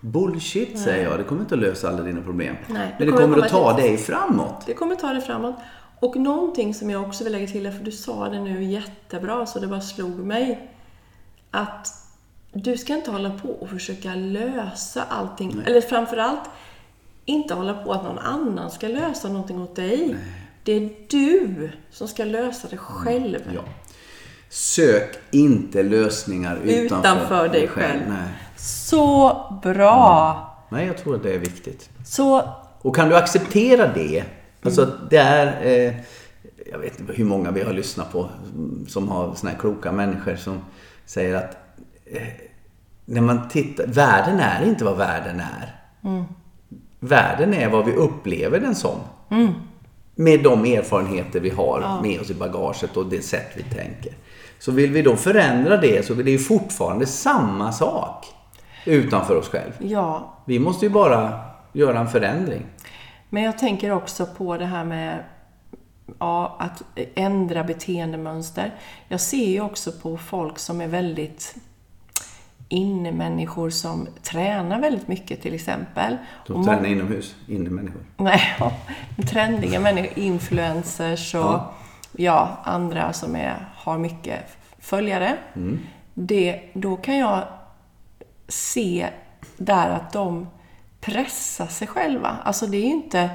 Bullshit 0.01 0.79
säger 0.79 1.03
jag. 1.03 1.19
Det 1.19 1.23
kommer 1.23 1.41
inte 1.41 1.55
att 1.55 1.61
lösa 1.61 1.89
alla 1.89 2.03
dina 2.03 2.21
problem. 2.21 2.55
Nej, 2.67 2.95
Men 2.97 3.07
det 3.07 3.11
kommer 3.11 3.23
kommer 3.23 3.45
att 3.45 3.51
ta 3.51 3.73
dig 3.73 3.97
framåt. 3.97 4.63
Det 4.65 4.73
kommer 4.73 4.95
ta 4.95 5.13
det 5.13 5.21
framåt. 5.21 5.55
Och 5.99 6.15
någonting 6.15 6.73
som 6.73 6.89
jag 6.89 7.01
också 7.01 7.23
vill 7.23 7.33
lägga 7.33 7.47
till, 7.47 7.71
för 7.71 7.83
du 7.83 7.91
sa 7.91 8.29
det 8.29 8.39
nu 8.39 8.63
jättebra 8.63 9.45
så 9.45 9.59
det 9.59 9.67
bara 9.67 9.81
slog 9.81 10.19
mig. 10.19 10.71
Att 11.51 11.87
du 12.53 12.77
ska 12.77 12.95
inte 12.95 13.11
hålla 13.11 13.29
på 13.29 13.49
och 13.49 13.69
försöka 13.69 14.15
lösa 14.15 15.03
allting. 15.03 15.61
Eller 15.65 15.81
framförallt, 15.81 16.49
inte 17.25 17.53
hålla 17.53 17.73
på 17.73 17.93
att 17.93 18.03
någon 18.03 18.19
annan 18.19 18.71
ska 18.71 18.87
lösa 18.87 19.27
någonting 19.27 19.61
åt 19.61 19.75
dig. 19.75 20.15
Det 20.63 20.71
är 20.71 20.89
du 21.07 21.69
som 21.91 22.07
ska 22.07 22.25
lösa 22.25 22.67
det 22.71 22.77
själv. 22.77 23.39
Ja. 23.55 23.61
Sök 24.49 25.19
inte 25.31 25.83
lösningar 25.83 26.59
utanför, 26.63 26.97
Utanför 26.97 27.49
dig 27.49 27.67
själv. 27.67 28.01
Nej. 28.07 28.27
Så 28.61 29.59
bra! 29.63 30.47
Nej, 30.69 30.87
jag 30.87 30.97
tror 30.97 31.15
att 31.15 31.23
det 31.23 31.33
är 31.33 31.39
viktigt. 31.39 31.89
Så, 32.05 32.41
Och 32.81 32.95
kan 32.95 33.09
du 33.09 33.15
acceptera 33.15 33.87
det? 33.93 34.23
Alltså 34.63 34.83
Mm. 34.83 34.95
det 35.09 35.17
är... 35.17 35.65
Eh, 35.65 35.93
jag 36.71 36.79
vet 36.79 36.99
inte 36.99 37.13
hur 37.13 37.25
många 37.25 37.51
vi 37.51 37.61
har 37.63 37.73
lyssnat 37.73 38.11
på 38.11 38.29
mm, 38.55 38.85
som 38.87 39.09
har 39.09 39.33
såna 39.35 39.51
här 39.51 39.59
kloka 39.59 39.91
människor 39.91 40.35
som 40.35 40.59
säger 41.05 41.35
att 41.35 41.57
eh, 42.05 42.21
när 43.05 43.21
man 43.21 43.49
tittar... 43.49 43.87
Världen 43.87 44.39
är 44.39 44.63
inte 44.65 44.85
vad 44.85 44.97
världen 44.97 45.39
är. 45.39 45.75
Mm. 46.03 46.23
Världen 46.99 47.53
är 47.53 47.69
vad 47.69 47.85
vi 47.85 47.91
upplever 47.93 48.59
den 48.59 48.75
som. 48.75 48.95
Med 50.15 50.43
de 50.43 50.65
erfarenheter 50.65 51.39
vi 51.39 51.49
har 51.49 51.99
med 52.03 52.21
oss 52.21 52.29
i 52.29 52.33
bagaget 52.33 52.97
och 52.97 53.05
det 53.05 53.21
sätt 53.21 53.51
vi 53.55 53.63
tänker. 53.63 54.13
Så 54.59 54.71
vill 54.71 54.91
vi 54.91 55.01
då 55.01 55.15
förändra 55.15 55.77
det 55.77 56.05
så 56.05 56.13
är 56.13 56.23
det 56.23 56.31
ju 56.31 56.39
fortfarande 56.39 57.05
samma 57.05 57.71
sak 57.71 58.25
utanför 58.85 59.35
oss 59.35 59.49
själv. 59.49 59.71
ja. 59.79 60.33
Vi 60.45 60.59
måste 60.59 60.85
ju 60.85 60.91
bara 60.91 61.39
göra 61.73 61.99
en 61.99 62.07
förändring. 62.07 62.65
Men 63.29 63.43
jag 63.43 63.57
tänker 63.57 63.91
också 63.91 64.25
på 64.25 64.57
det 64.57 64.65
här 64.65 64.83
med 64.83 65.23
ja, 66.19 66.55
att 66.59 66.83
ändra 67.15 67.63
beteendemönster. 67.63 68.73
Jag 69.07 69.19
ser 69.21 69.45
ju 69.45 69.61
också 69.61 69.91
på 69.91 70.17
folk 70.17 70.59
som 70.59 70.81
är 70.81 70.87
väldigt 70.87 71.55
innemänniskor 72.69 73.69
som 73.69 74.07
tränar 74.23 74.81
väldigt 74.81 75.07
mycket 75.07 75.41
till 75.41 75.53
exempel. 75.53 76.17
De 76.47 76.53
Och 76.53 76.65
tränar 76.65 76.85
inomhus, 76.85 77.35
innemänniskor. 77.47 78.01
Nej, 78.17 78.41
ja, 78.59 78.71
trendiga 79.29 79.79
människor, 79.79 80.19
influencers 80.19 81.35
och 81.35 81.41
Ja. 81.41 81.73
ja. 82.17 82.57
andra 82.63 83.13
som 83.13 83.35
är, 83.35 83.69
har 83.75 83.97
mycket 83.97 84.39
följare. 84.79 85.37
Mm. 85.55 85.79
Det, 86.13 86.61
då 86.73 86.97
kan 86.97 87.17
jag 87.17 87.43
se 88.51 89.09
där 89.57 89.89
att 89.89 90.13
de 90.13 90.47
pressar 91.01 91.67
sig 91.67 91.87
själva. 91.87 92.37
Alltså 92.43 92.67
det 92.67 92.77
är 92.77 92.81
ju 92.81 92.91
inte, 92.91 93.29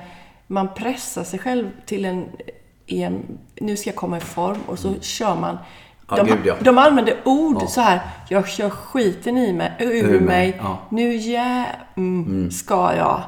man 0.47 0.75
pressar 0.75 1.25
sig 1.25 1.39
själv 1.39 1.71
till 1.87 2.05
en, 2.05 2.29
en 2.87 3.39
nu 3.55 3.77
ska 3.77 3.91
jag 3.91 3.97
komma 3.97 4.17
i 4.17 4.21
form 4.21 4.61
och 4.67 4.79
så 4.79 4.95
kör 5.01 5.37
man. 5.37 5.59
De, 6.09 6.27
gud, 6.27 6.39
ja. 6.45 6.55
de 6.61 6.79
använder 6.79 7.17
ord 7.25 7.59
Ja. 7.61 7.67
så 7.67 7.81
här, 7.81 8.01
jag 8.29 8.49
kör 8.49 8.71
skiten 8.71 9.39
i 9.39 9.53
mig, 9.53 9.73
ur, 9.79 10.05
Ur 10.05 10.21
mig, 10.21 10.57
ja. 10.59 10.79
nu 10.89 11.15
jä, 11.15 11.67
mm, 11.97 12.51
ska 12.51 12.95
jag. 12.97 13.23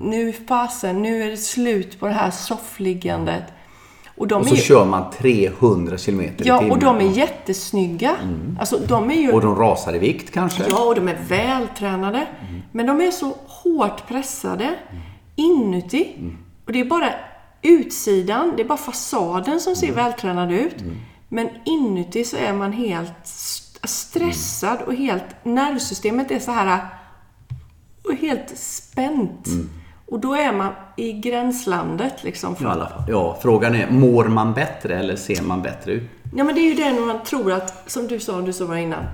Nu 0.00 0.32
fasen, 0.32 1.02
nu 1.02 1.22
är 1.22 1.30
det 1.30 1.36
slut 1.36 2.00
på 2.00 2.06
det 2.06 2.12
här 2.12 2.30
soffliggandet. 2.30 3.44
Och 4.20 4.28
de 4.28 4.40
Och 4.40 4.48
så 4.48 4.54
ju, 4.54 4.60
kör 4.60 4.84
man 4.84 5.10
300 5.10 5.98
kilometer 5.98 6.44
i 6.44 6.48
Ja, 6.48 6.58
timmen. 6.58 6.72
och 6.72 6.78
de 6.78 6.96
är 6.96 7.10
jättesnygga. 7.10 8.16
Alltså, 8.58 8.78
de 8.88 9.10
är 9.10 9.14
ju... 9.14 9.32
Och 9.32 9.40
de 9.40 9.54
rasar 9.56 9.94
i 9.94 9.98
vikt 9.98 10.30
kanske. 10.34 10.62
Ja, 10.70 10.84
och 10.84 10.94
de 10.94 11.08
är 11.08 11.18
vältränade. 11.28 12.26
Men 12.72 12.86
de 12.86 13.00
är 13.00 13.10
så 13.10 13.34
hårt 13.46 14.08
pressade 14.08 14.74
inuti. 15.36 16.08
Och 16.66 16.72
det 16.72 16.80
är 16.80 16.84
bara 16.84 17.10
utsidan, 17.62 18.52
det 18.56 18.62
är 18.62 18.66
bara 18.68 18.78
fasaden 18.78 19.60
som 19.60 19.76
ser 19.76 19.92
vältränad 19.92 20.52
ut. 20.52 20.76
Men 21.28 21.48
inuti 21.64 22.24
så 22.24 22.36
är 22.36 22.52
man 22.52 22.72
helt 22.72 23.12
st- 23.24 23.88
stressad 23.88 24.78
och 24.86 24.94
helt... 24.94 25.24
Nervsystemet 25.44 26.30
är 26.30 26.38
så 26.38 26.50
här... 26.50 26.78
Och 28.04 28.14
helt 28.14 28.58
spänt. 28.58 29.46
Och 30.10 30.20
då 30.20 30.34
är 30.34 30.52
man 30.52 30.72
i 30.96 31.12
gränslandet 31.12 32.24
liksom. 32.24 32.56
I 32.60 32.64
alla 32.64 32.88
fall. 32.88 33.02
Ja, 33.08 33.38
frågan 33.42 33.74
är, 33.74 33.90
mår 33.90 34.24
man 34.24 34.54
bättre 34.54 34.98
eller 34.98 35.16
ser 35.16 35.42
man 35.42 35.62
bättre 35.62 35.92
ut? 35.92 36.10
Ja, 36.36 36.44
men 36.44 36.54
det 36.54 36.60
är 36.60 36.68
ju 36.68 36.74
det 36.74 36.92
när 36.92 37.06
man 37.06 37.22
tror 37.24 37.52
att, 37.52 37.90
som 37.90 38.06
du 38.06 38.20
sa, 38.20 38.40
du 38.40 38.52
sa 38.52 38.66
bara 38.66 38.80
innan. 38.80 39.04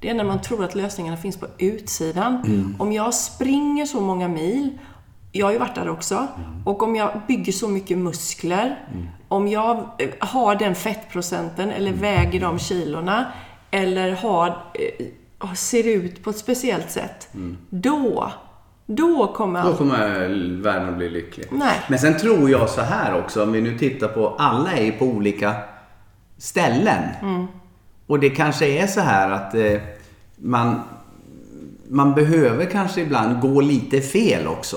Det 0.00 0.08
är 0.08 0.14
när 0.14 0.24
man 0.24 0.40
tror 0.40 0.64
att 0.64 0.74
lösningarna 0.74 1.16
finns 1.16 1.36
på 1.36 1.46
utsidan. 1.58 2.74
Om 2.78 2.92
jag 2.92 3.14
springer 3.14 3.86
så 3.86 4.00
många 4.00 4.28
mil, 4.28 4.78
jag 5.32 5.46
har 5.46 5.52
ju 5.52 5.58
varit 5.58 5.74
där 5.74 5.88
också, 5.88 6.26
och 6.64 6.82
om 6.82 6.96
jag 6.96 7.10
bygger 7.28 7.52
så 7.52 7.68
mycket 7.68 7.98
muskler, 7.98 8.78
om 9.28 9.48
jag 9.48 9.76
eh, 9.76 10.08
har 10.18 10.54
den 10.54 10.74
fettprocenten 10.74 11.70
eller 11.70 11.92
väger 11.92 12.40
de 12.40 12.58
kilorna, 12.58 13.32
eller 13.70 14.10
har, 14.10 14.48
eh, 14.48 15.52
ser 15.52 15.88
ut 15.88 16.24
på 16.24 16.30
ett 16.30 16.38
speciellt 16.38 16.90
sätt, 16.90 17.28
då, 17.70 18.32
då 18.86 19.32
kommer 19.36 19.62
Då 19.62 19.74
kommer 19.74 20.28
världen 20.62 20.88
att 20.88 20.96
bli 20.96 21.10
lycklig. 21.10 21.46
Nej. 21.50 21.80
Men 21.88 21.98
sen 21.98 22.18
tror 22.18 22.50
jag 22.50 22.68
så 22.68 22.80
här 22.80 23.18
också, 23.18 23.42
om 23.42 23.52
vi 23.52 23.60
nu 23.60 23.78
tittar 23.78 24.08
på, 24.08 24.36
alla 24.38 24.72
är 24.72 24.92
på 24.92 25.04
olika 25.04 25.54
ställen. 26.38 27.02
Mm. 27.22 27.46
Och 28.06 28.20
det 28.20 28.30
kanske 28.30 28.66
är 28.66 28.86
så 28.86 29.00
här 29.00 29.30
att 29.30 29.54
eh, 29.54 29.80
man, 30.36 30.80
man 31.88 32.14
behöver 32.14 32.64
kanske 32.64 33.00
ibland 33.00 33.40
gå 33.40 33.60
lite 33.60 34.00
fel 34.00 34.46
också. 34.46 34.76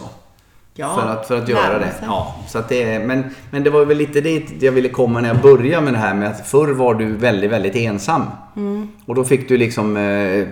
Ja, 0.77 0.95
för 0.95 1.07
att, 1.07 1.27
för 1.27 1.37
att 1.37 1.49
göra 1.49 1.79
det. 1.79 1.93
Ja, 2.01 2.35
så 2.47 2.57
att 2.57 2.69
det 2.69 2.99
men, 2.99 3.23
men 3.51 3.63
det 3.63 3.69
var 3.69 3.85
väl 3.85 3.97
lite 3.97 4.21
dit 4.21 4.63
jag 4.63 4.71
ville 4.71 4.89
komma 4.89 5.21
när 5.21 5.27
jag 5.27 5.41
började 5.41 5.85
med 5.85 5.93
det 5.93 5.97
här 5.97 6.13
med 6.13 6.29
att 6.29 6.47
förr 6.47 6.67
var 6.67 6.93
du 6.93 7.15
väldigt, 7.15 7.51
väldigt 7.51 7.75
ensam. 7.75 8.23
Mm. 8.55 8.87
Och 9.05 9.15
då 9.15 9.23
fick 9.23 9.49
du 9.49 9.57
liksom 9.57 9.97
eh, 9.97 10.03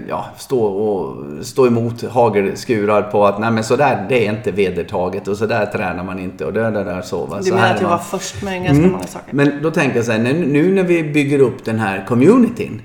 ja, 0.10 0.26
stå, 0.38 0.64
och, 0.64 1.24
stå 1.46 1.68
emot 1.68 2.04
hagelskurar 2.04 3.02
på 3.02 3.26
att 3.26 3.40
nej 3.40 3.52
men 3.52 3.64
sådär, 3.64 4.06
det 4.10 4.28
är 4.28 4.32
inte 4.32 4.52
vedertaget 4.52 5.28
och 5.28 5.38
sådär 5.38 5.66
tränar 5.66 6.04
man 6.04 6.20
inte 6.20 6.46
och 6.46 6.54
det 6.54 6.62
där, 6.62 6.86
där 6.86 7.02
så. 7.02 7.26
Va? 7.26 7.40
Du 7.44 7.52
menar 7.52 7.74
att 7.74 7.82
jag 7.82 7.90
var 7.90 7.98
först 7.98 8.44
med 8.44 8.64
ganska 8.64 8.88
många 8.88 9.04
saker? 9.04 9.34
men 9.34 9.64
då 9.64 9.72
tänker 9.72 9.96
jag 9.96 10.06
så 10.06 10.12
här, 10.12 10.20
nu, 10.20 10.74
när 10.74 10.84
vi 10.84 11.04
bygger 11.04 11.40
upp 11.40 11.66
den 11.66 11.80
här 11.80 12.06
communityn 12.08 12.82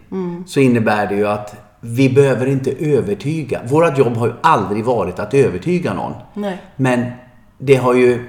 så 0.46 0.60
innebär 0.60 1.06
det 1.06 1.14
ju 1.14 1.28
att 1.28 1.54
vi 1.80 2.10
behöver 2.10 2.46
inte 2.46 2.70
övertyga. 2.70 3.60
Vårt 3.64 3.98
jobb 3.98 4.16
har 4.16 4.26
ju 4.26 4.32
aldrig 4.40 4.84
varit 4.84 5.18
att 5.18 5.34
övertyga 5.34 5.94
någon. 5.94 6.12
Nej. 6.34 6.62
Men 6.76 7.04
det 7.58 7.76
har 7.76 7.94
ju 7.94 8.28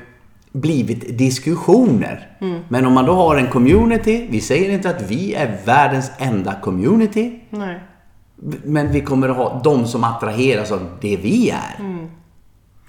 blivit 0.52 1.18
diskussioner. 1.18 2.28
Mm. 2.42 2.62
Men 2.70 2.86
om 2.86 2.94
man 2.94 3.06
då 3.06 3.14
har 3.14 3.36
en 3.36 3.48
community, 3.48 4.28
vi 4.30 4.42
säger 4.42 4.72
inte 4.72 4.90
att 4.90 5.12
vi 5.12 5.34
är 5.34 5.58
världens 5.66 6.12
enda 6.18 6.54
community. 6.62 7.40
Nej. 7.50 7.80
Men 8.64 8.92
vi 8.92 9.02
kommer 9.02 9.30
att 9.30 9.38
ha 9.38 9.62
de 9.64 9.88
som 9.88 10.04
attraheras 10.04 10.72
av 10.72 10.98
det 11.02 11.18
vi 11.18 11.50
är. 11.50 11.80
Mm. 11.80 12.10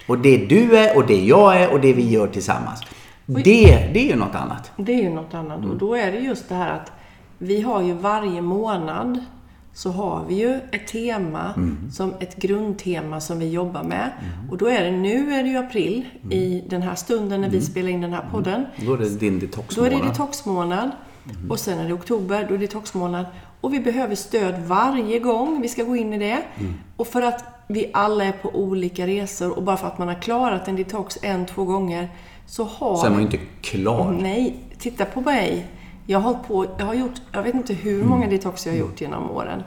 Och 0.07 0.19
det 0.19 0.37
du 0.37 0.77
är 0.77 0.97
och 0.97 1.07
det 1.07 1.25
jag 1.25 1.63
är 1.63 1.73
och 1.73 1.81
det 1.81 1.93
vi 1.93 2.09
gör 2.09 2.27
tillsammans. 2.27 2.81
Det, 3.27 3.91
det 3.95 4.01
är 4.01 4.09
ju 4.09 4.17
något 4.17 4.35
annat. 4.35 4.73
Det 4.77 4.93
är 4.93 5.03
ju 5.03 5.11
något 5.11 5.35
annat. 5.35 5.59
Mm. 5.59 5.71
Och 5.71 5.77
då 5.77 5.95
är 5.95 6.13
det 6.13 6.19
just 6.19 6.49
det 6.49 6.55
här 6.55 6.71
att 6.71 6.93
vi 7.39 7.61
har 7.61 7.83
ju 7.83 7.93
varje 7.93 8.43
månad 8.43 9.25
så 9.83 9.91
har 9.91 10.25
vi 10.29 10.35
ju 10.35 10.55
ett 10.73 10.87
tema, 10.87 11.55
Mm. 11.57 11.91
som 11.93 12.15
ett 12.21 12.37
grundtema 12.37 13.21
som 13.21 13.39
vi 13.39 13.49
jobbar 13.51 13.83
med. 13.83 14.11
Och 14.51 14.59
då 14.59 14.67
är 14.67 14.85
det, 14.85 14.91
nu 14.91 15.33
är 15.35 15.43
det 15.43 15.49
ju 15.49 15.57
april, 15.57 16.05
Mm. 16.23 16.33
i 16.33 16.65
den 16.69 16.83
här 16.83 16.95
stunden 16.95 17.41
när 17.41 17.49
vi 17.49 17.61
spelar 17.61 17.89
in 17.89 18.01
den 18.01 18.13
här 18.13 18.25
podden. 18.33 18.65
Då 18.87 18.93
är 18.95 18.99
det 18.99 19.09
din 19.21 19.39
Då 19.39 19.45
är 19.45 19.49
detoxmånad. 19.49 19.93
det 20.03 20.09
detoxmånad. 20.09 20.91
Och 21.51 21.59
sen 21.61 21.79
är 21.79 21.89
det 21.89 21.93
oktober, 21.95 22.47
då 22.49 22.55
är 22.55 22.59
det 22.59 22.67
detoxmånad. 22.67 23.27
Och 23.61 23.75
vi 23.75 23.81
behöver 23.81 24.15
stöd 24.15 24.55
varje 24.67 25.19
gång 25.19 25.61
vi 25.63 25.69
ska 25.69 25.83
gå 25.85 25.97
in 25.97 26.13
i 26.13 26.19
det. 26.19 26.39
Och 26.97 27.07
för 27.07 27.23
att 27.23 27.45
vi 27.69 27.91
alla 27.93 28.25
är 28.25 28.33
på 28.33 28.49
olika 28.49 29.07
resor 29.07 29.57
och 29.57 29.63
bara 29.63 29.77
för 29.77 29.87
att 29.87 29.99
man 29.99 30.09
har 30.09 30.15
klarat 30.23 30.69
en 30.69 30.77
detox 30.77 31.19
en, 31.23 31.47
två 31.47 31.65
gånger 31.65 32.09
så 32.47 32.65
har... 32.65 32.97
Så 32.97 33.07
är 33.07 33.11
man 33.11 33.19
ju 33.19 33.25
inte 33.25 33.39
klar. 33.61 34.17
Nej, 34.21 34.57
titta 34.79 35.05
på 35.05 35.21
mig. 35.21 35.67
Jag 36.11 36.21
har 36.21 36.35
på, 36.35 36.67
jag 36.79 36.87
har 36.87 36.95
gjort, 36.95 37.15
jag 37.33 37.43
vet 37.43 37.55
inte 37.55 37.75
hur 37.75 38.05
många 38.05 38.29
detox 38.29 38.67
jag 38.67 38.73
har 38.73 38.79
gjort 38.79 39.01
genom 39.01 39.31
åren. 39.31 39.63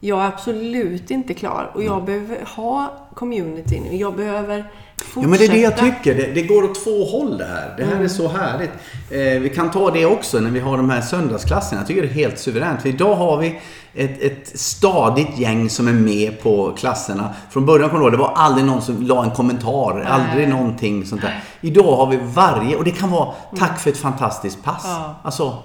Jag 0.00 0.22
är 0.22 0.26
absolut 0.26 1.10
inte 1.10 1.34
klar 1.34 1.70
och 1.74 1.82
jag 1.84 2.04
behöver 2.04 2.44
ha 2.56 2.92
communityn. 3.14 3.98
Jag 3.98 4.16
behöver 4.16 4.70
fortsätta. 4.96 5.20
Ja, 5.20 5.28
men 5.28 5.38
det 5.38 5.44
är 5.44 5.48
det 5.48 5.58
jag 5.60 5.76
tycker. 5.76 6.14
Det, 6.14 6.32
det 6.34 6.42
går 6.42 6.64
åt 6.64 6.84
två 6.84 7.04
håll 7.04 7.38
det 7.38 7.44
här. 7.44 7.74
Det 7.76 7.84
här 7.84 7.92
Mm. 7.92 8.04
är 8.04 8.08
så 8.08 8.28
härligt. 8.28 8.70
Eh, 9.10 9.40
vi 9.42 9.52
kan 9.54 9.70
ta 9.70 9.90
det 9.90 10.06
också 10.06 10.40
när 10.40 10.50
vi 10.50 10.60
har 10.60 10.76
de 10.76 10.90
här 10.90 11.00
söndagsklasserna. 11.00 11.80
Jag 11.80 11.88
tycker 11.88 12.02
det 12.02 12.08
är 12.08 12.12
helt 12.12 12.38
suveränt. 12.38 12.82
För 12.82 12.88
idag 12.88 13.14
har 13.14 13.36
vi 13.38 13.60
ett, 13.94 14.22
ett 14.22 14.58
stadigt 14.58 15.38
gäng 15.38 15.70
som 15.70 15.88
är 15.88 15.92
med 15.92 16.42
på 16.42 16.72
klasserna. 16.78 17.34
Från 17.50 17.66
början 17.66 17.90
kommer 17.90 18.10
det 18.10 18.16
var 18.16 18.32
aldrig 18.36 18.66
någon 18.66 18.82
som 18.82 19.02
la 19.02 19.24
en 19.24 19.30
kommentar. 19.30 20.00
Aldrig 20.00 20.48
någonting 20.48 21.06
sånt 21.06 21.22
där. 21.22 21.44
Idag 21.60 21.96
har 21.96 22.06
vi 22.06 22.18
varje, 22.34 22.76
och 22.76 22.84
det 22.84 22.90
kan 22.90 23.10
vara 23.10 23.32
tack 23.58 23.80
för 23.80 23.90
ett 23.90 23.98
fantastiskt 23.98 24.64
pass. 24.64 24.84
Ja. 24.84 25.14
Alltså, 25.22 25.58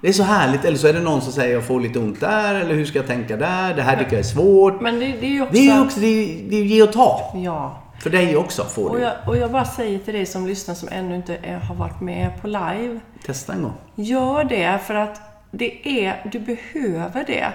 det 0.00 0.08
är 0.08 0.12
så 0.12 0.22
härligt. 0.22 0.64
Eller 0.64 0.76
så 0.78 0.86
är 0.86 0.92
det 0.92 1.00
någon 1.00 1.22
som 1.22 1.32
säger 1.32 1.54
jag 1.54 1.64
får 1.66 1.80
lite 1.80 1.98
ont 1.98 2.20
där. 2.20 2.54
Eller 2.54 2.74
hur 2.74 2.84
ska 2.84 2.98
jag 2.98 3.06
tänka 3.06 3.36
där? 3.36 3.74
Det 3.74 3.82
här 3.82 3.96
tycker 3.96 4.12
jag 4.12 4.18
är 4.20 4.22
svårt. 4.22 4.80
Men 4.80 4.98
det, 5.00 5.06
det 5.06 5.26
är 5.26 5.30
ju 5.30 5.42
också... 5.42 5.52
Det 5.54 5.58
är 5.68 5.74
ju 5.74 5.80
också, 5.80 6.00
det 6.00 6.06
är, 6.06 6.50
det 6.50 6.56
är 6.56 6.64
ge 6.64 6.82
och 6.82 6.92
ta. 6.92 7.32
Ja. 7.44 7.78
För 8.00 8.10
dig 8.10 8.36
också 8.36 8.64
får 8.64 8.88
Och 8.90 8.96
du. 8.96 9.02
jag, 9.02 9.12
och 9.26 9.36
jag 9.36 9.50
bara 9.52 9.64
säger 9.64 9.98
till 9.98 10.14
dig 10.14 10.26
som 10.26 10.46
lyssnar 10.46 10.74
som 10.74 10.88
ännu 10.92 11.16
inte 11.16 11.36
är, 11.42 11.56
har 11.58 11.74
varit 11.74 12.00
med 12.00 12.40
på 12.40 12.46
live. 12.46 13.00
Testa 13.26 13.52
en 13.52 13.62
gång. 13.62 13.72
Gör 13.94 14.44
det 14.44 14.78
för 14.86 14.94
att 14.94 15.20
det 15.50 16.04
är, 16.04 16.28
du 16.32 16.38
behöver 16.40 17.24
det. 17.26 17.46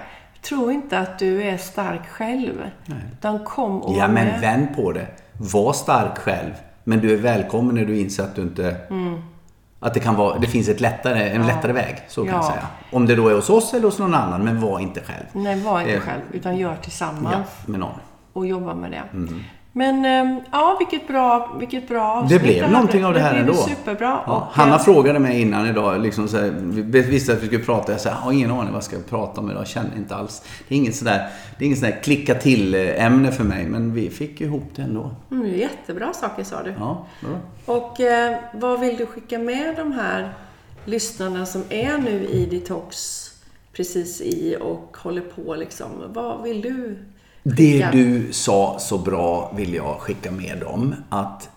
Tro 0.42 0.70
inte 0.70 0.98
att 0.98 1.18
du 1.18 1.42
är 1.42 1.56
stark 1.56 2.06
själv. 2.10 2.52
Utan 3.12 3.44
kom 3.44 3.82
och 3.82 3.96
Ja, 3.98 4.08
men 4.08 4.40
vänd 4.40 4.76
på 4.76 4.92
det. 4.92 5.06
Var 5.32 5.72
stark 5.72 6.18
själv. 6.18 6.52
Men 6.84 6.98
du 7.00 7.12
är 7.12 7.16
välkommen 7.16 7.74
när 7.74 7.84
du 7.84 7.98
inser 7.98 8.22
att 8.22 8.34
du 8.34 8.42
inte... 8.42 8.76
Att 9.80 9.94
det 9.94 10.00
kan 10.00 10.14
vara... 10.14 10.38
Det 10.38 10.46
finns 10.46 10.68
ett 10.68 10.80
lättare, 10.80 11.28
en 11.30 11.46
lättare 11.46 11.72
väg. 11.72 11.96
Så 12.08 12.24
kan 12.24 12.34
jag 12.34 12.44
Ja. 12.44 12.48
säga. 12.50 12.66
Om 12.92 13.06
det 13.06 13.14
då 13.16 13.28
är 13.28 13.34
hos 13.34 13.50
oss 13.50 13.74
eller 13.74 13.84
hos 13.84 13.98
någon 13.98 14.14
annan. 14.14 14.44
Men 14.44 14.60
var 14.60 14.80
inte 14.80 15.00
själv. 15.00 15.24
Nej, 15.32 15.60
var 15.62 15.80
inte 15.80 15.92
Eh, 15.94 16.00
själv. 16.00 16.20
Utan 16.32 16.56
gör 16.56 16.70
Ja, 16.70 16.76
tillsammans. 16.76 17.46
med 17.66 17.80
någon. 17.80 17.94
Och 18.32 18.46
jobba 18.46 18.74
med 18.74 18.90
det. 18.90 19.02
Men 19.78 20.04
ehm, 20.04 20.40
ja, 20.52 20.76
vilket 20.78 21.08
bra, 21.08 21.56
vilket 21.60 21.88
bra 21.88 22.26
Det 22.28 22.38
blev 22.38 22.64
här 22.64 22.72
någonting 22.72 23.04
av 23.04 23.14
det 23.14 23.20
här 23.20 23.34
Det 23.34 23.40
ändå. 23.40 23.52
blev 23.52 23.62
superbra. 23.76 24.20
Ja, 24.26 24.36
Och, 24.36 24.42
Hanna 24.42 24.74
eh, 24.74 24.80
frågade 24.80 25.18
mig 25.18 25.40
innan 25.40 25.66
idag, 25.66 26.00
liksom 26.00 26.28
så 26.28 26.36
här, 26.38 26.50
vi 26.62 27.02
visste 27.02 27.32
att 27.32 27.42
vi 27.42 27.46
skulle 27.46 27.64
prata. 27.64 27.92
Jag 27.92 28.00
sa, 28.00 28.08
jag 28.08 28.16
har 28.16 28.32
ingen 28.32 28.50
aning 28.50 28.66
vad 28.66 28.74
jag 28.74 28.82
ska 28.84 28.96
prata 29.08 29.40
om 29.40 29.50
idag. 29.50 29.66
Känner 29.66 29.96
inte 29.96 30.14
alls. 30.14 30.42
Det 30.68 30.74
är 30.74 30.78
inget 30.78 30.96
sådär, 30.96 31.28
det 31.58 31.64
är 31.64 31.66
inget 31.66 31.78
sådär 31.78 32.00
klicka 32.02 32.34
till 32.34 32.74
eh, 32.74 33.04
ämne 33.04 33.32
för 33.32 33.44
mig. 33.44 33.66
Men 33.66 33.94
vi 33.94 34.10
fick 34.10 34.40
ihop 34.40 34.64
det 34.76 34.82
ändå. 34.82 35.10
Mm, 35.30 35.46
jättebra 35.58 36.12
saker 36.12 36.44
sa 36.44 36.62
du. 36.62 36.74
Ja, 36.78 37.06
bra. 37.20 37.74
Och 37.76 38.00
eh, 38.00 38.36
vad 38.52 38.80
vill 38.80 38.96
du 38.96 39.06
skicka 39.06 39.38
med 39.38 39.76
de 39.76 39.92
här 39.92 40.32
lyssnarna 40.84 41.46
som 41.46 41.62
är 41.68 41.98
nu 41.98 42.24
i 42.26 42.46
detox 42.46 42.96
precis 43.72 44.20
i 44.20 44.56
och 44.60 44.96
håller 45.02 45.22
på 45.22 45.54
liksom? 45.54 45.88
Vad 46.08 46.42
vill 46.42 46.60
du 46.62 46.98
Det 47.42 47.88
du 47.92 48.32
sa 48.32 48.76
så 48.80 48.98
bra 48.98 49.52
vill 49.56 49.74
jag 49.74 49.96
skicka 50.00 50.30
med 50.30 50.58
dem. 50.58 50.94
Att 51.08 51.48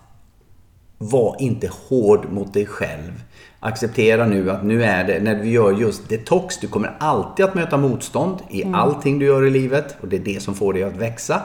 var 0.98 1.36
inte 1.38 1.70
hård 1.88 2.32
mot 2.32 2.54
dig 2.54 2.66
själv. 2.66 3.22
Acceptera 3.60 4.26
nu 4.26 4.50
att 4.50 4.64
nu 4.64 4.84
är 4.84 5.04
det, 5.04 5.20
när 5.20 5.42
vi 5.42 5.50
gör 5.50 5.72
just 5.72 6.08
detox, 6.08 6.58
du 6.58 6.68
kommer 6.68 6.96
alltid 6.98 7.44
att 7.44 7.54
möta 7.54 7.76
motstånd 7.76 8.36
i 8.50 8.64
allting 8.64 9.18
du 9.18 9.26
gör 9.26 9.46
i 9.46 9.50
livet. 9.50 9.96
Och 10.00 10.08
det 10.08 10.16
är 10.16 10.20
det 10.20 10.42
som 10.42 10.54
får 10.54 10.72
dig 10.72 10.82
att 10.82 10.96
växa. 10.96 11.42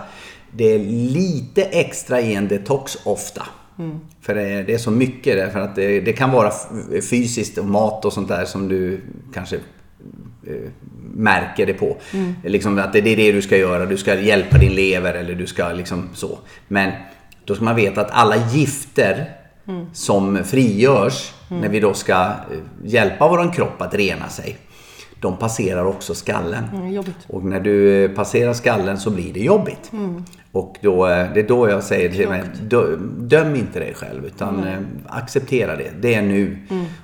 Det 0.52 0.64
är 0.66 0.80
lite 1.14 1.64
extra 1.64 2.22
i 2.22 2.36
en 2.36 2.48
detox 2.48 2.98
ofta. 3.04 3.44
För 4.22 4.36
det 4.36 4.42
är, 4.42 4.64
det 4.64 4.74
är 4.74 4.78
så 4.78 4.92
mycket 4.92 5.38
där, 5.38 5.50
för 5.50 5.60
att 5.60 5.76
det, 5.76 6.00
det 6.00 6.14
kan 6.14 6.32
vara 6.32 6.52
fysiskt 7.10 7.58
och 7.58 7.66
mat 7.66 8.06
och 8.06 8.14
sånt 8.14 8.28
där 8.28 8.46
som 8.46 8.68
du 8.68 9.02
kanske 9.34 9.56
eh, 10.48 10.72
märker 11.18 11.66
det 11.66 11.74
på. 11.74 11.98
Liksom 12.44 12.80
att 12.80 12.94
det 12.94 13.00
är 13.00 13.16
det 13.16 13.32
du 13.32 13.42
ska 13.42 13.58
göra. 13.58 13.86
Du 13.86 13.98
ska 13.98 14.20
hjälpa 14.20 14.58
din 14.58 14.76
lever 14.76 15.14
eller 15.14 15.36
du 15.36 15.48
ska 15.48 15.70
liksom 15.70 16.10
så. 16.14 16.40
Men 16.68 16.92
då 17.46 17.56
ska 17.56 17.64
man 17.64 17.76
veta 17.76 18.02
att 18.02 18.12
alla 18.12 18.36
gifter 18.36 19.26
som 19.94 20.44
frigörs 20.44 21.34
när 21.50 21.70
vi 21.70 21.80
då 21.80 21.94
ska 21.94 22.14
eh, 22.14 22.58
hjälpa 22.84 23.28
vår 23.28 23.54
kropp 23.54 23.82
att 23.82 23.94
rena 23.94 24.30
sig. 24.30 24.58
De 25.22 25.38
passerar 25.38 25.86
också 25.86 26.16
skallen. 26.16 26.64
Mm. 26.74 27.04
Och 27.28 27.44
när 27.44 27.60
du 27.60 28.06
eh, 28.06 28.12
passerar 28.12 28.54
skallen 28.54 28.98
så 28.98 29.10
blir 29.10 29.34
det 29.34 29.40
jobbigt. 29.40 29.92
Och 30.52 30.76
då, 30.82 31.08
eh, 31.08 31.34
det 31.34 31.40
är 31.40 31.48
då 31.48 31.70
jag 31.70 31.84
säger 31.84 32.10
till 32.10 32.30
mig, 32.30 32.44
dö- 32.62 32.96
döm 33.18 33.56
inte 33.56 33.80
dig 33.80 33.94
själv 33.94 34.26
utan 34.26 34.64
eh, 34.68 34.80
acceptera 35.08 35.76
det. 35.76 35.92
Det 36.02 36.16
är 36.16 36.22
nu. 36.22 36.58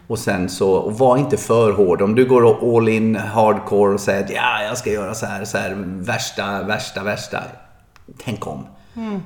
Och 0.08 0.20
sen 0.20 0.50
så, 0.50 0.72
och 0.74 0.98
var 0.98 1.18
inte 1.18 1.38
för 1.38 1.72
hård. 1.72 2.02
Om 2.02 2.16
du 2.16 2.26
går 2.26 2.78
all 2.78 2.90
in 2.90 3.16
hardcore 3.16 3.94
och 3.94 4.00
säger 4.00 4.24
att 4.24 4.30
ja, 4.30 4.64
jag 4.68 4.78
ska 4.78 4.92
göra 4.92 5.14
så 5.14 5.26
här, 5.26 5.46
så 5.46 5.58
här, 5.58 5.76
värsta, 5.86 6.64
värsta, 6.64 7.04
värsta. 7.04 7.40
Tänk 8.24 8.48
om. 8.48 8.66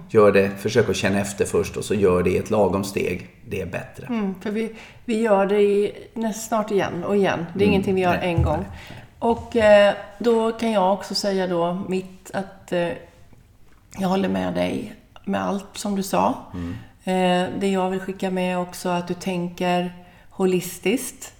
Gör 0.10 0.32
det, 0.32 0.50
försök 0.50 0.90
att 0.90 0.96
känna 0.96 1.20
efter 1.20 1.46
först 1.46 1.78
och 1.78 1.86
så 1.86 1.94
gör 1.94 2.24
det 2.24 2.30
i 2.30 2.38
ett 2.38 2.50
lagom 2.50 2.84
steg. 2.84 3.30
Det 3.50 3.62
är 3.62 3.66
bättre. 3.66 4.06
Mm, 4.08 4.36
för 4.42 4.52
vi, 4.52 4.76
vi 5.06 5.22
gör 5.22 5.46
det 5.46 5.62
i, 5.62 5.94
snart 6.36 6.72
igen 6.72 7.04
och 7.04 7.16
igen. 7.16 7.46
Det 7.56 7.64
är 7.64 7.68
ingenting 7.68 7.96
vi 7.96 8.02
gör 8.02 8.14
Mm. 8.14 8.26
nej, 8.26 8.36
en 8.36 8.44
gång. 8.44 8.66
Och 9.20 9.56
eh, 9.56 9.94
då 10.20 10.52
kan 10.52 10.72
jag 10.72 10.94
också 10.94 11.16
säga 11.16 11.48
då 11.48 11.84
mitt 11.88 12.32
att 12.34 12.72
eh, 12.72 12.90
jag 13.98 14.08
håller 14.08 14.30
med 14.30 14.54
dig 14.54 14.94
med 15.26 15.44
allt 15.44 15.66
som 15.74 15.96
du 15.96 16.04
sa. 16.04 16.36
Mm. 16.54 16.76
Eh, 17.04 17.60
det 17.60 17.68
jag 17.68 17.90
vill 17.90 18.00
skicka 18.00 18.32
med 18.32 18.60
också 18.60 18.90
att 18.90 19.08
du 19.08 19.14
tänker 19.14 19.94
holistiskt. 20.30 21.34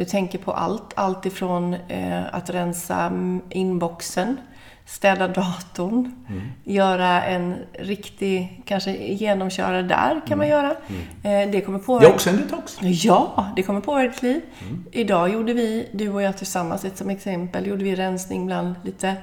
Du 0.00 0.06
tänker 0.06 0.38
på 0.38 0.52
allt. 0.52 0.92
Allt 0.94 1.26
ifrån 1.26 1.74
eh, 1.88 2.34
att 2.34 2.50
rensa 2.50 2.96
mm, 3.00 3.40
inboxen, 3.50 4.36
städa 4.86 5.28
datorn, 5.28 6.14
Mm. 6.28 6.42
göra 6.64 7.22
en 7.22 7.56
riktig, 7.72 8.62
kanske 8.66 8.92
genomköra 8.96 9.82
där 9.82 10.20
kan 10.26 10.38
man 10.38 10.48
göra. 10.48 10.70
Eh, 10.70 11.50
det 11.52 11.60
kommer 11.60 11.78
Det 11.78 11.82
är 11.82 11.86
påverka... 11.86 12.12
också 12.14 12.30
en 12.30 12.36
detox. 12.36 12.78
Ja, 12.80 13.46
det 13.56 13.62
kommer 13.62 13.80
påverka 13.80 14.10
ditt 14.12 14.22
liv. 14.22 14.40
Mm. 14.62 14.84
Idag 14.92 15.28
gjorde 15.32 15.52
vi, 15.52 15.88
du 15.92 16.08
och 16.10 16.22
jag 16.22 16.36
tillsammans, 16.38 16.84
ett 16.84 16.96
som 16.98 17.10
exempel, 17.10 17.66
gjorde 17.66 17.84
vi 17.84 17.94
rensning 17.94 18.46
bland 18.46 18.74
lite 18.84 19.14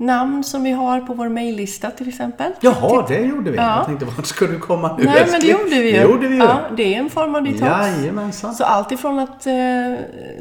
namn 0.00 0.44
som 0.44 0.64
vi 0.64 0.70
har 0.70 1.00
på 1.00 1.14
vår 1.14 1.28
mejllista 1.28 1.90
till 1.90 2.08
exempel. 2.08 2.52
Jaha, 2.60 3.04
det 3.08 3.20
gjorde 3.20 3.50
vi. 3.50 3.56
Ja. 3.56 3.76
Jag 3.76 3.86
tänkte, 3.86 4.04
vart 4.04 4.26
ska 4.26 4.46
du 4.46 4.58
komma 4.58 4.96
nu 4.98 5.04
Nej, 5.04 5.26
men 5.30 5.40
det 5.40 5.46
gjorde 5.46 5.64
vi 5.70 5.76
ju. 5.90 5.92
Det 5.92 6.02
gjorde 6.02 6.28
vi 6.28 6.34
ju. 6.34 6.42
Ja, 6.42 6.58
det 6.76 6.94
är 6.94 6.98
en 6.98 7.10
form 7.10 7.34
av 7.34 7.42
detox. 7.42 7.62
Jajamensan. 7.62 8.54
Så 8.54 8.64
allt 8.64 8.92
ifrån 8.92 9.18
att 9.18 9.46
eh, 9.46 9.52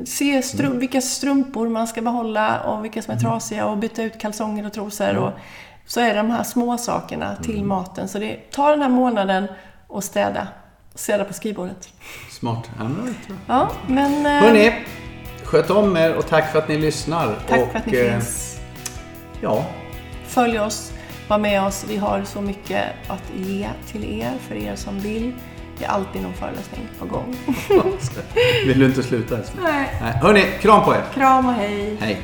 se 0.05 0.41
strum- 0.41 0.79
vilka 0.79 1.01
strumpor 1.01 1.69
man 1.69 1.87
ska 1.87 2.01
behålla 2.01 2.59
och 2.61 2.83
vilka 2.85 3.01
som 3.01 3.11
är 3.13 3.17
Mm. 3.19 3.31
trasiga 3.31 3.65
och 3.65 3.77
byta 3.77 4.03
ut 4.03 4.19
kalsonger 4.19 4.65
och 4.65 4.73
trosor. 4.73 5.15
Och, 5.17 5.31
så 5.85 5.99
är 5.99 6.07
det 6.07 6.15
de 6.15 6.29
här 6.31 6.43
små 6.43 6.77
sakerna 6.77 7.35
till 7.35 7.55
Mm. 7.55 7.67
maten. 7.67 8.07
Så 8.07 8.19
det, 8.19 8.51
ta 8.51 8.69
den 8.69 8.81
här 8.81 8.89
månaden 8.89 9.47
och 9.87 10.03
städa. 10.03 10.47
Städa 10.95 11.23
på 11.23 11.33
skrivbordet. 11.33 11.89
Smart. 12.31 12.69
Ja, 13.47 13.69
men. 13.87 14.23
Ja, 14.23 14.29
eh, 14.29 14.43
Hörni, 14.43 14.73
sköt 15.43 15.69
om 15.69 15.97
er 15.97 16.15
och 16.15 16.27
tack 16.27 16.51
för 16.51 16.59
att 16.59 16.67
ni 16.67 16.77
lyssnar. 16.77 17.35
Tack 17.49 17.59
och, 17.61 17.71
för 17.71 17.79
att 17.79 17.85
ni 17.85 17.97
eh, 17.97 18.11
finns. 18.13 18.48
Ja, 19.41 19.65
Följ 20.25 20.59
oss, 20.59 20.93
var 21.27 21.37
med 21.37 21.63
oss. 21.63 21.85
Vi 21.87 21.97
har 21.97 22.23
så 22.23 22.41
mycket 22.41 22.83
att 23.07 23.23
ge 23.35 23.67
till 23.91 24.19
er, 24.19 24.31
för 24.47 24.55
er 24.55 24.75
som 24.75 24.99
vill. 24.99 25.33
Det 25.77 25.85
är 25.85 25.89
alltid 25.89 26.21
någon 26.21 26.33
föreläsning 26.33 26.87
på 26.99 27.05
gång. 27.05 27.35
vill 28.65 28.79
du 28.79 28.85
inte 28.85 29.03
sluta? 29.03 29.35
Nej. 29.35 29.89
Nej. 30.01 30.13
Hörni, 30.21 30.43
kram 30.61 30.85
på 30.85 30.93
er. 30.93 31.03
Kram 31.13 31.45
och 31.45 31.53
hej! 31.53 31.97
Hej. 31.99 32.21